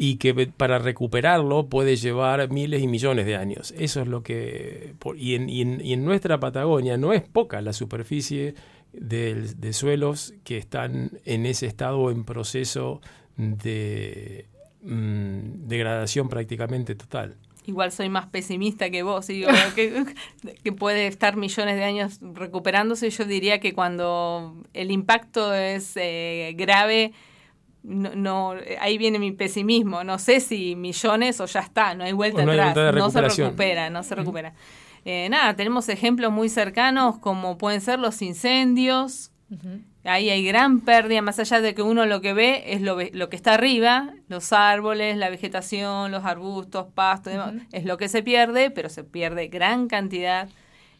y 0.00 0.16
que 0.16 0.32
para 0.46 0.78
recuperarlo 0.78 1.66
puede 1.66 1.96
llevar 1.96 2.48
miles 2.52 2.80
y 2.82 2.86
millones 2.86 3.26
de 3.26 3.34
años. 3.34 3.74
Eso 3.76 4.00
es 4.00 4.06
lo 4.06 4.22
que... 4.22 4.94
y, 5.16 5.34
en, 5.34 5.48
y 5.50 5.60
en- 5.62 5.80
y 5.84 5.92
en 5.92 6.04
nuestra 6.04 6.38
Patagonia 6.38 6.96
no 6.96 7.12
es 7.12 7.22
poca 7.22 7.60
la 7.60 7.72
superficie 7.72 8.54
del- 8.92 9.60
de 9.60 9.72
suelos 9.72 10.34
que 10.44 10.56
están 10.56 11.10
en 11.24 11.46
ese 11.46 11.66
estado 11.66 12.12
en 12.12 12.22
proceso 12.24 13.00
de 13.36 14.46
mm, 14.82 15.66
degradación 15.68 16.28
prácticamente 16.28 16.94
total. 16.94 17.36
Igual 17.66 17.92
soy 17.92 18.08
más 18.08 18.26
pesimista 18.26 18.88
que 18.90 19.02
vos, 19.02 19.26
digo 19.26 19.50
que, 19.74 20.04
que 20.64 20.72
puede 20.72 21.06
estar 21.06 21.36
millones 21.36 21.76
de 21.76 21.84
años 21.84 22.18
recuperándose. 22.34 23.10
Yo 23.10 23.24
diría 23.26 23.58
que 23.60 23.74
cuando 23.74 24.54
el 24.72 24.90
impacto 24.90 25.52
es 25.52 25.92
eh, 25.96 26.54
grave, 26.56 27.12
no, 27.82 28.14
no, 28.14 28.54
ahí 28.80 28.98
viene 28.98 29.18
mi 29.18 29.32
pesimismo. 29.32 30.04
No 30.04 30.18
sé 30.18 30.40
si 30.40 30.76
millones 30.76 31.40
o 31.40 31.46
ya 31.46 31.60
está, 31.60 31.94
no 31.94 32.04
hay 32.04 32.12
vuelta 32.12 32.44
no 32.44 32.52
hay 32.52 32.58
atrás, 32.58 32.74
vuelta 32.74 32.92
de 32.92 32.98
no 32.98 33.10
se 33.10 33.42
recupera, 33.42 33.90
no 33.90 34.02
se 34.02 34.14
recupera. 34.14 34.54
Eh, 35.04 35.28
nada, 35.30 35.54
tenemos 35.56 35.88
ejemplos 35.88 36.32
muy 36.32 36.48
cercanos 36.48 37.18
como 37.18 37.56
pueden 37.56 37.80
ser 37.80 37.98
los 37.98 38.20
incendios, 38.22 39.30
Ahí 40.04 40.30
hay 40.30 40.44
gran 40.44 40.80
pérdida, 40.80 41.22
más 41.22 41.38
allá 41.38 41.60
de 41.60 41.74
que 41.74 41.82
uno 41.82 42.06
lo 42.06 42.20
que 42.20 42.32
ve 42.32 42.64
es 42.66 42.80
lo, 42.80 42.96
que 42.96 43.36
está 43.36 43.54
arriba, 43.54 44.14
los 44.28 44.52
árboles, 44.52 45.16
la 45.16 45.28
vegetación, 45.28 46.12
los 46.12 46.24
arbustos, 46.24 46.86
pastos, 46.94 47.32
demás, 47.32 47.54
es 47.72 47.84
lo 47.84 47.98
que 47.98 48.08
se 48.08 48.22
pierde, 48.22 48.70
pero 48.70 48.88
se 48.88 49.04
pierde 49.04 49.48
gran 49.48 49.88
cantidad 49.88 50.48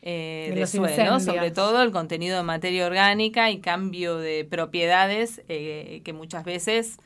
eh, 0.03 0.53
De 0.55 0.67
suelo, 0.67 0.89
incendios. 0.89 1.25
sobre 1.25 1.51
todo 1.51 1.83
el 1.83 1.91
contenido 1.93 2.37
de 2.37 2.43
materia 2.43 2.87
orgánica 2.87 3.51
y 3.51 3.59
cambio 3.61 4.17
de 4.19 4.45
propiedades 4.45 5.43
eh, 5.49 6.03
que 6.05 6.13
muchas 6.13 6.45
veces 6.45 6.99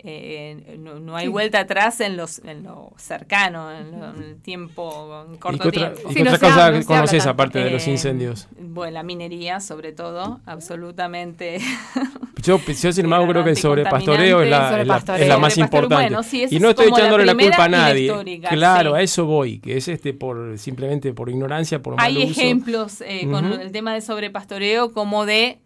eh, 0.00 0.76
no, 0.78 0.98
no 1.00 1.16
hay 1.16 1.28
vuelta 1.28 1.60
atrás 1.60 2.00
en, 2.00 2.16
los, 2.16 2.40
en 2.40 2.62
lo 2.64 2.92
cercano, 2.96 3.70
en, 3.72 3.92
lo- 4.00 4.10
en 4.14 4.22
el 4.22 4.36
tiempo, 4.42 5.24
en 5.28 5.34
¿Y 5.34 5.38
corto 5.38 5.62
qué 5.62 5.68
otra, 5.68 5.92
tiempo. 5.94 6.10
y 6.10 6.12
Sí, 6.14 6.18
qué 6.18 6.24
no 6.24 6.30
cosa 6.38 6.66
habla, 6.66 6.84
conoces 6.84 7.26
aparte 7.26 7.58
de 7.60 7.70
los 7.70 7.86
Eh, 7.86 7.90
incendios? 7.92 8.48
Bueno, 8.58 8.92
la 8.92 9.02
minería, 9.02 9.60
sobre 9.60 9.92
todo, 9.92 10.40
absolutamente. 10.46 11.58
Yo, 12.42 12.58
yo 12.60 12.92
sin 12.92 13.04
embargo, 13.04 13.26
creo 13.28 13.44
que 13.44 13.50
el 13.50 13.56
sobrepastoreo 13.56 14.42
es 14.42 14.50
la, 14.50 14.56
es 14.56 14.62
la- 14.62 14.68
sobrepastoreo. 14.70 15.22
es 15.22 15.28
la 15.28 15.38
más 15.38 15.56
importante. 15.58 15.94
bueno, 15.94 16.22
sí, 16.22 16.44
y 16.50 16.58
no 16.60 16.68
es 16.68 16.70
estoy 16.70 16.90
la 16.90 16.96
echándole 16.98 17.24
la 17.26 17.34
culpa 17.34 17.64
a 17.64 17.68
y 17.68 17.70
nadie. 17.70 18.40
claro, 18.48 18.92
sí. 18.92 18.96
a 18.98 19.02
eso 19.02 19.24
voy, 19.26 19.58
que 19.60 19.76
es 19.76 19.88
este 19.88 20.12
por 20.12 20.58
simplemente 20.58 21.12
por 21.14 21.30
ignorancia, 21.30 21.80
por 21.80 21.96
mal 21.96 22.04
Hay 22.04 22.18
uso. 22.18 22.40
ejemplos 22.40 23.00
eh, 23.00 23.26
con 23.30 23.44
el 23.52 23.72
tema 23.72 23.94
de 23.94 24.00
sobrepastoreo 24.00 24.92
como 24.92 25.24
de 25.26 25.60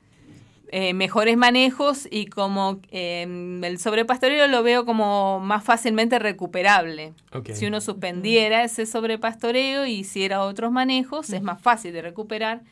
eh, 0.71 0.95
mejores 0.95 1.37
manejos 1.37 2.07
y 2.11 2.27
como 2.27 2.81
eh, 2.91 3.23
el 3.63 3.79
sobrepastoreo 3.79 4.47
lo 4.49 4.63
veo 4.63 4.85
como 4.85 5.41
más 5.41 5.65
fácilmente 5.65 6.19
recuperable. 6.19 7.15
Si 7.53 7.67
uno 7.67 7.81
suspendiera 7.81 8.65
ese 8.65 8.87
sobrepastoreo 8.87 9.87
y 9.87 9.93
hiciera 10.01 10.43
otros 10.43 10.71
manejos, 10.71 11.31
es 11.31 11.43
más 11.43 11.61
fácil 11.61 11.93
de 11.93 12.03
recuperar 12.03 12.63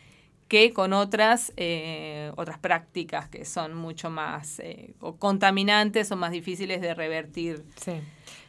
que 0.48 0.72
con 0.72 0.92
otras 0.92 1.52
eh, 1.56 2.30
otras 2.36 2.58
prácticas 2.58 3.28
que 3.28 3.44
son 3.44 3.74
mucho 3.74 4.10
más 4.10 4.60
eh, 4.60 4.94
o 5.00 5.16
contaminantes 5.16 6.10
o 6.12 6.16
más 6.16 6.30
difíciles 6.30 6.80
de 6.80 6.94
revertir. 6.94 7.64
Sí. 7.76 7.92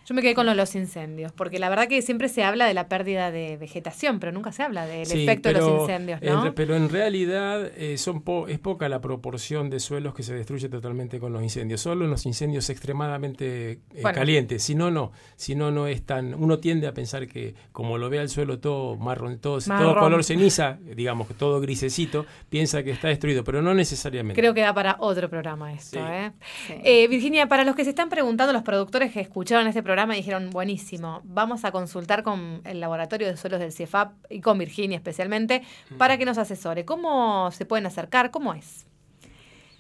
Yo 0.07 0.15
me 0.15 0.21
quedé 0.21 0.33
con 0.35 0.45
lo 0.45 0.53
los 0.53 0.73
incendios, 0.73 1.33
porque 1.33 1.59
la 1.59 1.67
verdad 1.67 1.89
que 1.89 2.01
siempre 2.01 2.29
se 2.29 2.41
habla 2.41 2.65
de 2.65 2.73
la 2.73 2.87
pérdida 2.87 3.29
de 3.29 3.57
vegetación, 3.57 4.19
pero 4.21 4.31
nunca 4.31 4.53
se 4.53 4.63
habla 4.63 4.85
del 4.87 5.05
Sí, 5.05 5.23
efecto 5.23 5.49
de 5.49 5.55
los 5.59 5.81
incendios, 5.81 6.21
en 6.21 6.33
¿no? 6.33 6.43
re- 6.45 6.51
pero 6.53 6.77
en 6.77 6.87
realidad 6.89 7.69
eh, 7.75 7.97
son 7.97 8.21
po- 8.21 8.47
es 8.47 8.57
poca 8.57 8.87
la 8.87 9.01
proporción 9.01 9.69
de 9.69 9.81
suelos 9.81 10.13
que 10.13 10.23
se 10.23 10.33
destruye 10.33 10.69
totalmente 10.69 11.19
con 11.19 11.33
los 11.33 11.43
incendios. 11.43 11.81
Solo 11.81 12.05
en 12.05 12.11
los 12.11 12.25
incendios 12.25 12.69
extremadamente 12.69 13.71
eh, 13.71 13.79
Bueno. 14.01 14.17
calientes. 14.17 14.63
Si 14.63 14.75
no, 14.75 14.91
no. 14.91 15.11
Si 15.35 15.55
no, 15.55 15.71
no 15.71 15.87
es 15.87 16.05
tan. 16.05 16.33
Uno 16.35 16.59
tiende 16.59 16.87
a 16.87 16.93
pensar 16.93 17.27
que, 17.27 17.53
como 17.73 17.97
lo 17.97 18.09
ve 18.09 18.19
al 18.19 18.29
suelo 18.29 18.59
todo 18.59 18.95
marrón, 18.95 19.39
todo, 19.39 19.59
todo 19.59 19.99
color 19.99 20.23
ceniza, 20.23 20.77
digamos 20.95 21.27
que 21.27 21.33
todo 21.33 21.59
grisecito, 21.59 22.25
piensa 22.49 22.81
que 22.81 22.91
está 22.91 23.09
destruido, 23.09 23.43
pero 23.43 23.61
no 23.61 23.73
necesariamente. 23.73 24.39
Creo 24.41 24.53
que 24.53 24.61
da 24.61 24.73
para 24.73 24.95
otro 24.99 25.29
programa 25.29 25.73
esto, 25.73 25.99
Sí. 25.99 26.05
¿eh? 26.07 26.31
Sí. 26.67 26.73
Eh, 26.83 27.07
Virginia, 27.09 27.47
para 27.47 27.65
los 27.65 27.75
que 27.75 27.83
se 27.83 27.89
están 27.89 28.07
preguntando, 28.09 28.53
los 28.53 28.63
productores 28.63 29.11
que 29.11 29.19
escucharon 29.19 29.67
este 29.67 29.83
programa 29.83 29.96
y 30.05 30.17
dijeron, 30.17 30.49
buenísimo, 30.51 31.21
vamos 31.23 31.65
a 31.65 31.71
consultar 31.71 32.23
con 32.23 32.61
el 32.65 32.79
laboratorio 32.79 33.27
de 33.27 33.37
suelos 33.37 33.59
del 33.59 33.71
CIEFAP 33.71 34.13
y 34.29 34.41
con 34.41 34.57
Virginia 34.57 34.97
especialmente 34.97 35.63
para 35.97 36.17
que 36.17 36.25
nos 36.25 36.37
asesore. 36.37 36.85
¿Cómo 36.85 37.49
se 37.51 37.65
pueden 37.65 37.85
acercar? 37.87 38.29
¿Cómo 38.31 38.53
es? 38.53 38.85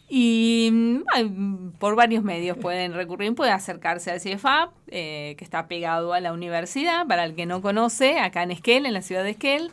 Y 0.09 0.69
mm, 0.71 1.71
por 1.79 1.95
varios 1.95 2.23
medios 2.23 2.57
pueden 2.57 2.93
recurrir, 2.93 3.35
pueden 3.35 3.53
acercarse 3.53 4.09
al 4.09 4.21
CIEFAP, 4.21 4.71
eh, 4.87 5.35
que 5.37 5.43
está 5.43 5.67
pegado 5.67 6.13
a 6.13 6.19
la 6.19 6.33
universidad, 6.33 7.05
para 7.07 7.25
el 7.25 7.35
que 7.35 7.45
no 7.45 7.61
conoce, 7.61 8.19
acá 8.19 8.43
en 8.43 8.51
Esquel, 8.51 8.85
en 8.85 8.93
la 8.93 9.01
ciudad 9.01 9.23
de 9.23 9.31
Esquel. 9.31 9.71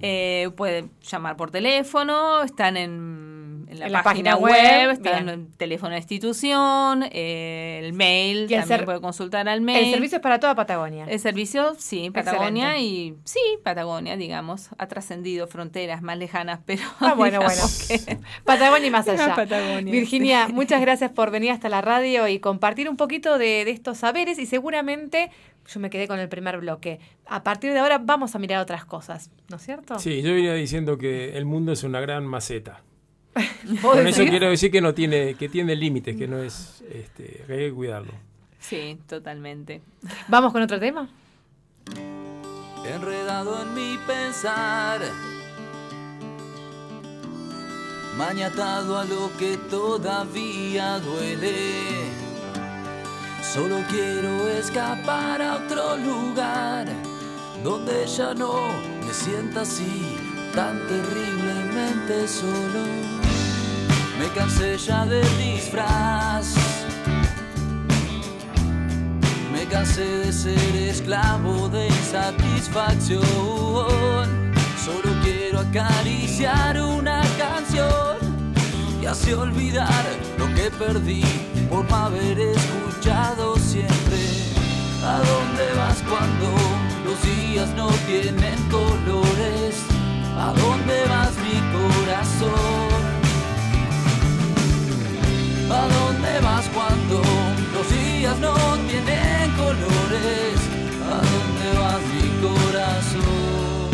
Eh, 0.00 0.50
puede 0.56 0.84
llamar 1.02 1.36
por 1.36 1.50
teléfono, 1.50 2.42
están 2.42 2.76
en, 2.76 3.31
en 3.72 3.80
la, 3.80 3.86
En 3.86 3.92
la 3.92 4.02
página, 4.02 4.32
página 4.32 4.36
web, 4.36 4.86
web, 4.86 4.90
está 4.90 5.12
bien. 5.20 5.28
el 5.28 5.46
teléfono 5.56 5.90
de 5.92 5.98
institución, 5.98 7.04
eh, 7.10 7.80
el 7.82 7.92
mail, 7.92 8.42
también 8.48 8.66
ser- 8.66 8.84
puede 8.84 9.00
consultar 9.00 9.48
al 9.48 9.60
mail. 9.60 9.86
El 9.86 9.90
servicio 9.92 10.16
es 10.16 10.22
para 10.22 10.38
toda 10.38 10.54
Patagonia. 10.54 11.06
El 11.08 11.18
servicio, 11.20 11.74
sí, 11.78 12.10
Patagonia 12.10 12.70
Excelente. 12.76 12.82
y 12.82 13.14
sí, 13.24 13.40
Patagonia, 13.64 14.16
digamos, 14.16 14.68
ha 14.78 14.86
trascendido 14.88 15.46
fronteras 15.46 16.02
más 16.02 16.16
lejanas, 16.18 16.60
pero 16.66 16.82
Ah, 17.00 17.14
bueno, 17.14 17.40
bueno. 17.40 17.62
que- 17.88 18.18
Patagonia 18.44 18.86
y 18.86 18.90
más 18.90 19.08
allá. 19.08 19.34
Patagonia. 19.34 19.92
Virginia, 19.92 20.48
muchas 20.52 20.80
gracias 20.80 21.10
por 21.10 21.30
venir 21.30 21.50
hasta 21.50 21.68
la 21.68 21.80
radio 21.80 22.28
y 22.28 22.38
compartir 22.38 22.88
un 22.88 22.96
poquito 22.96 23.38
de, 23.38 23.64
de 23.64 23.70
estos 23.70 23.98
saberes 23.98 24.38
y 24.38 24.46
seguramente 24.46 25.30
yo 25.72 25.78
me 25.78 25.90
quedé 25.90 26.08
con 26.08 26.18
el 26.18 26.28
primer 26.28 26.58
bloque. 26.58 26.98
A 27.26 27.44
partir 27.44 27.72
de 27.72 27.78
ahora 27.78 27.98
vamos 27.98 28.34
a 28.34 28.38
mirar 28.40 28.60
otras 28.60 28.84
cosas, 28.84 29.30
¿no 29.48 29.56
es 29.56 29.62
cierto? 29.62 29.98
Sí, 29.98 30.20
yo 30.20 30.34
venía 30.34 30.54
diciendo 30.54 30.98
que 30.98 31.36
el 31.36 31.44
mundo 31.44 31.70
es 31.72 31.84
una 31.84 32.00
gran 32.00 32.26
maceta. 32.26 32.82
¿Vos 33.82 33.96
Con 33.96 34.06
eso 34.06 34.24
quiero 34.24 34.50
decir 34.50 34.70
que 34.70 34.80
no 34.80 34.94
tiene, 34.94 35.34
que 35.34 35.48
tiene 35.48 35.74
límites, 35.74 36.16
que 36.16 36.28
no 36.28 36.38
es, 36.42 36.82
este, 36.92 37.44
que 37.46 37.52
hay 37.52 37.58
que 37.68 37.72
cuidarlo. 37.72 38.12
sí, 38.58 38.98
totalmente. 39.08 39.80
Vamos 40.28 40.52
con 40.52 40.62
otro 40.62 40.78
tema. 40.78 41.08
enredado 42.86 43.62
en 43.62 43.74
mi 43.74 43.98
pensar, 44.06 45.00
mañatado 48.16 48.98
a 48.98 49.04
lo 49.04 49.30
que 49.38 49.56
todavía 49.70 50.98
duele. 50.98 52.22
Solo 53.42 53.82
quiero 53.90 54.48
escapar 54.48 55.42
a 55.42 55.56
otro 55.56 55.96
lugar 55.98 56.86
donde 57.62 58.06
ya 58.06 58.32
no 58.34 58.68
me 59.04 59.12
sienta 59.12 59.60
así 59.62 60.16
tan 60.54 60.78
terriblemente 60.86 62.28
solo. 62.28 63.21
Me 64.22 64.28
cansé 64.28 64.78
ya 64.78 65.04
del 65.04 65.26
disfraz. 65.36 66.54
Me 69.52 69.66
cansé 69.66 70.04
de 70.04 70.32
ser 70.32 70.76
esclavo 70.76 71.68
de 71.68 71.88
insatisfacción. 71.88 73.24
Solo 74.84 75.12
quiero 75.24 75.58
acariciar 75.58 76.80
una 76.80 77.22
canción 77.36 78.44
y 79.02 79.06
así 79.06 79.32
olvidar 79.32 80.04
lo 80.38 80.46
que 80.54 80.70
perdí 80.70 81.24
por 81.68 81.84
no 81.90 81.96
haber 81.96 82.38
escuchado 82.38 83.56
siempre. 83.56 84.20
¿A 85.04 85.18
dónde 85.18 85.64
vas 85.76 86.00
cuando 86.08 86.48
los 87.04 87.20
días 87.24 87.70
no 87.70 87.88
tienen 88.06 88.56
colores? 88.70 89.82
¿A 90.38 90.52
dónde 90.52 91.06
vas 91.08 91.21
vas 96.42 96.68
cuando 96.68 97.22
los 97.72 97.88
días 97.90 98.38
no 98.38 98.54
tienen 98.88 99.50
colores? 99.52 100.58
¿A 101.10 101.18
dónde 101.32 101.68
vas 101.80 102.02
mi 102.12 102.26
corazón? 102.46 103.90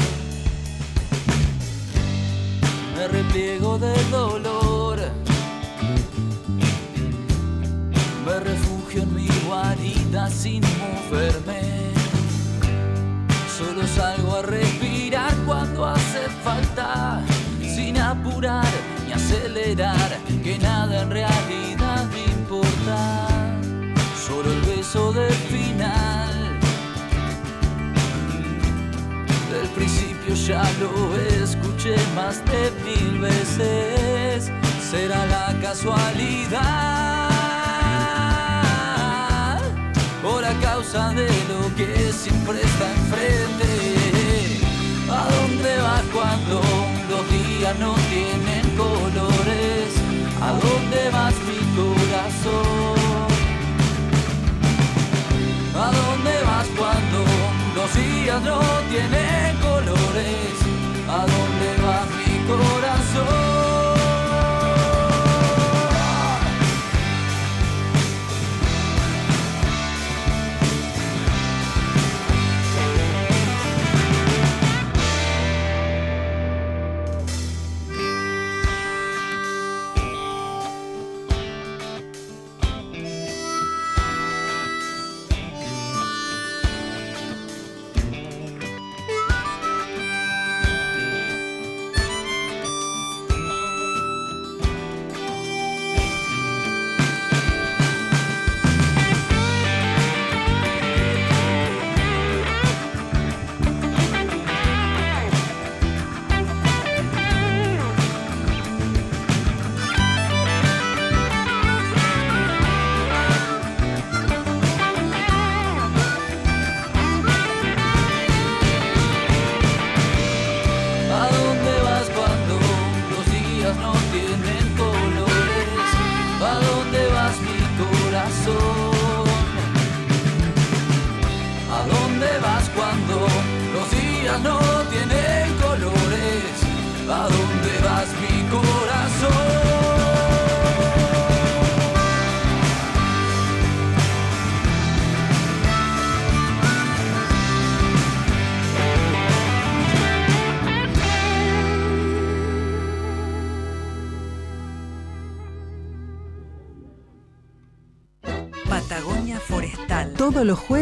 Me 2.97 3.09
repliego 3.09 3.79
del 3.79 4.11
dolor. 4.11 4.99
Me 8.27 8.41
refugio 8.41 9.03
en 9.03 9.15
mi 9.15 9.29
guarida 9.47 10.31
sin 10.31 10.63
moverme. 10.81 11.63
Solo 13.57 13.87
salgo 13.87 14.37
a 14.37 14.43
respirar 14.43 15.35
cuando 15.47 15.87
hace 15.87 16.29
falta, 16.45 17.23
sin 17.61 17.99
apurar 17.99 18.73
ni 19.07 19.13
acelerar, 19.13 20.19
que 20.45 20.59
nada 20.59 21.03
en 21.03 21.11
realidad 21.11 21.88
Solo 24.27 24.53
el 24.53 24.61
beso 24.63 25.13
del 25.13 25.33
final. 25.33 26.59
Del 29.53 29.69
principio 29.71 30.35
ya 30.35 30.63
lo 30.81 31.17
escuché 31.43 31.97
más 32.15 32.45
de 32.45 32.71
mil 32.85 33.19
veces. 33.21 34.51
Será 34.91 35.27
la 35.27 35.55
casualidad 35.61 37.29
o 40.25 40.41
la 40.41 40.53
causa 40.61 41.11
de 41.11 41.29
lo 41.49 41.75
que 41.77 42.13
siempre 42.13 42.61
está 42.63 42.91
enfrente. 42.93 43.71
¿A 45.11 45.25
dónde 45.37 45.79
vas 45.79 46.03
cuando 46.13 46.61
los 47.11 47.25
días 47.31 47.79
no 47.79 47.95
tienen 48.11 48.77
colores? 48.77 49.95
¿A 50.41 50.53
dónde 50.53 51.11
vas 51.11 51.35
mi 51.49 51.59
¿A 52.41 52.47
dónde 55.91 56.43
vas 56.47 56.69
cuando 56.77 57.25
los 57.75 57.95
días 57.95 58.41
no 58.43 58.61
tienen 58.91 59.57
colores? 59.57 60.55
¿A 61.09 61.27
dónde 61.27 61.69
vas 61.83 62.07
mi 62.17 62.47
corazón? 62.47 63.58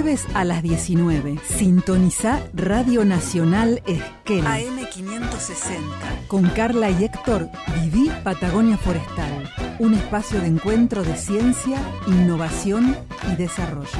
Jueves 0.06 0.26
a 0.34 0.44
las 0.44 0.62
19. 0.62 1.40
Sintoniza 1.44 2.40
Radio 2.54 3.04
Nacional 3.04 3.82
Esquel. 3.86 4.44
AM560. 4.44 6.28
Con 6.28 6.48
Carla 6.50 6.90
y 6.90 7.04
Héctor, 7.06 7.48
viví 7.82 8.12
Patagonia 8.22 8.76
Forestal. 8.76 9.50
Un 9.80 9.94
espacio 9.94 10.40
de 10.40 10.46
encuentro 10.46 11.02
de 11.02 11.16
ciencia, 11.16 11.80
innovación 12.06 12.96
y 13.32 13.34
desarrollo. 13.34 13.98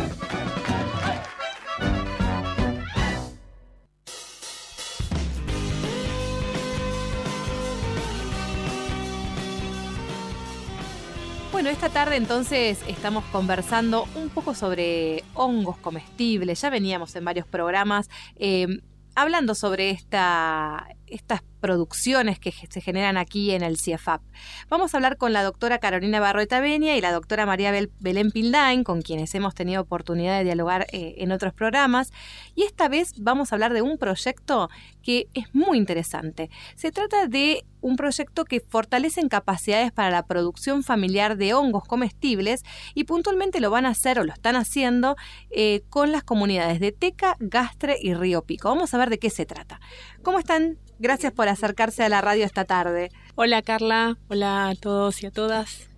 Esta 11.76 11.90
tarde 11.90 12.16
entonces 12.16 12.78
estamos 12.88 13.22
conversando 13.26 14.08
un 14.14 14.30
poco 14.30 14.54
sobre 14.54 15.24
hongos 15.34 15.76
comestibles. 15.76 16.62
Ya 16.62 16.70
veníamos 16.70 17.14
en 17.16 17.24
varios 17.26 17.46
programas 17.46 18.08
eh, 18.36 18.80
hablando 19.14 19.54
sobre 19.54 19.90
esta, 19.90 20.88
estas 21.08 21.42
producciones 21.60 22.38
que 22.38 22.52
se 22.52 22.80
generan 22.80 23.16
aquí 23.16 23.50
en 23.50 23.62
el 23.62 23.78
CIEFAP. 23.78 24.22
Vamos 24.68 24.94
a 24.94 24.98
hablar 24.98 25.16
con 25.16 25.32
la 25.32 25.42
doctora 25.42 25.78
Carolina 25.78 26.20
Barroeta 26.20 26.60
Benia 26.60 26.96
y 26.96 27.00
la 27.00 27.12
doctora 27.12 27.46
María 27.46 27.72
Belén 27.98 28.30
Pildain, 28.30 28.84
con 28.84 29.02
quienes 29.02 29.34
hemos 29.34 29.54
tenido 29.54 29.82
oportunidad 29.82 30.38
de 30.38 30.44
dialogar 30.44 30.86
eh, 30.92 31.16
en 31.18 31.32
otros 31.32 31.52
programas. 31.52 32.12
Y 32.54 32.62
esta 32.62 32.88
vez 32.88 33.14
vamos 33.18 33.50
a 33.50 33.56
hablar 33.56 33.72
de 33.72 33.82
un 33.82 33.98
proyecto 33.98 34.70
que 35.02 35.28
es 35.34 35.52
muy 35.54 35.78
interesante. 35.78 36.50
Se 36.76 36.92
trata 36.92 37.26
de 37.26 37.64
un 37.80 37.96
proyecto 37.96 38.44
que 38.44 38.60
fortalece 38.60 39.26
capacidades 39.28 39.92
para 39.92 40.10
la 40.10 40.26
producción 40.26 40.82
familiar 40.82 41.36
de 41.36 41.54
hongos 41.54 41.84
comestibles 41.84 42.64
y 42.94 43.04
puntualmente 43.04 43.60
lo 43.60 43.70
van 43.70 43.86
a 43.86 43.90
hacer 43.90 44.18
o 44.18 44.24
lo 44.24 44.32
están 44.32 44.56
haciendo 44.56 45.16
eh, 45.50 45.82
con 45.88 46.12
las 46.12 46.22
comunidades 46.22 46.80
de 46.80 46.92
Teca, 46.92 47.36
Gastre 47.38 47.96
y 48.00 48.14
Río 48.14 48.42
Pico. 48.42 48.68
Vamos 48.68 48.92
a 48.92 48.98
ver 48.98 49.10
de 49.10 49.18
qué 49.18 49.30
se 49.30 49.46
trata. 49.46 49.80
¿Cómo 50.26 50.40
están? 50.40 50.76
Gracias 50.98 51.32
por 51.32 51.46
acercarse 51.46 52.02
a 52.02 52.08
la 52.08 52.20
radio 52.20 52.44
esta 52.44 52.64
tarde. 52.64 53.12
Hola 53.36 53.62
Carla, 53.62 54.18
hola 54.26 54.70
a 54.70 54.74
todos 54.74 55.22
y 55.22 55.26
a 55.26 55.30
todas. 55.30 55.88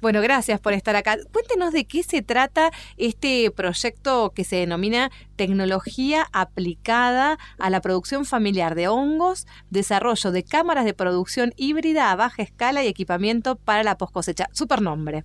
Bueno, 0.00 0.20
gracias 0.20 0.60
por 0.60 0.74
estar 0.74 0.94
acá. 0.94 1.16
Cuéntenos 1.32 1.72
de 1.72 1.84
qué 1.84 2.04
se 2.04 2.22
trata 2.22 2.70
este 2.98 3.50
proyecto 3.50 4.30
que 4.32 4.44
se 4.44 4.54
denomina 4.54 5.10
Tecnología 5.34 6.28
aplicada 6.32 7.36
a 7.58 7.68
la 7.68 7.80
producción 7.80 8.24
familiar 8.26 8.76
de 8.76 8.86
hongos, 8.86 9.48
desarrollo 9.70 10.30
de 10.30 10.44
cámaras 10.44 10.84
de 10.84 10.94
producción 10.94 11.52
híbrida 11.56 12.12
a 12.12 12.14
baja 12.14 12.44
escala 12.44 12.84
y 12.84 12.86
equipamiento 12.86 13.56
para 13.56 13.82
la 13.82 13.98
poscosecha. 13.98 14.48
Super 14.52 14.82
nombre. 14.82 15.24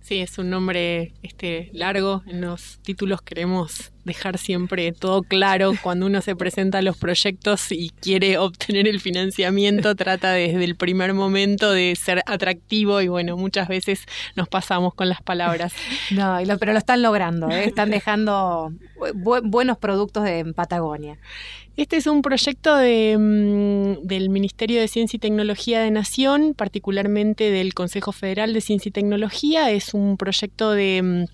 Sí, 0.00 0.18
es 0.20 0.38
un 0.38 0.48
nombre 0.48 1.12
este, 1.22 1.70
largo. 1.74 2.22
En 2.26 2.40
los 2.40 2.80
títulos 2.82 3.20
queremos 3.20 3.92
dejar 4.04 4.38
siempre 4.38 4.92
todo 4.92 5.22
claro. 5.22 5.72
Cuando 5.82 6.06
uno 6.06 6.20
se 6.20 6.36
presenta 6.36 6.78
a 6.78 6.82
los 6.82 6.96
proyectos 6.96 7.72
y 7.72 7.90
quiere 7.90 8.38
obtener 8.38 8.88
el 8.88 9.00
financiamiento, 9.00 9.94
trata 9.96 10.32
desde 10.32 10.64
el 10.64 10.76
primer 10.76 11.14
momento 11.14 11.72
de 11.72 11.96
ser 11.96 12.22
atractivo 12.26 13.00
y 13.00 13.08
bueno, 13.08 13.36
muchas 13.36 13.68
veces 13.68 14.06
nos 14.36 14.48
pasamos 14.48 14.94
con 14.94 15.08
las 15.08 15.22
palabras. 15.22 15.72
No, 16.10 16.38
pero 16.58 16.72
lo 16.72 16.78
están 16.78 17.02
logrando, 17.02 17.48
¿eh? 17.50 17.64
están 17.64 17.90
dejando 17.90 18.72
buenos 19.14 19.78
productos 19.78 20.26
en 20.26 20.54
Patagonia. 20.54 21.18
Este 21.76 21.96
es 21.96 22.06
un 22.06 22.20
proyecto 22.20 22.76
mm, 22.76 24.06
del 24.06 24.28
Ministerio 24.28 24.80
de 24.80 24.88
Ciencia 24.88 25.16
y 25.16 25.20
Tecnología 25.20 25.80
de 25.80 25.90
Nación, 25.90 26.54
particularmente 26.54 27.50
del 27.50 27.74
Consejo 27.74 28.12
Federal 28.12 28.52
de 28.52 28.60
Ciencia 28.60 28.90
y 28.90 28.92
Tecnología. 28.92 29.70
Es 29.70 29.94
un 29.94 30.16
proyecto 30.16 30.72
de 30.72 31.00
mm, 31.02 31.24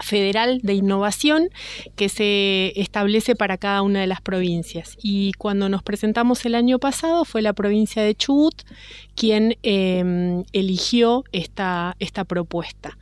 federal 0.00 0.60
de 0.62 0.74
innovación 0.74 1.48
que 1.96 2.08
se 2.08 2.72
establece 2.76 3.36
para 3.36 3.58
cada 3.58 3.82
una 3.82 4.00
de 4.00 4.06
las 4.06 4.20
provincias. 4.20 4.96
Y 5.02 5.32
cuando 5.34 5.68
nos 5.68 5.82
presentamos 5.82 6.44
el 6.44 6.54
año 6.54 6.78
pasado 6.78 7.24
fue 7.24 7.42
la 7.42 7.52
provincia 7.52 8.02
de 8.02 8.14
Chubut 8.14 8.62
quien 9.14 9.56
em, 9.62 10.44
eligió 10.52 11.24
esta, 11.32 11.96
esta 12.00 12.24
propuesta. 12.24 12.98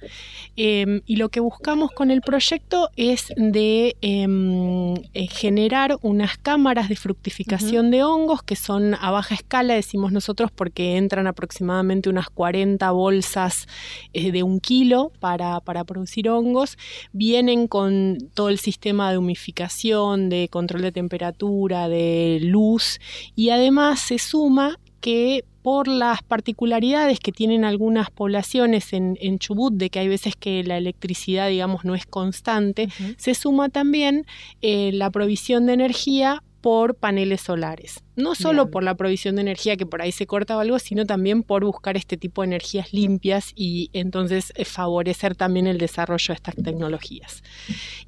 Em, 0.57 1.01
y 1.07 1.17
lo 1.17 1.31
que 1.31 1.41
buscamos 1.41 1.91
con 1.93 2.11
el 2.11 2.21
proyecto 2.21 2.91
es 2.97 3.33
de 3.37 3.97
em, 4.03 4.95
eh, 5.15 5.27
generar 5.29 5.97
unas 6.03 6.37
cámaras 6.37 6.89
de 6.89 6.97
fructificación 6.97 7.91
de 7.91 8.03
hongos 8.03 8.43
que 8.43 8.57
son 8.57 8.95
a 8.95 9.11
baja 9.11 9.35
escala, 9.35 9.75
decimos 9.75 10.13
nosotros, 10.13 10.51
porque 10.55 10.97
entran 10.97 11.27
aproximadamente 11.27 12.11
unas 12.11 12.29
40 12.29 12.91
bolsas 12.91 13.67
eh, 14.13 14.33
de 14.33 14.43
un 14.43 14.61
kilo 14.61 15.13
para, 15.21 15.61
para 15.61 15.85
producir 15.85 16.29
hongos 16.29 16.77
vienen 17.13 17.69
con 17.69 18.19
todo 18.35 18.49
el 18.49 18.59
sistema 18.59 19.11
de 19.11 19.19
humificación, 19.19 20.29
de 20.29 20.49
control 20.49 20.83
de 20.83 20.93
temperatura, 20.93 21.89
de 21.89 22.39
luz 22.43 23.01
y 23.37 23.51
además 23.51 24.01
se 24.01 24.19
suma 24.19 24.79
que 25.01 25.45
por 25.63 25.87
las 25.87 26.23
particularidades 26.23 27.21
que 27.21 27.33
tienen 27.33 27.65
algunas 27.65 28.11
poblaciones 28.11 28.93
en, 28.93 29.39
Chubut, 29.39 29.75
de 29.75 29.91
que 29.91 30.01
hay 30.01 30.09
veces 30.09 30.35
que 30.35 30.65
la 30.65 30.77
electricidad, 30.77 31.49
digamos, 31.49 31.85
no 31.85 31.95
es 31.95 32.05
constante, 32.05 32.89
se 33.17 33.35
suma 33.35 33.69
también 33.69 34.27
eh, 34.61 34.91
la 34.93 35.11
provisión 35.11 35.67
de 35.67 35.75
energía 35.75 36.43
por 36.63 36.95
paneles 36.95 37.43
solares. 37.43 38.03
No 38.17 38.35
solo 38.35 38.71
por 38.71 38.85
la 38.85 38.95
provisión 38.95 39.35
de 39.35 39.43
energía 39.43 39.77
que 39.77 39.85
por 39.85 40.01
ahí 40.01 40.13
se 40.13 40.27
corta 40.27 40.57
o 40.57 40.61
algo, 40.61 40.79
sino 40.79 41.05
también 41.05 41.43
por 41.43 41.65
buscar 41.65 41.97
este 41.97 42.17
tipo 42.17 42.43
de 42.43 42.47
energías 42.47 42.93
limpias 42.93 43.53
y 43.55 43.91
entonces 43.93 44.53
eh, 44.55 44.65
favorecer 44.65 45.35
también 45.35 45.67
el 45.67 45.79
desarrollo 45.79 46.29
de 46.29 46.35
estas 46.35 46.55
tecnologías. 46.55 47.43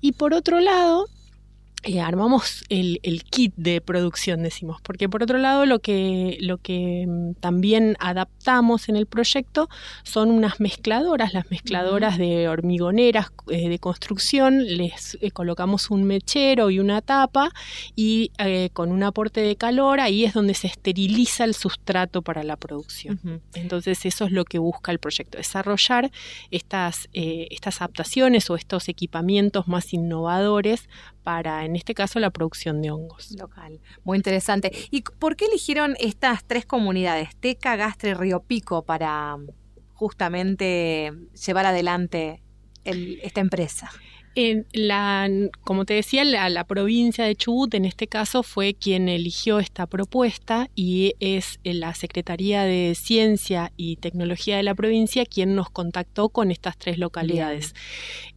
Y 0.00 0.12
por 0.12 0.32
otro 0.32 0.60
lado, 0.60 1.06
eh, 1.86 2.00
armamos 2.00 2.64
el, 2.70 2.98
kit 3.30 3.52
de 3.56 3.82
producción, 3.82 4.42
decimos, 4.42 4.80
porque 4.80 5.08
por 5.08 5.22
otro 5.22 5.36
lado 5.36 5.66
lo 5.66 5.80
que, 5.80 6.38
lo 6.40 6.56
que 6.56 7.04
mm, 7.06 7.34
también 7.40 7.96
adaptamos 8.00 8.88
en 8.88 8.96
el 8.96 9.04
proyecto 9.04 9.68
son 10.02 10.30
unas 10.30 10.60
mezcladoras, 10.60 11.34
las 11.34 11.50
mezcladoras 11.50 12.16
de 12.16 12.48
hormigoneras 12.48 13.32
eh, 13.48 13.68
de 13.68 13.78
construcción, 13.78 14.64
les 14.64 15.18
eh, 15.20 15.30
colocamos 15.30 15.90
un 15.90 16.04
mechero 16.04 16.70
y 16.70 16.78
una 16.78 17.02
tapa 17.02 17.50
y 17.94 18.30
con 18.72 18.90
un 18.90 19.02
aporte 19.02 19.40
de 19.40 19.56
calor 19.56 20.00
ahí 20.00 20.24
es 20.24 20.32
donde 20.32 20.54
se 20.54 20.66
esteriliza 20.66 21.44
el 21.44 21.54
sustrato 21.54 22.22
para 22.22 22.42
la 22.42 22.56
producción. 22.56 23.42
Entonces 23.54 24.06
eso 24.06 24.24
es 24.24 24.32
lo 24.32 24.44
que 24.44 24.58
busca 24.58 24.90
el 24.90 24.98
proyecto, 24.98 25.38
desarrollar 25.38 26.10
estas, 26.50 27.08
estas 27.12 27.80
adaptaciones 27.80 28.48
o 28.50 28.56
estos 28.56 28.88
equipamientos 28.88 29.68
más 29.68 29.92
innovadores 29.92 30.88
para, 31.24 31.64
en 31.64 31.74
este 31.74 31.94
caso, 31.94 32.20
la 32.20 32.30
producción 32.30 32.80
de 32.82 32.90
hongos. 32.90 33.32
Local. 33.32 33.80
Muy 34.04 34.18
interesante. 34.18 34.70
¿Y 34.90 35.02
por 35.02 35.34
qué 35.34 35.46
eligieron 35.46 35.96
estas 35.98 36.44
tres 36.44 36.66
comunidades, 36.66 37.34
Teca, 37.36 37.74
Gastre 37.76 38.10
y 38.10 38.14
Río 38.14 38.40
Pico, 38.40 38.84
para 38.84 39.36
justamente 39.94 41.10
llevar 41.44 41.66
adelante 41.66 42.42
esta 42.84 43.40
empresa? 43.40 43.90
En 44.36 44.66
la, 44.72 45.28
como 45.62 45.84
te 45.84 45.94
decía, 45.94 46.24
la, 46.24 46.64
provincia 46.64 47.24
de 47.24 47.36
Chubut 47.36 47.72
en 47.74 47.84
este 47.84 48.08
caso 48.08 48.42
fue 48.42 48.74
quien 48.74 49.08
eligió 49.08 49.60
esta 49.60 49.86
propuesta 49.86 50.68
y 50.74 51.14
es 51.20 51.60
la 51.62 51.94
Secretaría 51.94 52.64
de 52.64 52.94
Ciencia 52.96 53.70
y 53.76 53.96
Tecnología 53.96 54.56
de 54.56 54.64
la 54.64 54.74
provincia 54.74 55.24
quien 55.24 55.54
nos 55.54 55.70
contactó 55.70 56.30
con 56.30 56.50
estas 56.50 56.76
tres 56.76 56.98
localidades. 56.98 57.74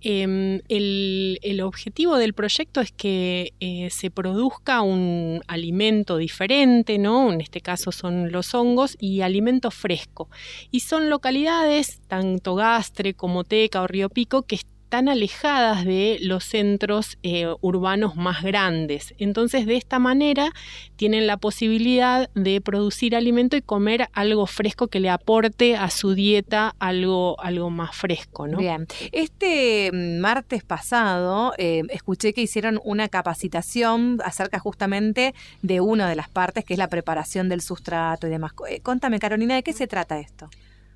Em, 0.01 0.61
el, 0.69 1.61
objetivo 1.63 2.17
del 2.17 2.33
proyecto 2.33 2.81
es 2.81 2.91
que 2.91 3.53
eh, 3.59 3.89
se 3.89 4.11
produzca 4.11 4.81
un 4.81 5.41
alimento 5.47 6.17
diferente, 6.17 6.99
¿no? 6.99 7.33
En 7.33 7.41
este 7.41 7.61
caso 7.61 7.91
son 7.91 8.31
los 8.31 8.53
hongos 8.53 8.95
y 8.99 9.21
alimento 9.21 9.71
fresco. 9.71 10.29
Y 10.69 10.81
son 10.81 11.09
localidades, 11.09 11.99
tanto 12.07 12.53
Gastre 12.53 13.15
como 13.15 13.43
Teca 13.43 13.81
o 13.81 13.87
Río 13.87 14.09
Pico, 14.09 14.43
que 14.43 14.59
tan 14.89 15.09
alejadas 15.09 15.85
de 15.85 16.17
los 16.21 16.43
centros 16.43 17.17
eh, 17.23 17.47
urbanos 17.61 18.15
más 18.15 18.43
grandes. 18.43 19.13
Entonces, 19.17 19.65
de 19.65 19.75
esta 19.75 19.99
manera, 19.99 20.51
tienen 20.95 21.27
la 21.27 21.37
posibilidad 21.37 22.29
de 22.33 22.61
producir 22.61 23.15
alimento 23.15 23.57
y 23.57 23.61
comer 23.61 24.09
algo 24.13 24.45
fresco 24.45 24.87
que 24.87 24.99
le 24.99 25.09
aporte 25.09 25.75
a 25.75 25.89
su 25.89 26.13
dieta 26.13 26.75
algo, 26.79 27.39
algo 27.39 27.69
más 27.69 27.95
fresco. 27.95 28.47
¿no? 28.47 28.57
Bien. 28.57 28.87
Este 29.11 29.91
mm, 29.91 30.19
martes 30.19 30.63
pasado 30.63 31.53
eh, 31.57 31.83
escuché 31.89 32.33
que 32.33 32.41
hicieron 32.41 32.79
una 32.83 33.09
capacitación 33.09 34.19
acerca 34.23 34.59
justamente 34.59 35.33
de 35.61 35.81
una 35.81 36.09
de 36.09 36.15
las 36.15 36.29
partes, 36.29 36.63
que 36.63 36.73
es 36.73 36.77
la 36.77 36.87
preparación 36.87 37.49
del 37.49 37.61
sustrato 37.61 38.27
y 38.27 38.29
demás. 38.29 38.53
Eh, 38.69 38.79
contame, 38.81 39.19
Carolina, 39.19 39.55
¿de 39.55 39.63
qué 39.63 39.73
se 39.73 39.87
trata 39.87 40.19
esto? 40.19 40.49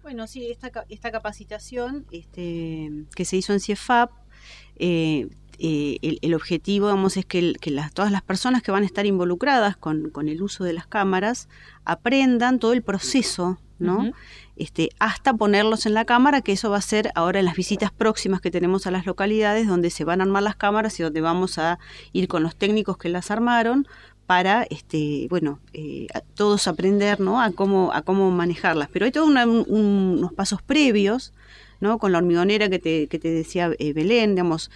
Bueno, 0.04 0.26
sí, 0.28 0.50
esta, 0.50 0.72
esta 0.90 1.12
capacitación 1.12 2.06
este, 2.12 2.92
que 3.16 3.26
se 3.26 3.38
hizo 3.38 3.54
en 3.54 3.60
CIEFAP, 3.60 4.12
eh, 4.78 5.30
eh, 5.60 6.18
el, 6.22 6.34
objetivo, 6.34 6.88
vamos, 6.88 7.18
es 7.18 7.26
que, 7.26 7.54
todas 7.94 8.12
las 8.12 8.24
personas 8.24 8.64
que 8.64 8.72
van 8.72 8.82
a 8.82 8.86
estar 8.88 9.06
involucradas 9.06 9.78
con, 9.78 10.12
el 10.28 10.42
uso 10.42 10.64
de 10.64 10.74
las 10.74 10.88
cámaras 10.88 11.50
aprendan 11.86 12.58
todo 12.58 12.74
el 12.74 12.82
proceso, 12.82 13.60
¿no? 13.78 14.12
este, 14.56 14.90
hasta 14.98 15.36
ponerlos 15.36 15.86
en 15.86 15.94
la 15.94 16.06
cámara, 16.06 16.42
que 16.42 16.54
eso 16.54 16.72
va 16.72 16.78
a 16.78 16.82
ser 16.82 17.12
ahora 17.14 17.40
en 17.40 17.46
las 17.46 17.56
visitas 17.56 17.92
próximas 17.92 18.42
que 18.42 18.50
tenemos 18.50 18.88
a 18.88 18.92
las 18.92 19.06
localidades, 19.06 19.68
donde 19.68 19.92
se 19.92 20.04
van 20.04 20.22
a 20.22 20.24
armar 20.24 20.42
las 20.42 20.56
cámaras 20.56 21.00
y 21.00 21.04
donde 21.04 21.22
vamos 21.22 21.60
a 21.60 21.78
ir 22.12 22.28
con 22.28 22.42
los 22.42 22.56
técnicos 22.56 22.98
que 22.98 23.10
las 23.10 23.30
armaron 23.30 23.88
para, 24.32 24.66
este, 24.70 25.28
bueno, 25.30 25.60
eh, 25.74 26.08
todos 26.36 26.70
aprender, 26.70 27.20
¿no? 27.20 27.42
A 27.42 27.52
cómo, 27.52 27.92
a 27.92 28.02
cómo 28.02 28.32
manejarlas. 28.32 28.88
Pero 28.88 29.04
hay 29.04 29.12
todos 29.12 29.28
unos 29.28 30.32
pasos 30.32 30.62
previos, 30.62 31.34
¿no? 31.82 31.98
Con 31.98 32.14
la 32.14 32.20
hormigonera 32.20 32.70
que 32.70 32.80
te, 32.80 33.08
que 33.08 33.20
te 33.20 33.30
decía 33.30 33.72
eh, 33.78 33.92
Belén, 33.92 34.36
digamos. 34.36 34.72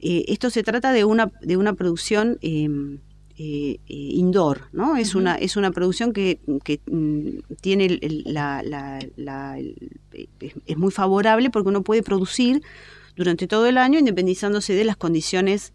Eh, 0.00 0.24
esto 0.28 0.48
se 0.48 0.62
trata 0.62 0.94
de 0.94 1.04
una, 1.04 1.30
de 1.42 1.58
una 1.58 1.74
producción 1.74 2.38
em, 2.40 3.00
indoor, 3.36 4.62
¿no? 4.72 4.96
Es, 4.96 5.14
una, 5.14 5.34
es 5.34 5.58
una 5.58 5.72
producción 5.72 6.14
que, 6.14 6.40
que 6.64 6.80
mm, 6.90 7.52
tiene 7.60 7.98
la, 8.24 8.62
la, 8.64 9.58
es 10.40 10.76
muy 10.78 10.90
favorable 10.90 11.50
porque 11.50 11.68
uno 11.68 11.82
puede 11.82 12.02
producir 12.02 12.62
durante 13.14 13.46
todo 13.46 13.66
el 13.66 13.76
año 13.76 13.98
independizándose 13.98 14.72
de 14.72 14.84
las 14.84 14.96
condiciones 14.96 15.74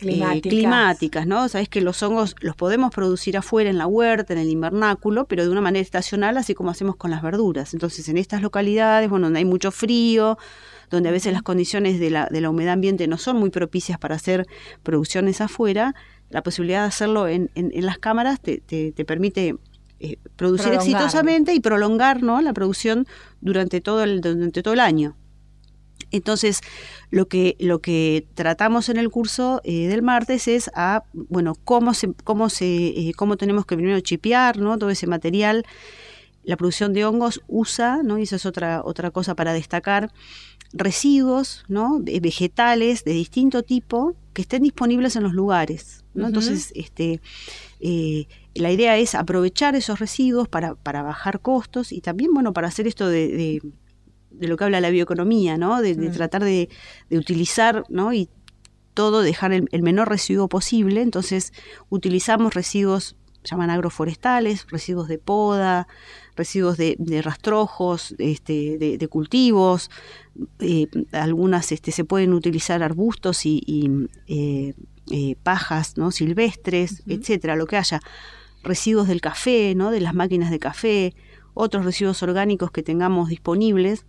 climáticas. 0.00 0.50
climáticas, 0.50 1.26
¿no? 1.26 1.48
Sabes 1.48 1.68
que 1.68 1.80
los 1.80 2.02
hongos 2.02 2.34
los 2.40 2.56
podemos 2.56 2.90
producir 2.92 3.36
afuera 3.36 3.70
en 3.70 3.78
la 3.78 3.86
huerta, 3.86 4.32
en 4.32 4.38
el 4.38 4.48
invernáculo, 4.48 5.26
pero 5.26 5.44
de 5.44 5.50
una 5.50 5.60
manera 5.60 5.82
estacional, 5.82 6.36
así 6.36 6.54
como 6.54 6.70
hacemos 6.70 6.96
con 6.96 7.10
las 7.10 7.22
verduras. 7.22 7.74
Entonces, 7.74 8.08
en 8.08 8.16
estas 8.16 8.42
localidades, 8.42 9.08
bueno, 9.08 9.26
donde 9.26 9.38
hay 9.38 9.44
mucho 9.44 9.70
frío, 9.70 10.38
donde 10.90 11.08
a 11.08 11.12
veces 11.12 11.32
las 11.32 11.42
condiciones 11.42 12.00
de 12.00 12.10
la, 12.10 12.26
de 12.26 12.40
la 12.40 12.50
humedad 12.50 12.72
ambiente 12.72 13.06
no 13.06 13.18
son 13.18 13.36
muy 13.36 13.50
propicias 13.50 13.98
para 13.98 14.16
hacer 14.16 14.46
producciones 14.82 15.40
afuera, 15.40 15.94
la 16.30 16.42
posibilidad 16.42 16.82
de 16.82 16.88
hacerlo 16.88 17.28
en, 17.28 17.50
en, 17.54 17.84
las 17.84 17.98
cámaras 17.98 18.40
te, 18.40 18.58
te, 18.58 19.04
permite 19.04 19.56
eh, 19.98 20.16
producir 20.36 20.72
exitosamente 20.72 21.52
y 21.54 21.60
prolongar 21.60 22.22
¿no? 22.22 22.40
la 22.40 22.52
producción 22.52 23.06
durante 23.40 23.80
todo 23.80 24.04
el, 24.04 24.20
durante 24.20 24.62
todo 24.62 24.74
el 24.74 24.80
año. 24.80 25.16
Entonces, 26.10 26.60
lo 27.10 27.26
que, 27.26 27.56
lo 27.58 27.80
que 27.80 28.26
tratamos 28.34 28.88
en 28.88 28.96
el 28.96 29.10
curso 29.10 29.60
eh, 29.64 29.88
del 29.88 30.02
martes 30.02 30.48
es 30.48 30.70
a, 30.74 31.04
bueno, 31.12 31.54
cómo 31.64 31.94
se, 31.94 32.12
cómo 32.24 32.48
se, 32.48 32.66
eh, 32.66 33.12
cómo 33.16 33.36
tenemos 33.36 33.66
que 33.66 33.76
primero 33.76 34.00
chipear, 34.00 34.58
¿no? 34.58 34.78
Todo 34.78 34.90
ese 34.90 35.06
material. 35.06 35.64
La 36.42 36.56
producción 36.56 36.92
de 36.92 37.04
hongos 37.04 37.42
usa, 37.48 38.02
¿no? 38.02 38.18
Y 38.18 38.22
esa 38.22 38.36
es 38.36 38.46
otra, 38.46 38.82
otra 38.82 39.10
cosa 39.10 39.34
para 39.34 39.52
destacar, 39.52 40.10
residuos, 40.72 41.64
¿no? 41.68 42.00
Vegetales 42.00 43.04
de 43.04 43.12
distinto 43.12 43.62
tipo 43.62 44.16
que 44.32 44.42
estén 44.42 44.62
disponibles 44.62 45.16
en 45.16 45.22
los 45.22 45.32
lugares, 45.32 46.04
¿no? 46.14 46.28
Entonces, 46.28 46.72
este, 46.74 47.20
eh, 47.80 48.26
la 48.54 48.72
idea 48.72 48.96
es 48.96 49.14
aprovechar 49.14 49.76
esos 49.76 49.98
residuos 49.98 50.48
para, 50.48 50.74
para 50.76 51.02
bajar 51.02 51.40
costos 51.40 51.92
y 51.92 52.00
también, 52.00 52.32
bueno, 52.32 52.52
para 52.52 52.68
hacer 52.68 52.86
esto 52.86 53.08
de 53.08 53.28
de 53.28 53.62
lo 54.48 54.56
que 54.56 54.64
habla 54.64 54.80
la 54.80 54.90
bioeconomía, 54.90 55.56
¿no? 55.56 55.80
De, 55.82 55.94
mm. 55.94 56.12
tratar 56.12 56.44
de, 56.44 56.68
utilizar, 57.10 57.84
¿no? 57.88 58.12
Y 58.12 58.28
todo, 58.94 59.22
dejar 59.22 59.52
el, 59.52 59.82
menor 59.82 60.08
residuo 60.08 60.48
posible. 60.48 61.02
Entonces, 61.02 61.52
utilizamos 61.88 62.54
residuos, 62.54 63.16
llaman 63.44 63.70
agroforestales, 63.70 64.66
residuos 64.70 65.08
de 65.08 65.18
poda, 65.18 65.86
residuos 66.36 66.76
de, 66.76 66.96
rastrojos, 67.22 68.14
este, 68.18 68.78
de, 68.78 69.08
cultivos, 69.08 69.90
eh, 70.58 70.86
algunas 71.12 71.72
este, 71.72 71.92
se 71.92 72.04
pueden 72.04 72.32
utilizar 72.32 72.82
arbustos 72.82 73.46
y, 73.46 74.08
eh, 74.26 74.74
eh, 75.10 75.36
pajas 75.42 75.96
¿no? 75.96 76.10
silvestres, 76.12 77.02
etcétera, 77.06 77.56
lo 77.56 77.66
que 77.66 77.76
haya. 77.76 78.00
Residuos 78.62 79.08
del 79.08 79.20
café, 79.20 79.74
¿no? 79.74 79.90
de 79.90 80.00
las 80.00 80.14
máquinas 80.14 80.50
de 80.50 80.58
café, 80.58 81.14
otros 81.54 81.84
residuos 81.84 82.22
orgánicos 82.22 82.70
que 82.70 82.82
tengamos 82.82 83.28
disponibles 83.28 84.04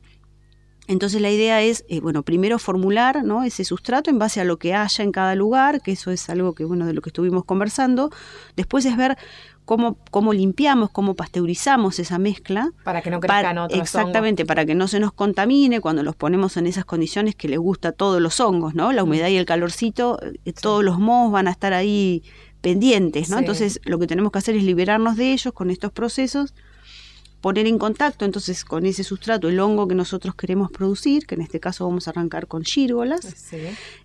entonces 0.88 1.22
la 1.22 1.30
idea 1.30 1.62
es, 1.62 1.86
eh, 1.90 2.02
bueno, 2.02 2.24
primero 2.24 2.60
formular 2.60 3.24
¿no? 3.24 3.44
ese 3.44 3.64
sustrato 3.64 4.10
en 4.10 4.20
base 4.20 4.42
a 4.42 4.44
lo 4.44 4.58
que 4.58 4.74
haya 4.74 5.04
en 5.04 5.12
cada 5.12 5.36
lugar, 5.36 5.82
que 5.82 5.92
eso 5.92 6.12
es 6.12 6.30
algo 6.30 6.54
que, 6.54 6.66
bueno, 6.66 6.86
de 6.86 6.94
lo 6.94 7.02
que 7.02 7.10
estuvimos 7.10 7.46
conversando. 7.46 8.10
Después 8.56 8.86
es 8.86 8.98
ver 8.98 9.18
cómo, 9.66 9.98
cómo 10.10 10.34
limpiamos, 10.34 10.90
cómo 10.90 11.16
pasteurizamos 11.16 12.00
esa 12.00 12.18
mezcla. 12.18 12.72
Para 12.84 13.02
que 13.02 13.10
no 13.10 13.20
crezcan 13.20 13.58
otros 13.58 13.80
Exactamente, 13.80 14.46
para 14.46 14.66
que 14.66 14.76
no 14.76 14.88
se 14.88 15.00
nos 15.00 15.14
contamine 15.14 15.82
cuando 15.82 16.04
los 16.04 16.16
ponemos 16.16 16.58
en 16.58 16.68
esas 16.68 16.84
condiciones 16.84 17.36
que 17.36 17.48
les 17.48 17.60
gusta 17.60 17.90
a 17.90 17.92
todos 17.92 18.22
los 18.22 18.40
hongos, 18.40 18.76
¿no? 18.76 18.92
La 18.92 19.04
humedad 19.04 19.30
y 19.30 19.38
el 19.38 19.46
calorcito, 19.46 20.20
eh, 20.46 20.54
todos 20.54 20.84
los 20.84 21.00
mohos 21.00 21.32
van 21.32 21.48
a 21.48 21.52
estar 21.52 21.74
ahí 21.74 22.24
pendientes, 22.62 23.30
¿no? 23.30 23.40
Entonces 23.40 23.80
lo 23.86 23.98
que 24.00 24.08
tenemos 24.08 24.32
que 24.32 24.40
hacer 24.40 24.56
es 24.56 24.64
liberarnos 24.64 25.16
de 25.16 25.32
ellos 25.32 25.54
con 25.54 25.72
estos 25.72 25.92
procesos 25.92 26.54
poner 27.42 27.68
en 27.68 27.78
contacto 27.78 28.24
entonces 28.24 28.64
con 28.64 28.86
ese 28.86 29.04
sustrato 29.04 29.50
el 29.50 29.60
hongo 29.60 29.88
que 29.88 29.96
nosotros 29.96 30.36
queremos 30.36 30.72
producir, 30.72 31.26
que 31.26 31.36
en 31.36 31.42
este 31.42 31.60
caso 31.60 31.86
vamos 31.86 32.08
a 32.08 32.12
arrancar 32.12 32.48
con 32.48 32.64
gírgolas, 32.64 33.54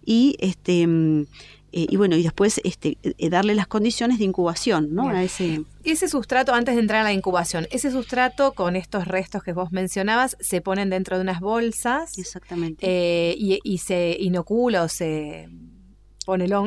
y 0.04 0.36
este 0.40 0.86
mm, 0.86 1.26
eh, 1.72 1.86
y 1.90 1.96
bueno, 1.96 2.16
y 2.16 2.22
después 2.22 2.58
este, 2.64 2.96
eh, 3.02 3.28
darle 3.28 3.54
las 3.54 3.66
condiciones 3.66 4.18
de 4.18 4.24
incubación, 4.24 4.94
¿no? 4.94 5.10
A 5.10 5.22
ese... 5.22 5.62
ese 5.84 6.08
sustrato, 6.08 6.54
antes 6.54 6.74
de 6.74 6.80
entrar 6.80 7.02
a 7.02 7.04
la 7.04 7.12
incubación, 7.12 7.66
ese 7.70 7.90
sustrato 7.90 8.52
con 8.52 8.76
estos 8.76 9.06
restos 9.06 9.42
que 9.42 9.52
vos 9.52 9.72
mencionabas, 9.72 10.38
se 10.40 10.62
ponen 10.62 10.88
dentro 10.88 11.16
de 11.16 11.22
unas 11.22 11.40
bolsas. 11.40 12.16
Exactamente. 12.16 12.86
Eh, 12.88 13.34
y, 13.36 13.58
y 13.62 13.78
se 13.78 14.16
inocula 14.18 14.84
o 14.84 14.88
se 14.88 15.50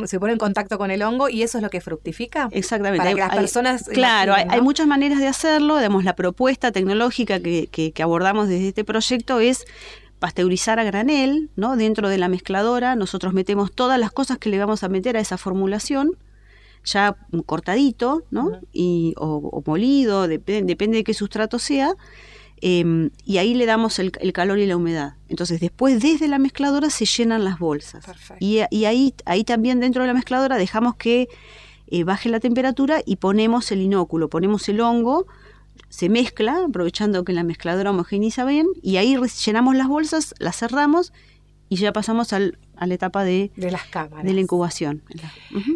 se 0.06 0.20
pone 0.20 0.34
en 0.34 0.40
contacto 0.40 0.78
con 0.78 0.92
el 0.92 1.02
hongo 1.02 1.30
y 1.30 1.44
eso 1.44 1.58
es 1.58 1.64
lo 1.64 1.70
que 1.70 1.82
fructifica. 1.82 2.50
Exactamente. 2.52 3.00
Para 3.00 3.14
que 3.14 3.20
las 3.20 3.36
personas. 3.36 3.84
Claro, 3.84 4.34
hay, 4.34 4.62
muchas 4.62 4.88
maneras 4.88 5.20
de 5.20 5.28
hacerlo. 5.28 5.78
Digamos, 5.78 6.04
la 6.04 6.16
propuesta 6.16 6.72
tecnológica 6.72 7.40
que, 7.40 7.68
que, 7.68 8.04
abordamos 8.04 8.48
desde 8.48 8.70
este 8.70 8.84
proyecto 8.84 9.40
es 9.40 9.66
pasteurizar 10.20 10.80
a 10.80 10.84
granel, 10.84 11.50
¿no? 11.56 11.76
Dentro 11.76 12.10
de 12.10 12.18
la 12.18 12.28
mezcladora, 12.28 12.96
nosotros 12.96 13.34
metemos 13.34 13.72
todas 13.72 14.00
las 14.00 14.12
cosas 14.12 14.38
que 14.38 14.50
le 14.50 14.60
vamos 14.60 14.84
a 14.84 14.90
meter 14.90 15.18
a 15.18 15.20
esa 15.20 15.38
formulación 15.38 16.18
ya 16.86 17.18
cortadito, 17.46 18.24
¿no? 18.32 18.60
y, 18.72 19.14
o, 19.18 19.62
molido, 19.66 20.28
depende 20.28 20.98
de 20.98 21.04
qué 21.04 21.14
sustrato 21.14 21.60
sea, 21.60 21.94
Em, 22.62 23.12
y 23.26 23.38
ahí 23.38 23.54
le 23.54 23.66
damos 23.66 24.00
el, 24.00 24.12
calor 24.34 24.60
y 24.60 24.66
la 24.66 24.76
humedad. 24.76 25.14
Entonces 25.28 25.60
después 25.60 26.02
desde 26.02 26.28
la 26.28 26.40
mezcladora 26.40 26.90
se 26.90 27.06
llenan 27.06 27.44
las 27.44 27.60
bolsas. 27.60 28.06
Y, 28.40 28.60
ahí, 28.60 29.14
ahí 29.26 29.44
también 29.44 29.80
dentro 29.80 30.04
de 30.04 30.08
la 30.08 30.14
mezcladora 30.14 30.58
dejamos 30.58 30.96
que 30.96 31.30
eh, 31.88 32.04
baje 32.04 32.30
la 32.30 32.40
temperatura 32.40 33.02
y 33.06 33.16
ponemos 33.16 33.72
el 33.72 33.82
inóculo, 33.82 34.30
ponemos 34.30 34.68
el 34.70 34.82
hongo, 34.82 35.26
se 35.90 36.10
mezcla, 36.10 36.66
aprovechando 36.68 37.24
que 37.24 37.34
la 37.34 37.44
mezcladora 37.44 37.92
homogeniza 37.92 38.46
bien, 38.46 38.68
y 38.82 38.98
ahí 38.98 39.18
llenamos 39.46 39.76
las 39.76 39.88
bolsas, 39.88 40.36
las 40.38 40.58
cerramos 40.58 41.14
y 41.70 41.78
ya 41.78 41.94
pasamos 41.94 42.34
al, 42.34 42.60
a 42.80 42.88
la 42.88 42.94
etapa 42.94 43.24
de, 43.26 43.52
de 43.58 43.72
las 43.72 43.84
cámaras. 43.84 44.26
De 44.26 44.34
la 44.34 44.40
incubación. 44.40 45.04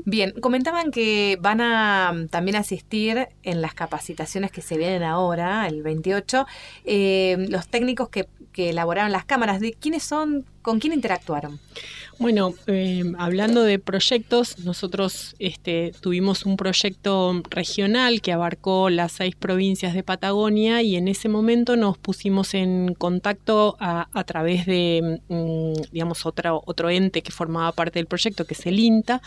Bien, 0.06 0.32
comentaban 0.39 0.89
que 0.89 1.38
van 1.41 1.60
a 1.60 2.14
mm, 2.14 2.28
también 2.30 2.56
asistir 2.56 3.28
en 3.43 3.62
las 3.62 3.74
capacitaciones 3.74 4.51
que 4.51 4.62
se 4.62 4.78
vienen 4.78 5.04
ahora, 5.04 5.68
el 5.68 5.84
28, 5.84 6.47
eh, 6.86 7.45
los 7.49 7.68
técnicos 7.68 8.08
que, 8.08 8.28
que 8.54 8.70
elaboraron 8.70 9.12
las 9.12 9.26
cámaras. 9.26 9.60
¿De 9.60 9.74
quiénes 9.74 10.04
son? 10.04 10.45
¿Con 10.62 10.80
quién 10.80 10.93
interactuaron? 10.93 11.60
Bueno, 12.24 12.54
eh, 12.68 13.04
hablando 13.18 13.64
de 13.64 13.80
proyectos, 13.80 14.60
nosotros 14.60 15.36
este, 15.40 15.92
tuvimos 16.00 16.46
un 16.46 16.56
proyecto 16.56 17.44
regional 17.50 18.22
que 18.22 18.32
abarcó 18.32 18.90
las 18.90 19.12
seis 19.12 19.36
provincias 19.36 19.94
de 19.94 20.04
Patagonia 20.04 20.82
y 20.82 20.96
en 20.96 21.10
ese 21.10 21.28
momento 21.28 21.76
nos 21.76 21.98
pusimos 21.98 22.54
en 22.54 22.96
contacto 22.98 23.76
a, 23.78 24.24
través 24.24 24.66
de, 24.66 25.20
mm, 25.28 25.92
digamos, 25.92 26.26
otra, 26.26 26.54
otro 26.54 26.90
ente 26.90 27.24
que 27.24 27.34
formaba 27.34 27.74
parte 27.74 28.00
del 28.00 28.06
proyecto, 28.06 28.46
que 28.46 28.54
es 28.54 28.66
el 28.68 28.80
INTA, 28.80 29.22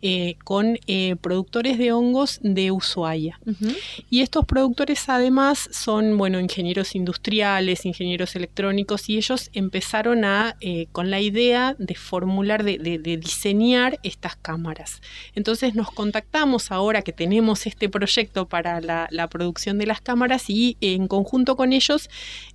eh, 0.00 0.36
con 0.42 0.78
eh, 0.86 1.16
productores 1.20 1.76
de 1.76 1.92
hongos 1.92 2.40
de 2.42 2.70
Ushuaia. 2.70 3.38
Y 4.08 4.22
estos 4.22 4.46
productores 4.46 5.06
además 5.10 5.68
son, 5.70 6.16
bueno, 6.16 6.40
ingenieros 6.40 6.94
industriales, 6.94 7.84
ingenieros 7.84 8.36
electrónicos 8.36 9.10
y 9.10 9.18
ellos 9.18 9.50
empezaron 9.52 10.24
a, 10.24 10.56
con 10.92 11.10
la 11.10 11.20
idea 11.20 11.76
de 11.78 11.94
de, 12.46 13.18
diseñar 13.18 13.98
estas 14.02 14.36
cámaras. 14.36 15.00
Entonces 15.34 15.74
nos 15.74 15.90
contactamos 15.90 16.70
ahora 16.70 17.02
que 17.02 17.12
tenemos 17.12 17.66
este 17.66 17.88
proyecto 17.88 18.48
para 18.48 18.80
la, 18.80 19.28
producción 19.28 19.78
de 19.78 19.86
las 19.86 20.00
cámaras 20.00 20.48
y 20.48 20.76
en 20.80 21.06
conjunto 21.06 21.56
con 21.56 21.72
ellos 21.72 22.08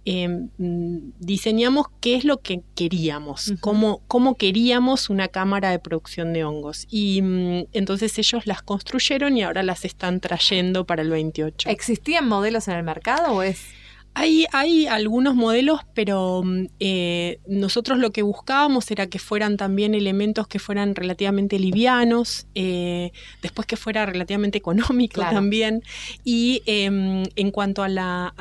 em, 0.06 0.50
diseñamos 0.58 1.88
qué 2.00 2.16
es 2.16 2.26
lo 2.26 2.38
que 2.38 2.62
queríamos, 2.76 3.54
cómo, 3.60 4.02
cómo, 4.08 4.36
queríamos 4.36 5.10
una 5.10 5.28
cámara 5.28 5.70
de 5.70 5.80
producción 5.80 6.34
de 6.34 6.44
hongos. 6.44 6.88
Y 6.90 7.22
mm, 7.22 7.66
entonces 7.74 8.18
ellos 8.18 8.48
las 8.48 8.64
construyeron 8.64 9.38
y 9.38 9.44
ahora 9.44 9.62
las 9.62 9.86
están 9.86 10.20
trayendo 10.20 10.86
para 10.86 11.04
el 11.04 11.10
28. 11.10 11.70
¿Existían 11.70 12.28
modelos 12.28 12.68
en 12.68 12.76
el 12.76 12.84
mercado 12.84 13.34
o 13.34 13.44
es...? 13.44 13.83
Hay, 14.16 14.46
hay 14.52 14.86
algunos 14.86 15.36
modelos, 15.36 15.82
pero 15.94 16.44
mm, 16.44 16.66
eh, 16.80 17.40
nosotros 17.48 17.98
lo 17.98 18.12
que 18.12 18.22
buscábamos 18.22 18.90
era 18.92 19.08
que 19.08 19.18
fueran 19.18 19.58
también 19.58 19.96
elementos 19.96 20.48
que 20.48 20.60
fueran 20.60 20.96
relativamente 20.96 21.58
livianos, 21.58 22.48
eh, 22.54 23.12
después 23.42 23.66
que 23.66 23.76
fuera 23.76 24.06
relativamente 24.06 24.58
económico 24.58 25.22
también. 25.22 25.84
Y 26.24 26.62
em, 26.66 27.24
en 27.36 27.52
cuanto 27.52 27.82
a 27.82 27.90
la, 27.90 28.36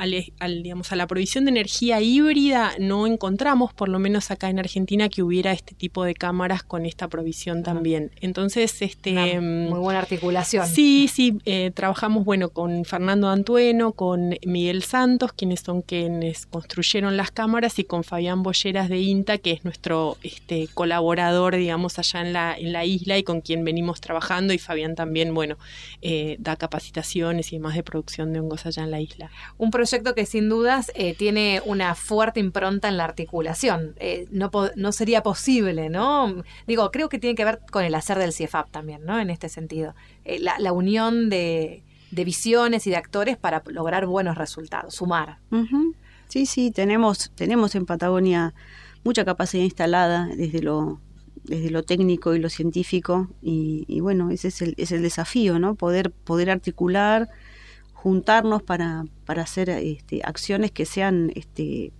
digamos, 0.63 0.91
a 0.91 0.95
la 0.95 1.07
provisión 1.07 1.45
de 1.45 1.51
energía 1.51 2.01
híbrida, 2.01 2.73
no 2.79 3.07
encontramos, 3.07 3.73
por 3.73 3.89
lo 3.89 3.99
menos 3.99 4.29
acá 4.29 4.49
en 4.49 4.59
Argentina, 4.59 5.09
que 5.09 5.23
hubiera 5.23 5.51
este 5.53 5.73
tipo 5.73 6.03
de 6.03 6.13
cámaras 6.13 6.63
con 6.63 6.85
esta 6.85 7.07
provisión 7.07 7.63
también. 7.63 8.11
Entonces, 8.21 8.81
este... 8.81 9.39
Mm, 9.39 9.69
muy 9.69 9.79
buena 9.79 9.99
articulación. 9.99 10.67
Sí, 10.67 11.09
sí, 11.11 11.39
eh, 11.45 11.71
trabajamos, 11.73 12.25
bueno, 12.25 12.49
con 12.49 12.85
Fernando 12.85 13.29
Antueno, 13.29 13.93
con 13.93 14.35
Miguel 14.45 14.83
Santos, 14.83 15.33
quienes 15.33 15.62
son 15.63 15.81
quienes 15.81 16.45
construyeron 16.45 17.15
las 17.15 17.31
cámaras, 17.31 17.79
y 17.79 17.85
con 17.85 18.03
Fabián 18.03 18.43
Bolleras 18.43 18.89
de 18.89 18.99
INTA, 18.99 19.37
que 19.37 19.51
es 19.51 19.63
nuestro 19.63 20.17
este, 20.23 20.67
colaborador, 20.73 21.55
digamos, 21.55 21.99
allá 21.99 22.21
en 22.21 22.33
la, 22.33 22.55
en 22.57 22.73
la 22.73 22.85
isla 22.85 23.17
y 23.17 23.23
con 23.23 23.41
quien 23.41 23.63
venimos 23.63 24.01
trabajando. 24.01 24.53
Y 24.53 24.57
Fabián 24.57 24.95
también, 24.95 25.33
bueno, 25.33 25.57
eh, 26.01 26.35
da 26.39 26.55
capacitaciones 26.57 27.53
y 27.53 27.57
demás 27.57 27.75
de 27.75 27.83
producción 27.83 28.33
de 28.33 28.41
hongos 28.41 28.65
allá 28.65 28.83
en 28.83 28.91
la 28.91 28.99
isla. 28.99 29.31
Un 29.57 29.71
proyecto 29.71 30.13
que 30.15 30.25
sin 30.25 30.49
dudas 30.49 30.91
eh, 30.95 31.13
tiene 31.13 31.61
una 31.65 31.95
fuerte 31.95 32.39
impronta 32.39 32.89
en 32.89 32.97
la 32.97 33.05
articulación. 33.05 33.95
Eh, 33.99 34.27
no, 34.31 34.51
no 34.75 34.91
sería 34.91 35.23
posible, 35.23 35.89
¿no? 35.89 36.43
Digo, 36.67 36.91
creo 36.91 37.07
que 37.07 37.19
tiene 37.19 37.35
que 37.35 37.45
ver 37.45 37.59
con 37.71 37.83
el 37.85 37.95
hacer 37.95 38.17
del 38.17 38.33
CIEFAP 38.33 38.69
también, 38.71 39.05
¿no? 39.05 39.19
En 39.19 39.29
este 39.29 39.47
sentido. 39.47 39.95
La, 40.25 40.59
la 40.59 40.73
unión 40.73 41.29
de 41.29 41.83
de 42.13 42.23
visiones 42.25 42.85
y 42.87 42.91
de 42.91 42.97
actores 42.97 43.37
para 43.37 43.63
lograr 43.67 44.05
buenos 44.05 44.37
resultados, 44.37 44.95
sumar. 44.95 45.39
Sí, 46.27 46.45
sí, 46.45 46.71
tenemos, 46.71 47.31
tenemos 47.35 47.75
en 47.75 47.85
Patagonia 47.85 48.53
mucha 49.03 49.25
capacidad 49.25 49.63
instalada 49.63 50.27
desde 50.27 50.61
lo, 50.61 50.99
desde 51.43 51.69
lo 51.71 51.83
técnico 51.83 52.35
y 52.35 52.39
lo 52.39 52.49
científico 52.49 53.29
y, 53.41 53.99
bueno, 53.99 54.29
ese 54.29 54.49
es 54.49 54.61
el, 54.61 54.75
es 54.77 54.91
el 54.91 55.01
desafío, 55.01 55.59
¿no? 55.59 55.75
Poder, 55.75 56.11
poder 56.11 56.49
articular, 56.49 57.29
juntarnos 57.93 58.61
para, 58.61 59.05
para 59.25 59.43
hacer 59.43 59.69
este, 59.69 60.21
acciones 60.23 60.71
que 60.71 60.85
sean 60.85 61.31
este, 61.35 61.91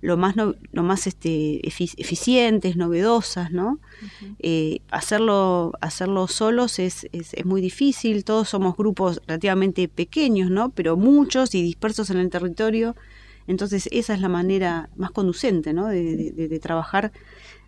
lo 0.00 0.16
más, 0.16 0.34
lo 0.36 0.82
más 0.82 1.06
este, 1.06 1.66
eficientes, 1.66 2.76
novedosas, 2.76 3.50
¿no? 3.52 3.78
Eh, 4.38 4.80
hacerlo, 4.90 5.72
hacerlo 5.80 6.26
solos 6.26 6.78
es, 6.78 7.06
es, 7.12 7.44
muy 7.44 7.60
difícil, 7.60 8.24
todos 8.24 8.48
somos 8.48 8.76
grupos 8.76 9.20
relativamente 9.26 9.88
pequeños, 9.88 10.50
¿no? 10.50 10.70
Pero 10.70 10.96
muchos 10.96 11.54
y 11.54 11.62
dispersos 11.62 12.08
en 12.10 12.16
el 12.16 12.30
territorio, 12.30 12.96
entonces 13.46 13.88
esa 13.92 14.14
es 14.14 14.20
la 14.20 14.28
manera 14.28 14.88
más 14.96 15.10
conducente, 15.10 15.72
¿no? 15.72 15.88
de, 15.88 16.32
de 16.32 16.58
trabajar 16.60 17.12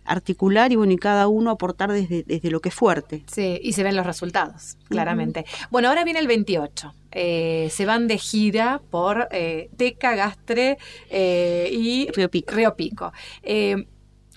articular 0.05 0.71
y 0.71 0.75
bueno, 0.75 0.93
y 0.93 0.97
cada 0.97 1.27
uno 1.27 1.51
aportar 1.51 1.91
desde, 1.91 2.23
desde 2.23 2.51
lo 2.51 2.59
que 2.59 2.69
es 2.69 2.75
fuerte. 2.75 3.23
Sí, 3.27 3.59
y 3.61 3.73
se 3.73 3.83
ven 3.83 3.95
los 3.95 4.05
resultados, 4.05 4.77
claramente. 4.89 5.45
Bueno, 5.69 5.89
ahora 5.89 6.03
viene 6.03 6.19
el 6.19 6.27
28. 6.27 6.93
Eh, 7.15 7.69
se 7.71 7.85
van 7.85 8.07
de 8.07 8.17
gira 8.17 8.81
por 8.89 9.27
eh, 9.31 9.69
Teca, 9.77 10.15
Gastre 10.15 10.77
eh, 11.09 11.69
y 11.71 12.09
Río 12.11 12.29
Pico. 12.29 12.53
Río 12.53 12.75
Pico. 12.75 13.13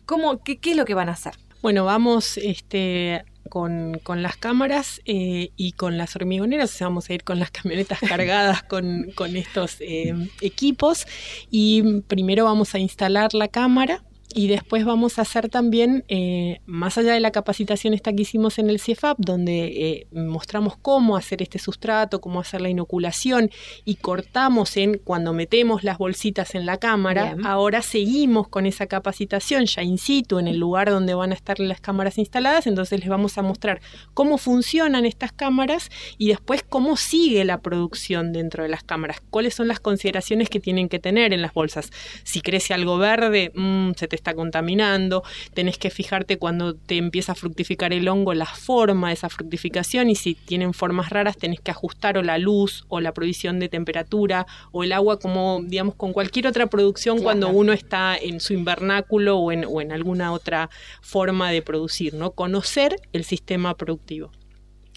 ¿cómo, 0.05 0.43
qué, 0.43 0.59
qué, 0.59 0.73
es 0.73 0.77
lo 0.77 0.85
que 0.85 0.95
van 0.95 1.09
a 1.09 1.13
hacer? 1.13 1.35
Bueno, 1.63 1.85
vamos 1.85 2.37
este, 2.37 3.25
con, 3.49 3.99
con, 4.03 4.23
las 4.23 4.37
cámaras 4.37 5.01
y 5.05 5.73
con 5.73 5.97
las 5.97 6.15
hormigoneras, 6.15 6.75
o 6.75 6.77
sea, 6.77 6.87
vamos 6.89 7.09
a 7.09 7.15
ir 7.15 7.25
con 7.25 7.41
las 7.41 7.51
camionetas 7.51 7.99
cargadas 8.09 8.63
con, 8.63 9.11
con 9.15 9.37
estos 9.37 9.79
equipos 9.81 11.07
y 11.51 12.03
primero 12.03 12.45
vamos 12.45 12.75
a 12.75 12.79
instalar 12.79 13.35
la 13.35 13.49
cámara 13.49 14.05
y 14.37 14.49
después 14.49 14.85
vamos 14.85 15.19
a 15.19 15.23
hacer 15.23 15.49
también, 15.49 16.05
eh, 16.09 16.61
más 16.67 16.99
allá 16.99 17.15
de 17.15 17.21
la 17.21 17.31
capacitación 17.31 17.95
esta 17.95 18.13
que 18.13 18.21
hicimos 18.21 18.59
en 18.59 18.69
el 18.69 18.79
CIEFAP, 18.79 19.17
donde 19.19 19.65
eh, 19.65 20.07
mostramos 20.13 20.77
cómo 20.77 21.17
hacer 21.17 21.41
este 21.41 21.59
sustrato, 21.59 22.21
cómo 22.21 22.41
hacer 22.41 22.61
la 22.61 22.69
inoculación 22.69 23.51
y 23.87 23.95
cortamos 23.95 24.77
en 24.77 24.99
cuando 24.99 25.33
metemos 25.33 25.85
las 25.85 25.97
bolsitas 25.97 26.55
en 26.55 26.67
la 26.67 26.77
cámara, 26.77 27.35
ahora 27.45 27.81
seguimos 27.81 28.47
con 28.49 28.67
esa 28.67 28.87
capacitación 28.87 29.65
ya 29.65 29.83
in 29.83 29.97
situ, 29.97 30.39
en 30.39 30.49
el 30.49 30.59
lugar 30.59 30.91
donde 30.91 31.15
van 31.15 31.31
a 31.31 31.35
estar 31.35 31.59
las 31.59 31.81
cámaras 31.81 32.19
instaladas, 32.19 32.67
entonces 32.67 33.01
les 33.01 33.09
vamos 33.09 33.39
a 33.39 33.43
mostrar 33.43 33.81
cómo 34.13 34.37
funcionan 34.37 35.07
estas 35.07 35.33
cámaras 35.33 35.89
y 36.19 36.29
después 36.29 36.63
cómo 36.63 36.99
sigue 36.99 37.47
la 37.47 37.63
producción 37.63 38.35
dentro 38.35 38.65
de 38.65 38.69
las 38.69 38.85
cámaras, 38.85 39.23
cuáles 39.31 39.55
son 39.55 39.67
las 39.67 39.81
consideraciones 39.81 40.51
que 40.51 40.61
tienen 40.61 40.91
que 40.91 40.99
tener 40.99 41.33
en 41.33 41.41
las 41.41 41.55
bolsas. 41.55 41.91
Si 42.23 42.43
crece 42.43 42.75
algo 42.75 42.99
verde, 42.99 43.51
mmm, 43.55 43.93
se 43.97 44.09
te 44.09 44.17
está 44.26 44.26
contaminando, 44.35 45.23
tenés 45.55 45.79
que 45.79 45.91
fijarte 45.91 46.39
cuando 46.39 46.75
te 46.75 46.97
empieza 46.97 47.33
a 47.33 47.35
fructificar 47.35 47.93
el 47.93 48.09
hongo 48.09 48.35
la 48.35 48.47
forma 48.47 49.09
de 49.09 49.15
esa 49.15 49.29
fructificación 49.29 50.11
y 50.11 50.15
si 50.15 50.35
tienen 50.35 50.73
formas 50.75 51.11
raras 51.11 51.37
tenés 51.37 51.61
que 51.61 51.71
ajustar 51.71 52.19
o 52.19 52.23
la 52.23 52.39
luz 52.39 52.85
o 52.89 53.01
la 53.01 53.13
provisión 53.13 53.59
de 53.59 53.69
temperatura 53.69 54.47
o 54.73 54.85
el 54.85 54.93
agua 54.93 55.19
como 55.19 55.61
digamos 55.65 55.95
con 55.95 56.13
cualquier 56.13 56.47
otra 56.47 56.67
producción 56.67 57.23
cuando 57.23 57.49
uno 57.49 57.73
está 57.73 58.17
en 58.17 58.41
su 58.41 58.53
invernáculo 58.53 59.39
o 59.39 59.53
en, 59.53 59.65
o 59.65 59.81
en 59.81 59.93
alguna 59.93 60.33
otra 60.33 60.71
forma 61.01 61.51
de 61.51 61.63
producir, 61.63 62.15
¿no? 62.15 62.31
Conocer 62.33 62.97
el 63.13 63.25
sistema 63.25 63.75
productivo. 63.75 64.31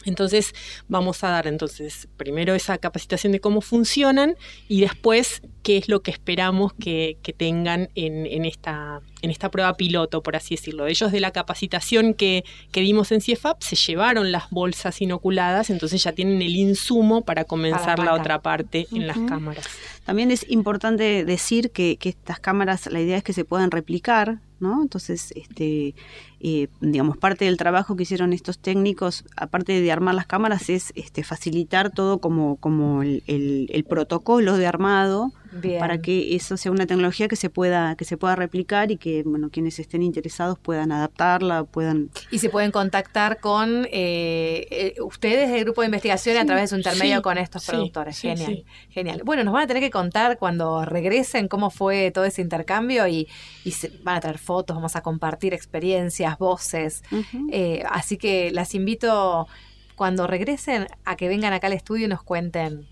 Entonces 0.05 0.53
vamos 0.87 1.23
a 1.23 1.29
dar 1.29 1.47
entonces 1.47 2.07
primero 2.17 2.55
esa 2.55 2.77
capacitación 2.77 3.31
de 3.31 3.39
cómo 3.39 3.61
funcionan 3.61 4.35
y 4.67 4.81
después 4.81 5.41
qué 5.63 5.77
es 5.77 5.89
lo 5.89 6.01
que 6.01 6.11
esperamos 6.11 6.73
que, 6.73 7.17
tengan 7.37 7.89
en, 7.95 8.45
esta, 8.45 9.01
en 9.21 9.29
esta 9.29 9.51
prueba 9.51 9.75
piloto, 9.75 10.23
por 10.23 10.35
así 10.35 10.55
decirlo. 10.55 10.87
Ellos 10.87 11.11
de 11.11 11.19
la 11.19 11.31
capacitación 11.31 12.13
que, 12.13 12.43
que 12.71 12.81
dimos 12.81 13.11
en 13.11 13.21
CIEFAP 13.21 13.61
se 13.61 13.75
llevaron 13.75 14.31
las 14.31 14.49
bolsas 14.49 15.01
inoculadas, 15.01 15.69
entonces 15.69 16.03
ya 16.03 16.13
tienen 16.13 16.41
el 16.41 16.55
insumo 16.55 17.23
para 17.23 17.43
comenzar 17.43 17.99
la 17.99 18.13
otra 18.13 18.41
parte 18.41 18.87
en 18.91 19.05
las 19.05 19.17
cámaras. 19.27 19.67
También 20.05 20.31
es 20.31 20.49
importante 20.49 21.23
decir 21.23 21.71
que, 21.71 21.97
que 21.97 22.09
estas 22.09 22.39
cámaras, 22.39 22.87
la 22.87 22.99
idea 22.99 23.17
es 23.17 23.23
que 23.23 23.33
se 23.33 23.45
puedan 23.45 23.69
replicar, 23.69 24.39
¿no? 24.59 24.81
Entonces, 24.81 25.31
este, 25.35 25.93
eh, 26.41 26.67
digamos, 26.79 27.17
parte 27.17 27.45
del 27.45 27.57
trabajo 27.57 27.95
que 27.95 28.03
hicieron 28.03 28.31
estos 28.31 28.59
técnicos, 28.59 29.25
aparte 29.35 29.81
de 29.81 29.91
armar 29.91 30.15
las 30.15 30.25
cámaras, 30.25 30.69
es 30.69 30.93
este, 30.95 31.23
facilitar 31.23 31.91
todo 31.91 32.19
como, 32.19 32.55
como 32.57 33.03
el, 33.03 33.23
el, 33.27 33.83
protocolo 33.83 34.57
de 34.57 34.67
armado 34.67 35.31
para 35.79 35.99
que 35.99 36.35
eso 36.35 36.57
sea 36.57 36.71
una 36.71 36.85
tecnología 36.85 37.27
que 37.27 37.35
se 37.35 37.49
pueda 37.49 37.95
que 37.95 38.05
se 38.05 38.17
pueda 38.17 38.35
replicar 38.35 38.91
y 38.91 38.97
que 38.97 39.23
bueno 39.23 39.49
quienes 39.49 39.79
estén 39.79 40.03
interesados 40.03 40.59
puedan 40.59 40.91
adaptarla 40.91 41.63
puedan 41.63 42.11
y 42.29 42.37
se 42.39 42.49
pueden 42.49 42.71
contactar 42.71 43.39
con 43.39 43.85
eh, 43.85 44.67
eh, 44.69 44.95
ustedes 45.01 45.49
del 45.49 45.63
grupo 45.63 45.81
de 45.81 45.87
investigación 45.87 46.37
a 46.37 46.45
través 46.45 46.69
de 46.69 46.75
un 46.75 46.79
intermedio 46.81 47.21
con 47.21 47.37
estos 47.37 47.65
productores. 47.65 48.19
genial 48.19 48.63
genial. 48.89 49.21
Bueno 49.25 49.43
nos 49.43 49.53
van 49.53 49.63
a 49.63 49.67
tener 49.67 49.81
que 49.81 49.89
contar 49.89 50.37
cuando 50.37 50.85
regresen 50.85 51.47
cómo 51.47 51.71
fue 51.71 52.11
todo 52.11 52.25
ese 52.25 52.41
intercambio 52.41 53.07
y, 53.07 53.27
y 53.63 53.71
se, 53.71 53.91
van 54.03 54.17
a 54.17 54.19
traer 54.19 54.37
fotos 54.37 54.75
vamos 54.75 54.95
a 54.95 55.01
compartir 55.01 55.53
experiencias 55.53 56.28
voces. 56.37 57.03
Eh, 57.51 57.83
así 57.89 58.17
que 58.17 58.51
las 58.51 58.75
invito 58.75 59.47
cuando 59.95 60.27
regresen 60.27 60.87
a 61.05 61.15
que 61.15 61.27
vengan 61.27 61.53
acá 61.53 61.67
al 61.67 61.73
estudio 61.73 62.05
y 62.05 62.09
nos 62.09 62.23
cuenten 62.23 62.87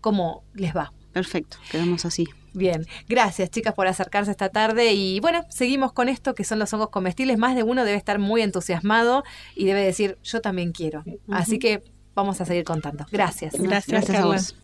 cómo 0.00 0.44
les 0.54 0.74
va. 0.74 0.92
Perfecto, 1.12 1.58
quedamos 1.70 2.04
así. 2.04 2.26
Bien, 2.54 2.86
gracias 3.08 3.50
chicas 3.50 3.74
por 3.74 3.86
acercarse 3.86 4.30
esta 4.30 4.48
tarde 4.48 4.92
y 4.94 5.20
bueno, 5.20 5.44
seguimos 5.48 5.92
con 5.92 6.08
esto 6.08 6.34
que 6.34 6.44
son 6.44 6.58
los 6.58 6.72
hongos 6.72 6.90
comestibles. 6.90 7.38
Más 7.38 7.54
de 7.54 7.62
uno 7.62 7.84
debe 7.84 7.96
estar 7.96 8.18
muy 8.18 8.42
entusiasmado 8.42 9.24
y 9.54 9.64
debe 9.66 9.84
decir, 9.84 10.18
yo 10.22 10.40
también 10.40 10.72
quiero. 10.72 11.04
Así 11.30 11.58
que 11.58 11.82
vamos 12.14 12.40
a 12.40 12.44
seguir 12.44 12.64
contando. 12.64 13.06
Gracias. 13.10 13.54
Gracias, 13.54 13.88
gracias 13.88 14.18
a 14.18 14.26
vos. 14.26 14.56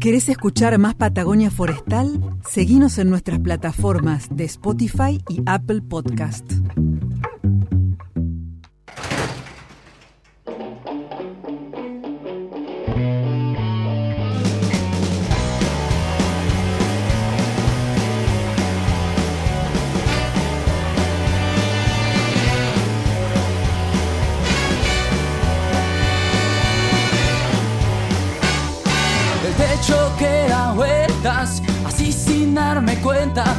¿Querés 0.00 0.28
escuchar 0.28 0.78
más 0.78 0.94
Patagonia 0.94 1.50
Forestal? 1.50 2.20
Seguinos 2.48 2.98
en 2.98 3.10
nuestras 3.10 3.40
plataformas 3.40 4.28
de 4.30 4.44
Spotify 4.44 5.20
y 5.28 5.42
Apple 5.44 5.82
Podcast. 5.82 6.44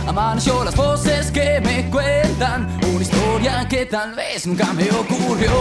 Amaneció 0.07 0.63
las 0.63 0.75
voces 0.75 1.31
que 1.31 1.61
me 1.61 1.89
cuentan 1.89 2.67
una 2.83 3.01
historia 3.01 3.67
que 3.67 3.85
tal 3.85 4.13
vez 4.13 4.45
nunca 4.45 4.73
me 4.73 4.89
ocurrió. 4.91 5.51